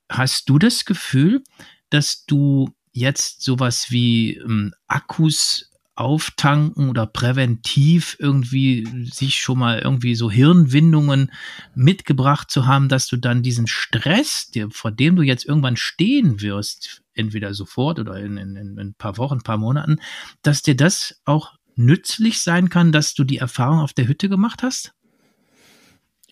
Hast 0.09 0.48
du 0.48 0.59
das 0.59 0.85
Gefühl, 0.85 1.42
dass 1.90 2.24
du 2.26 2.70
jetzt 2.92 3.42
sowas 3.42 3.90
wie 3.90 4.37
ähm, 4.37 4.72
Akkus 4.87 5.70
auftanken 5.96 6.90
oder 6.90 7.07
präventiv 7.07 8.16
irgendwie 8.20 8.87
sich 9.11 9.37
schon 9.37 9.59
mal 9.59 9.79
irgendwie 9.79 10.14
so 10.14 10.31
Hirnwindungen 10.31 11.33
mitgebracht 11.74 12.50
zu 12.50 12.66
haben, 12.66 12.90
dass 12.90 13.07
du 13.07 13.16
dann 13.16 13.42
diesen 13.42 13.66
Stress, 13.66 14.50
der, 14.50 14.70
vor 14.70 14.90
dem 14.90 15.16
du 15.16 15.22
jetzt 15.22 15.46
irgendwann 15.46 15.76
stehen 15.76 16.42
wirst, 16.42 17.02
entweder 17.14 17.55
sofort 17.55 17.98
oder 17.98 18.18
in, 18.18 18.37
in, 18.37 18.57
in 18.57 18.79
ein 18.79 18.94
paar 18.94 19.16
Wochen, 19.16 19.38
ein 19.38 19.42
paar 19.42 19.57
Monaten, 19.57 19.96
dass 20.42 20.62
dir 20.62 20.76
das 20.76 21.20
auch 21.24 21.55
nützlich 21.76 22.40
sein 22.40 22.68
kann, 22.68 22.92
dass 22.92 23.14
du 23.14 23.24
die 23.24 23.38
Erfahrung 23.38 23.81
auf 23.81 23.94
der 23.94 24.07
Hütte 24.07 24.29
gemacht 24.29 24.62
hast? 24.62 24.92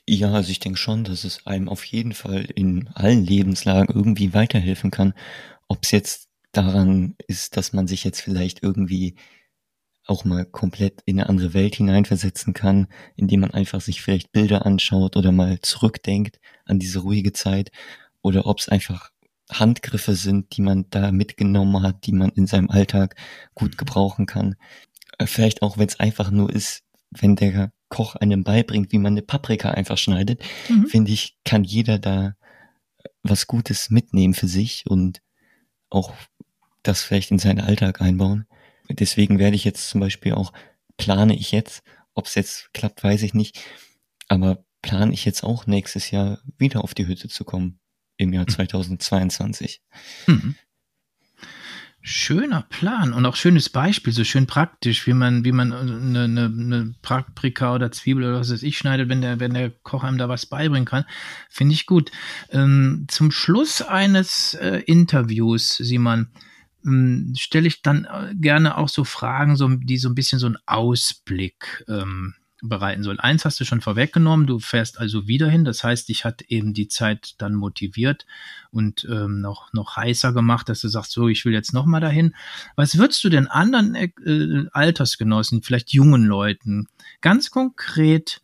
Ja, 0.08 0.32
also 0.32 0.50
ich 0.50 0.60
denke 0.60 0.78
schon, 0.78 1.04
dass 1.04 1.24
es 1.24 1.46
einem 1.46 1.68
auf 1.68 1.84
jeden 1.84 2.12
Fall 2.12 2.44
in 2.54 2.88
allen 2.88 3.24
Lebenslagen 3.24 3.94
irgendwie 3.94 4.34
weiterhelfen 4.34 4.90
kann. 4.90 5.14
Ob 5.68 5.78
es 5.82 5.90
jetzt 5.92 6.28
daran 6.52 7.16
ist, 7.26 7.56
dass 7.56 7.72
man 7.72 7.86
sich 7.86 8.04
jetzt 8.04 8.20
vielleicht 8.20 8.62
irgendwie 8.62 9.16
auch 10.06 10.24
mal 10.24 10.44
komplett 10.46 11.02
in 11.06 11.20
eine 11.20 11.28
andere 11.30 11.54
Welt 11.54 11.76
hineinversetzen 11.76 12.54
kann, 12.54 12.88
indem 13.16 13.40
man 13.40 13.52
einfach 13.52 13.80
sich 13.80 14.02
vielleicht 14.02 14.32
Bilder 14.32 14.66
anschaut 14.66 15.16
oder 15.16 15.32
mal 15.32 15.60
zurückdenkt 15.62 16.40
an 16.66 16.78
diese 16.78 17.00
ruhige 17.00 17.32
Zeit 17.32 17.70
oder 18.22 18.46
ob 18.46 18.60
es 18.60 18.68
einfach 18.68 19.10
Handgriffe 19.50 20.14
sind, 20.16 20.56
die 20.56 20.62
man 20.62 20.86
da 20.90 21.12
mitgenommen 21.12 21.82
hat, 21.82 22.06
die 22.06 22.12
man 22.12 22.30
in 22.30 22.46
seinem 22.46 22.70
Alltag 22.70 23.16
gut 23.54 23.78
gebrauchen 23.78 24.26
kann. 24.26 24.56
Äh, 25.18 25.26
vielleicht 25.26 25.62
auch, 25.62 25.78
wenn 25.78 25.88
es 25.88 26.00
einfach 26.00 26.30
nur 26.30 26.50
ist, 26.52 26.82
wenn 27.10 27.36
der 27.36 27.72
Koch 27.94 28.16
einem 28.16 28.42
beibringt, 28.42 28.90
wie 28.90 28.98
man 28.98 29.12
eine 29.12 29.22
Paprika 29.22 29.70
einfach 29.70 29.98
schneidet, 29.98 30.42
mhm. 30.68 30.88
finde 30.88 31.12
ich, 31.12 31.36
kann 31.44 31.62
jeder 31.62 32.00
da 32.00 32.34
was 33.22 33.46
Gutes 33.46 33.88
mitnehmen 33.88 34.34
für 34.34 34.48
sich 34.48 34.84
und 34.88 35.22
auch 35.90 36.12
das 36.82 37.04
vielleicht 37.04 37.30
in 37.30 37.38
seinen 37.38 37.60
Alltag 37.60 38.00
einbauen. 38.00 38.46
Deswegen 38.88 39.38
werde 39.38 39.54
ich 39.54 39.62
jetzt 39.62 39.88
zum 39.88 40.00
Beispiel 40.00 40.32
auch, 40.32 40.52
plane 40.96 41.36
ich 41.36 41.52
jetzt, 41.52 41.84
ob 42.14 42.26
es 42.26 42.34
jetzt 42.34 42.74
klappt, 42.74 43.04
weiß 43.04 43.22
ich 43.22 43.32
nicht, 43.32 43.60
aber 44.26 44.64
plane 44.82 45.12
ich 45.12 45.24
jetzt 45.24 45.44
auch 45.44 45.68
nächstes 45.68 46.10
Jahr 46.10 46.40
wieder 46.58 46.82
auf 46.82 46.94
die 46.94 47.06
Hütte 47.06 47.28
zu 47.28 47.44
kommen 47.44 47.78
im 48.16 48.32
Jahr 48.32 48.48
2022. 48.48 49.82
Mhm 50.26 50.56
schöner 52.06 52.60
Plan 52.60 53.14
und 53.14 53.24
auch 53.24 53.34
schönes 53.34 53.70
Beispiel, 53.70 54.12
so 54.12 54.24
schön 54.24 54.46
praktisch, 54.46 55.06
wie 55.06 55.14
man, 55.14 55.42
wie 55.46 55.52
man 55.52 55.72
eine, 55.72 56.24
eine, 56.24 56.44
eine 56.44 56.94
Paprika 57.00 57.74
oder 57.74 57.90
Zwiebel 57.90 58.24
oder 58.24 58.40
was 58.40 58.52
weiß 58.52 58.62
ich 58.62 58.76
schneidet, 58.76 59.08
wenn 59.08 59.22
der, 59.22 59.40
wenn 59.40 59.54
der 59.54 59.70
Koch 59.70 60.04
einem 60.04 60.18
da 60.18 60.28
was 60.28 60.44
beibringen 60.44 60.84
kann. 60.84 61.06
Finde 61.48 61.72
ich 61.72 61.86
gut. 61.86 62.12
Ähm, 62.50 63.06
zum 63.08 63.30
Schluss 63.30 63.80
eines 63.80 64.52
äh, 64.52 64.82
Interviews, 64.84 65.78
Simon, 65.78 66.28
ähm, 66.84 67.32
stelle 67.38 67.68
ich 67.68 67.80
dann 67.80 68.04
äh, 68.04 68.34
gerne 68.34 68.76
auch 68.76 68.90
so 68.90 69.04
Fragen, 69.04 69.56
so, 69.56 69.66
die 69.68 69.96
so 69.96 70.10
ein 70.10 70.14
bisschen 70.14 70.38
so 70.38 70.46
einen 70.46 70.58
Ausblick 70.66 71.86
ähm, 71.88 72.34
bereiten 72.68 73.02
soll. 73.02 73.20
Eins 73.20 73.44
hast 73.44 73.60
du 73.60 73.64
schon 73.64 73.80
vorweggenommen, 73.80 74.46
du 74.46 74.58
fährst 74.58 74.98
also 74.98 75.26
wieder 75.26 75.48
hin. 75.48 75.64
Das 75.64 75.84
heißt, 75.84 76.08
dich 76.08 76.24
hat 76.24 76.42
eben 76.42 76.74
die 76.74 76.88
Zeit 76.88 77.34
dann 77.38 77.54
motiviert 77.54 78.26
und 78.70 79.06
ähm, 79.10 79.40
noch, 79.40 79.72
noch 79.72 79.96
heißer 79.96 80.32
gemacht, 80.32 80.68
dass 80.68 80.80
du 80.80 80.88
sagst, 80.88 81.12
so, 81.12 81.28
ich 81.28 81.44
will 81.44 81.52
jetzt 81.52 81.72
noch 81.72 81.86
mal 81.86 82.00
dahin. 82.00 82.34
Was 82.76 82.98
würdest 82.98 83.22
du 83.24 83.28
denn 83.28 83.46
anderen 83.46 83.94
äh, 83.94 84.66
Altersgenossen, 84.72 85.62
vielleicht 85.62 85.92
jungen 85.92 86.24
Leuten, 86.24 86.88
ganz 87.20 87.50
konkret 87.50 88.40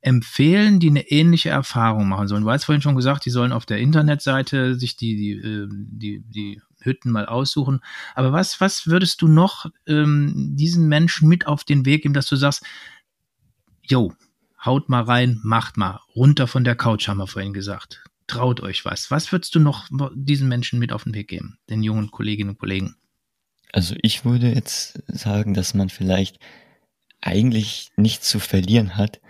empfehlen, 0.00 0.78
die 0.78 0.90
eine 0.90 1.08
ähnliche 1.10 1.50
Erfahrung 1.50 2.08
machen 2.08 2.28
sollen? 2.28 2.44
Du 2.44 2.50
hast 2.50 2.64
vorhin 2.64 2.82
schon 2.82 2.96
gesagt, 2.96 3.24
die 3.24 3.30
sollen 3.30 3.52
auf 3.52 3.66
der 3.66 3.78
Internetseite 3.78 4.76
sich 4.76 4.96
die, 4.96 5.16
die, 5.16 5.32
äh, 5.32 5.68
die, 5.70 6.20
die 6.20 6.60
Hütten 6.86 7.10
mal 7.10 7.26
aussuchen. 7.26 7.80
Aber 8.14 8.32
was, 8.32 8.60
was 8.60 8.86
würdest 8.86 9.20
du 9.20 9.28
noch 9.28 9.66
ähm, 9.86 10.54
diesen 10.56 10.88
Menschen 10.88 11.28
mit 11.28 11.46
auf 11.46 11.64
den 11.64 11.84
Weg 11.84 12.02
geben, 12.02 12.14
dass 12.14 12.28
du 12.28 12.36
sagst, 12.36 12.64
yo, 13.88 14.12
haut 14.64 14.88
mal 14.88 15.02
rein, 15.02 15.40
macht 15.42 15.76
mal, 15.76 16.00
runter 16.14 16.46
von 16.46 16.64
der 16.64 16.74
Couch, 16.74 17.08
haben 17.08 17.18
wir 17.18 17.26
vorhin 17.26 17.52
gesagt. 17.52 18.04
Traut 18.26 18.60
euch 18.60 18.84
was. 18.84 19.10
Was 19.10 19.30
würdest 19.30 19.54
du 19.54 19.60
noch 19.60 19.88
diesen 20.14 20.48
Menschen 20.48 20.78
mit 20.78 20.92
auf 20.92 21.04
den 21.04 21.14
Weg 21.14 21.28
geben, 21.28 21.58
den 21.70 21.82
jungen 21.82 22.10
Kolleginnen 22.10 22.50
und 22.50 22.58
Kollegen? 22.58 22.96
Also 23.72 23.94
ich 24.02 24.24
würde 24.24 24.52
jetzt 24.52 25.02
sagen, 25.06 25.54
dass 25.54 25.74
man 25.74 25.88
vielleicht 25.88 26.38
eigentlich 27.20 27.90
nichts 27.96 28.28
zu 28.28 28.40
verlieren 28.40 28.96
hat, 28.96 29.20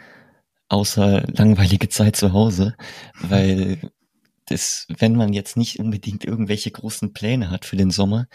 außer 0.69 1.27
langweilige 1.33 1.89
Zeit 1.89 2.17
zu 2.17 2.33
Hause, 2.33 2.75
weil 3.21 3.91
das, 4.47 4.87
wenn 4.99 5.17
man 5.17 5.33
jetzt 5.33 5.57
nicht 5.57 5.79
unbedingt 5.79 6.25
irgendwelche 6.25 6.71
großen 6.71 7.13
Pläne 7.13 7.51
hat 7.51 7.65
für 7.65 7.77
den 7.77 7.91
Sommer, 7.91 8.29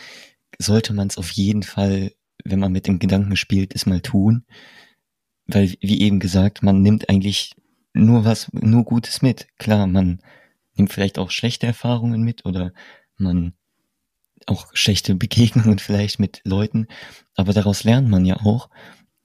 sollte 0.57 0.93
man 0.93 1.07
es 1.07 1.17
auf 1.17 1.31
jeden 1.31 1.63
Fall, 1.63 2.11
wenn 2.43 2.59
man 2.59 2.71
mit 2.71 2.87
dem 2.87 2.99
Gedanken 2.99 3.37
spielt, 3.37 3.73
es 3.73 3.85
mal 3.85 4.01
tun. 4.01 4.45
Weil, 5.53 5.73
wie 5.81 6.01
eben 6.01 6.19
gesagt, 6.19 6.63
man 6.63 6.81
nimmt 6.81 7.09
eigentlich 7.09 7.53
nur 7.93 8.25
was, 8.25 8.51
nur 8.53 8.83
Gutes 8.83 9.21
mit. 9.21 9.47
Klar, 9.57 9.87
man 9.87 10.19
nimmt 10.75 10.91
vielleicht 10.91 11.19
auch 11.19 11.31
schlechte 11.31 11.67
Erfahrungen 11.67 12.21
mit 12.21 12.45
oder 12.45 12.73
man 13.17 13.53
auch 14.47 14.67
schlechte 14.73 15.15
Begegnungen 15.15 15.79
vielleicht 15.79 16.19
mit 16.19 16.41
Leuten, 16.45 16.87
aber 17.35 17.53
daraus 17.53 17.83
lernt 17.83 18.09
man 18.09 18.25
ja 18.25 18.37
auch 18.37 18.69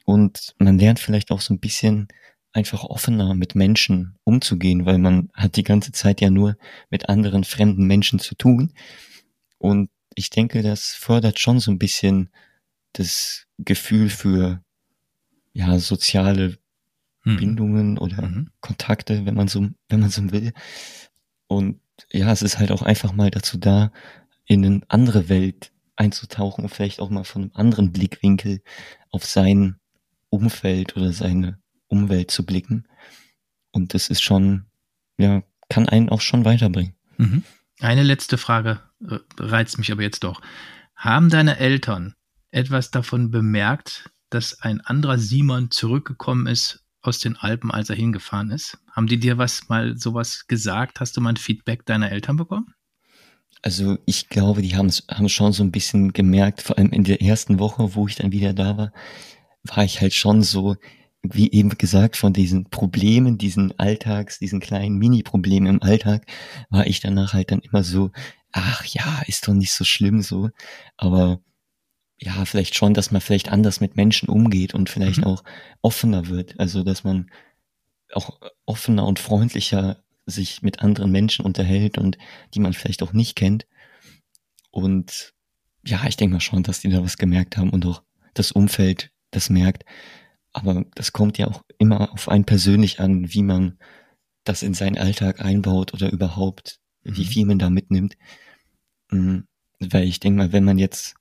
und 0.05 0.55
man 0.59 0.79
lernt 0.79 1.01
vielleicht 1.01 1.31
auch 1.31 1.41
so 1.41 1.55
ein 1.55 1.61
bisschen 1.61 2.09
einfach 2.53 2.85
offener 2.85 3.35
mit 3.35 3.55
Menschen 3.55 4.18
umzugehen, 4.24 4.87
weil 4.87 4.99
man 4.99 5.31
hat 5.35 5.57
die 5.57 5.62
ganze 5.62 5.93
Zeit 5.93 6.20
ja 6.20 6.31
nur 6.31 6.57
mit 6.91 7.09
anderen 7.09 7.45
fremden 7.45 7.87
Menschen 7.87 8.18
zu 8.18 8.35
tun 8.35 8.72
und 9.59 9.91
ich 10.14 10.31
denke, 10.31 10.62
das 10.62 10.89
fördert 10.89 11.39
schon 11.39 11.61
so 11.61 11.70
ein 11.70 11.79
bisschen 11.79 12.31
das 12.93 13.47
Gefühl 13.59 14.09
für 14.09 14.62
ja 15.57 15.79
soziale 15.79 16.59
hm. 17.23 17.37
Bindungen 17.37 17.99
oder 17.99 18.23
mhm. 18.23 18.51
Kontakte, 18.61 19.25
wenn 19.25 19.35
man 19.35 19.49
so 19.49 19.69
wenn 19.89 20.01
man 20.01 20.11
so 20.11 20.31
will. 20.31 20.53
Und 21.47 21.81
ja, 22.13 22.31
es 22.31 22.43
ist 22.43 22.59
halt 22.59 22.71
auch 22.71 22.83
einfach 22.83 23.13
mal 23.13 23.31
dazu 23.31 23.57
da, 23.57 23.91
in 24.45 24.65
eine 24.65 24.81
andere 24.89 25.29
Welt 25.29 25.73
einzutauchen 25.97 26.65
und 26.65 26.71
vielleicht 26.71 27.01
auch 27.01 27.09
mal 27.09 27.25
von 27.25 27.43
einem 27.43 27.51
anderen 27.55 27.93
Blickwinkel 27.93 28.61
auf 29.11 29.25
sein 29.25 29.77
Umfeld 30.29 30.95
oder 30.97 31.13
seine 31.13 31.59
Umwelt 31.87 32.31
zu 32.31 32.45
blicken. 32.45 32.87
Und 33.73 33.95
das 33.95 34.09
ist 34.09 34.23
schon, 34.23 34.67
ja, 35.17 35.43
kann 35.71 35.89
einen 35.89 36.11
auch 36.11 36.21
schon 36.21 36.45
weiterbringen. 36.45 36.95
Mhm. 37.17 37.45
Eine 37.81 38.03
letzte 38.03 38.37
Frage 38.37 38.81
äh, 39.09 39.19
reizt 39.39 39.79
mich 39.79 39.91
aber 39.91 40.03
jetzt 40.03 40.23
doch. 40.23 40.43
Haben 40.95 41.31
deine 41.31 41.59
Eltern 41.59 42.15
etwas 42.51 42.91
davon 42.91 43.31
bemerkt, 43.31 44.11
dass 44.31 44.61
ein 44.61 44.81
anderer 44.81 45.18
Simon 45.18 45.70
zurückgekommen 45.70 46.47
ist 46.47 46.85
aus 47.03 47.18
den 47.20 47.37
Alpen, 47.37 47.70
als 47.70 47.91
er 47.91 47.97
hingefahren 47.97 48.51
ist? 48.51 48.79
Haben 48.91 49.07
die 49.07 49.18
dir 49.18 49.39
was 49.39 49.68
mal 49.68 49.97
sowas 49.97 50.47
gesagt? 50.49 51.01
Hast 51.01 51.16
du 51.16 51.20
mal 51.20 51.31
ein 51.31 51.37
Feedback 51.37 51.87
deiner 51.87 52.11
Eltern 52.11 52.37
bekommen? 52.37 52.74
Also 53.62 53.99
ich 54.07 54.29
glaube, 54.29 54.62
die 54.62 54.77
haben 54.77 54.87
es 54.87 55.05
schon 55.27 55.53
so 55.53 55.62
ein 55.62 55.72
bisschen 55.72 56.12
gemerkt, 56.12 56.62
vor 56.62 56.79
allem 56.79 56.91
in 56.91 57.05
der 57.05 57.22
ersten 57.22 57.59
Woche, 57.59 57.95
wo 57.95 58.07
ich 58.07 58.16
dann 58.16 58.33
wieder 58.33 58.53
da 58.53 58.77
war, 58.77 58.93
war 59.64 59.85
ich 59.85 60.01
halt 60.01 60.14
schon 60.14 60.43
so, 60.43 60.77
wie 61.22 61.51
eben 61.51 61.70
gesagt, 61.70 62.16
von 62.16 62.33
diesen 62.33 62.70
Problemen, 62.70 63.39
diesen 63.39 63.77
Alltags, 63.79 64.39
diesen 64.39 64.61
kleinen 64.61 64.99
Mini-Problemen 64.99 65.66
im 65.66 65.83
Alltag, 65.83 66.27
war 66.70 66.87
ich 66.87 67.01
danach 67.01 67.33
halt 67.33 67.51
dann 67.51 67.61
immer 67.61 67.83
so, 67.83 68.11
ach 68.53 68.85
ja, 68.85 69.22
ist 69.27 69.49
doch 69.49 69.55
nicht 69.55 69.72
so 69.72 69.85
schlimm 69.85 70.22
so. 70.22 70.51
Aber 70.97 71.41
ja, 72.19 72.45
vielleicht 72.45 72.75
schon, 72.75 72.95
dass 72.95 73.11
man 73.11 73.21
vielleicht 73.21 73.51
anders 73.51 73.81
mit 73.81 73.97
Menschen 73.97 74.29
umgeht 74.29 74.75
und 74.75 74.89
vielleicht 74.89 75.19
mhm. 75.19 75.25
auch 75.25 75.45
offener 75.83 76.29
wird. 76.29 76.59
Also, 76.59 76.83
dass 76.83 77.05
man 77.05 77.31
auch 78.12 78.41
offener 78.64 79.07
und 79.07 79.19
freundlicher 79.19 80.03
sich 80.25 80.62
mit 80.62 80.81
anderen 80.81 81.12
Menschen 81.12 81.45
unterhält 81.45 81.99
und 81.99 82.19
die 82.55 82.61
man 82.61 82.73
vielleicht 82.73 83.03
auch 83.03 83.12
nicht 83.12 83.37
kennt. 83.37 83.67
Und 84.71 85.35
ja, 85.85 86.05
ich 86.07 86.17
denke 86.17 86.35
mal 86.35 86.41
schon, 86.41 86.62
dass 86.62 86.81
die 86.81 86.89
da 86.89 87.03
was 87.03 87.19
gemerkt 87.19 87.57
haben 87.57 87.71
und 87.71 87.87
auch 87.87 88.03
das 88.35 88.53
Umfeld 88.53 89.11
das 89.31 89.51
merkt. 89.51 89.85
Aber 90.53 90.85
das 90.95 91.12
kommt 91.12 91.39
ja 91.39 91.47
auch 91.49 91.62
immer 91.79 92.12
auf 92.12 92.29
einen 92.29 92.45
persönlich 92.45 92.99
an, 92.99 93.33
wie 93.33 93.43
man 93.43 93.79
das 94.45 94.62
in 94.62 94.75
seinen 94.75 94.99
Alltag 94.99 95.45
einbaut 95.45 95.93
oder 95.93 96.11
überhaupt, 96.11 96.81
mhm. 97.05 97.17
wie 97.17 97.25
viel 97.25 97.47
man 97.47 97.59
da 97.59 97.69
mitnimmt. 97.69 98.17
Mhm. 99.11 99.47
Weil 99.79 100.05
ich 100.05 100.19
denke 100.19 100.39
mal, 100.39 100.53
wenn 100.53 100.64
man 100.64 100.79
jetzt 100.79 101.14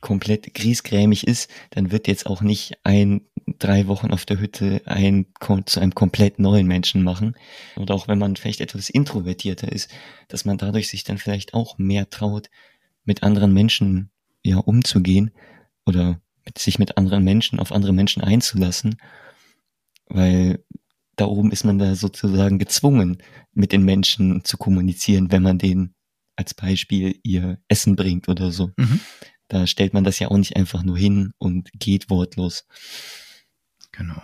komplett 0.00 0.54
griesgrämig 0.54 1.26
ist, 1.26 1.50
dann 1.70 1.90
wird 1.90 2.06
jetzt 2.06 2.26
auch 2.26 2.40
nicht 2.40 2.78
ein 2.84 3.22
drei 3.58 3.86
Wochen 3.86 4.10
auf 4.10 4.24
der 4.24 4.38
Hütte 4.38 4.82
ein 4.84 5.26
zu 5.66 5.80
einem 5.80 5.94
komplett 5.94 6.38
neuen 6.38 6.66
Menschen 6.66 7.02
machen. 7.02 7.36
Und 7.76 7.90
auch 7.90 8.06
wenn 8.06 8.18
man 8.18 8.36
vielleicht 8.36 8.60
etwas 8.60 8.90
introvertierter 8.90 9.70
ist, 9.72 9.90
dass 10.28 10.44
man 10.44 10.58
dadurch 10.58 10.88
sich 10.88 11.04
dann 11.04 11.18
vielleicht 11.18 11.54
auch 11.54 11.78
mehr 11.78 12.10
traut, 12.10 12.50
mit 13.04 13.22
anderen 13.22 13.52
Menschen 13.52 14.10
ja 14.44 14.58
umzugehen 14.58 15.32
oder 15.86 16.20
mit, 16.44 16.58
sich 16.58 16.78
mit 16.78 16.96
anderen 16.96 17.24
Menschen 17.24 17.58
auf 17.58 17.72
andere 17.72 17.92
Menschen 17.92 18.22
einzulassen, 18.22 18.96
weil 20.06 20.64
da 21.16 21.24
oben 21.24 21.50
ist 21.50 21.64
man 21.64 21.78
da 21.78 21.94
sozusagen 21.96 22.58
gezwungen, 22.58 23.18
mit 23.52 23.72
den 23.72 23.84
Menschen 23.84 24.44
zu 24.44 24.56
kommunizieren, 24.56 25.32
wenn 25.32 25.42
man 25.42 25.58
denen 25.58 25.94
als 26.36 26.54
Beispiel 26.54 27.18
ihr 27.24 27.58
Essen 27.66 27.96
bringt 27.96 28.28
oder 28.28 28.52
so. 28.52 28.70
Mhm. 28.76 29.00
Da 29.48 29.66
stellt 29.66 29.94
man 29.94 30.04
das 30.04 30.18
ja 30.18 30.28
auch 30.28 30.36
nicht 30.36 30.56
einfach 30.56 30.82
nur 30.82 30.98
hin 30.98 31.32
und 31.38 31.70
geht 31.72 32.10
wortlos. 32.10 32.66
Genau. 33.92 34.22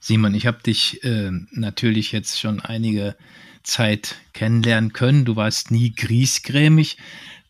Simon, 0.00 0.34
ich 0.34 0.46
habe 0.46 0.62
dich 0.62 1.04
äh, 1.04 1.30
natürlich 1.52 2.12
jetzt 2.12 2.40
schon 2.40 2.60
einige 2.60 3.16
Zeit 3.62 4.16
kennenlernen 4.32 4.92
können. 4.92 5.24
Du 5.24 5.36
warst 5.36 5.70
nie 5.70 5.92
griesgrämig. 5.94 6.96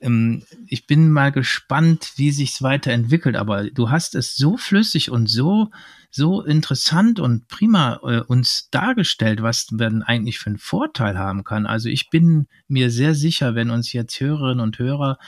Ähm, 0.01 0.45
ich 0.67 0.87
bin 0.87 1.11
mal 1.11 1.33
gespannt, 1.33 2.13
wie 2.17 2.31
sich's 2.31 2.63
weiterentwickelt, 2.63 3.37
aber 3.37 3.71
du 3.71 3.91
hast 3.91 4.15
es 4.15 4.37
so 4.37 4.57
flüssig 4.57 5.11
und 5.11 5.29
so 5.29 5.71
so 6.11 6.43
interessant 6.43 7.21
und 7.21 7.47
prima 7.47 8.01
äh, 8.03 8.21
uns 8.21 8.69
dargestellt, 8.71 9.43
was 9.43 9.71
man 9.71 10.03
eigentlich 10.03 10.41
für 10.41 10.49
einen 10.49 10.59
Vorteil 10.59 11.17
haben 11.17 11.45
kann. 11.45 11.67
Also 11.67 11.89
ich 11.89 12.11
bin 12.11 12.49
mir 12.67 12.91
sehr 12.91 13.15
sicher, 13.15 13.55
wenn 13.55 13.71
uns 13.71 13.93
jetzt 13.93 14.19
Hörerinnen 14.19 14.61
und 14.61 14.79
Hörer 14.79 15.19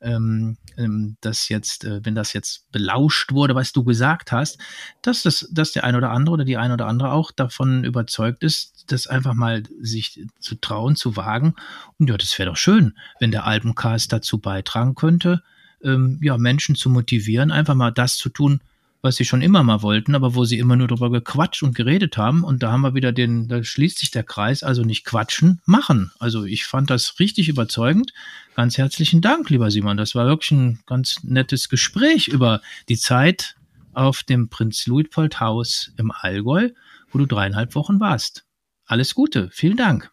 ähm, 0.00 0.56
ähm, 0.78 1.16
das 1.20 1.50
jetzt, 1.50 1.84
äh, 1.84 2.00
wenn 2.04 2.14
das 2.14 2.32
jetzt 2.32 2.72
belauscht 2.72 3.32
wurde, 3.32 3.54
was 3.54 3.72
du 3.72 3.84
gesagt 3.84 4.32
hast, 4.32 4.58
dass 5.02 5.22
das, 5.22 5.46
dass 5.52 5.72
der 5.72 5.84
ein 5.84 5.94
oder 5.94 6.10
andere 6.10 6.34
oder 6.34 6.44
die 6.44 6.56
ein 6.56 6.72
oder 6.72 6.86
andere 6.86 7.12
auch 7.12 7.32
davon 7.32 7.84
überzeugt 7.84 8.42
ist, 8.42 8.84
das 8.86 9.06
einfach 9.06 9.34
mal 9.34 9.62
sich 9.80 10.26
zu 10.38 10.54
trauen, 10.54 10.96
zu 10.96 11.16
wagen. 11.16 11.54
Und 11.98 12.08
ja, 12.08 12.16
das 12.16 12.38
wäre 12.38 12.48
doch 12.48 12.56
schön, 12.56 12.94
wenn 13.18 13.30
der 13.30 13.44
Albencast 13.44 14.10
dazu 14.20 14.38
beitragen 14.38 14.94
könnte, 14.94 15.42
ähm, 15.82 16.18
ja, 16.22 16.36
Menschen 16.36 16.74
zu 16.74 16.90
motivieren, 16.90 17.50
einfach 17.50 17.74
mal 17.74 17.90
das 17.90 18.16
zu 18.16 18.28
tun, 18.28 18.60
was 19.02 19.16
sie 19.16 19.24
schon 19.24 19.40
immer 19.40 19.62
mal 19.62 19.82
wollten, 19.82 20.14
aber 20.14 20.34
wo 20.34 20.44
sie 20.44 20.58
immer 20.58 20.76
nur 20.76 20.88
drüber 20.88 21.10
gequatscht 21.10 21.62
und 21.62 21.74
geredet 21.74 22.18
haben. 22.18 22.44
Und 22.44 22.62
da 22.62 22.72
haben 22.72 22.82
wir 22.82 22.94
wieder 22.94 23.12
den, 23.12 23.48
da 23.48 23.64
schließt 23.64 23.98
sich 23.98 24.10
der 24.10 24.24
Kreis, 24.24 24.62
also 24.62 24.82
nicht 24.82 25.04
quatschen, 25.04 25.60
machen. 25.64 26.12
Also 26.18 26.44
ich 26.44 26.66
fand 26.66 26.90
das 26.90 27.18
richtig 27.18 27.48
überzeugend. 27.48 28.12
Ganz 28.54 28.76
herzlichen 28.76 29.22
Dank, 29.22 29.48
lieber 29.48 29.70
Simon. 29.70 29.96
Das 29.96 30.14
war 30.14 30.26
wirklich 30.26 30.50
ein 30.50 30.80
ganz 30.86 31.22
nettes 31.22 31.70
Gespräch 31.70 32.28
über 32.28 32.60
die 32.88 32.98
Zeit 32.98 33.56
auf 33.94 34.22
dem 34.22 34.48
Prinz 34.48 34.86
Luitpold 34.86 35.40
Haus 35.40 35.92
im 35.96 36.10
Allgäu, 36.10 36.68
wo 37.10 37.18
du 37.18 37.26
dreieinhalb 37.26 37.74
Wochen 37.74 38.00
warst. 38.00 38.44
Alles 38.84 39.14
Gute. 39.14 39.48
Vielen 39.50 39.76
Dank. 39.76 40.10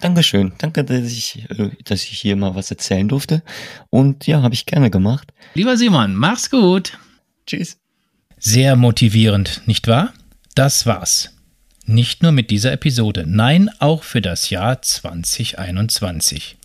Dankeschön. 0.00 0.52
Danke, 0.58 0.84
dass 0.84 1.12
ich, 1.12 1.48
äh, 1.50 1.70
dass 1.84 2.02
ich 2.02 2.20
hier 2.20 2.36
mal 2.36 2.54
was 2.54 2.70
erzählen 2.70 3.08
durfte. 3.08 3.42
Und 3.90 4.26
ja, 4.26 4.42
habe 4.42 4.54
ich 4.54 4.66
gerne 4.66 4.90
gemacht. 4.90 5.32
Lieber 5.54 5.76
Simon, 5.76 6.14
mach's 6.14 6.50
gut. 6.50 6.98
Tschüss. 7.46 7.78
Sehr 8.38 8.76
motivierend, 8.76 9.62
nicht 9.66 9.88
wahr? 9.88 10.12
Das 10.54 10.86
war's. 10.86 11.30
Nicht 11.86 12.22
nur 12.22 12.32
mit 12.32 12.50
dieser 12.50 12.72
Episode, 12.72 13.24
nein, 13.26 13.70
auch 13.78 14.02
für 14.02 14.22
das 14.22 14.50
Jahr 14.50 14.80
2021. 14.80 16.56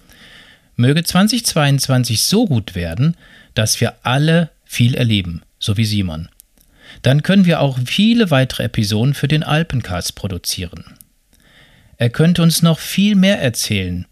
Möge 0.76 1.04
2022 1.04 2.22
so 2.22 2.46
gut 2.46 2.74
werden, 2.76 3.18
dass 3.54 3.82
wir 3.82 3.96
alle 4.04 4.50
viel 4.64 4.96
erleben, 4.96 5.42
so 5.60 5.76
wie 5.76 5.84
Simon. 5.84 6.30
Dann 7.02 7.24
können 7.24 7.46
wir 7.46 7.60
auch 7.60 7.78
viele 7.86 8.32
weitere 8.32 8.64
Episoden 8.64 9.14
für 9.14 9.28
den 9.28 9.44
Alpencast 9.44 10.16
produzieren. 10.16 10.86
Er 12.00 12.10
könnte 12.10 12.42
uns 12.42 12.64
noch 12.64 12.80
viel 12.80 13.16
mehr 13.16 13.42
erzählen, 13.42 14.06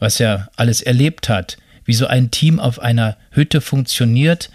was 0.00 0.18
er 0.18 0.48
alles 0.56 0.80
erlebt 0.80 1.28
hat, 1.28 1.58
wie 1.84 1.92
so 1.92 2.06
ein 2.06 2.30
Team 2.30 2.58
auf 2.58 2.78
einer 2.78 3.18
Hütte 3.30 3.60
funktioniert, 3.60 4.48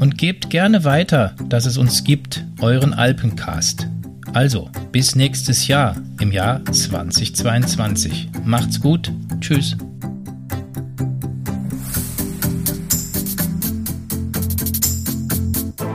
und 0.00 0.16
gebt 0.16 0.48
gerne 0.48 0.84
weiter, 0.84 1.36
dass 1.50 1.66
es 1.66 1.76
uns 1.76 2.04
gibt, 2.04 2.42
euren 2.60 2.94
Alpencast. 2.94 3.86
Also, 4.34 4.68
bis 4.92 5.14
nächstes 5.16 5.68
Jahr, 5.68 5.96
im 6.20 6.32
Jahr 6.32 6.64
2022. 6.64 8.28
Macht's 8.44 8.80
gut. 8.80 9.10
Tschüss. 9.40 9.76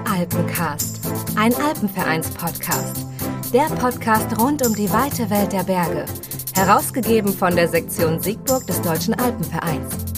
Alpencast, 0.09 0.99
ein 1.35 1.53
Alpenvereins-Podcast. 1.53 3.05
Der 3.53 3.65
Podcast 3.75 4.39
rund 4.39 4.65
um 4.65 4.75
die 4.75 4.91
weite 4.91 5.29
Welt 5.29 5.53
der 5.53 5.63
Berge. 5.63 6.05
Herausgegeben 6.55 7.33
von 7.33 7.55
der 7.55 7.67
Sektion 7.67 8.21
Siegburg 8.21 8.65
des 8.67 8.81
Deutschen 8.81 9.13
Alpenvereins. 9.13 10.12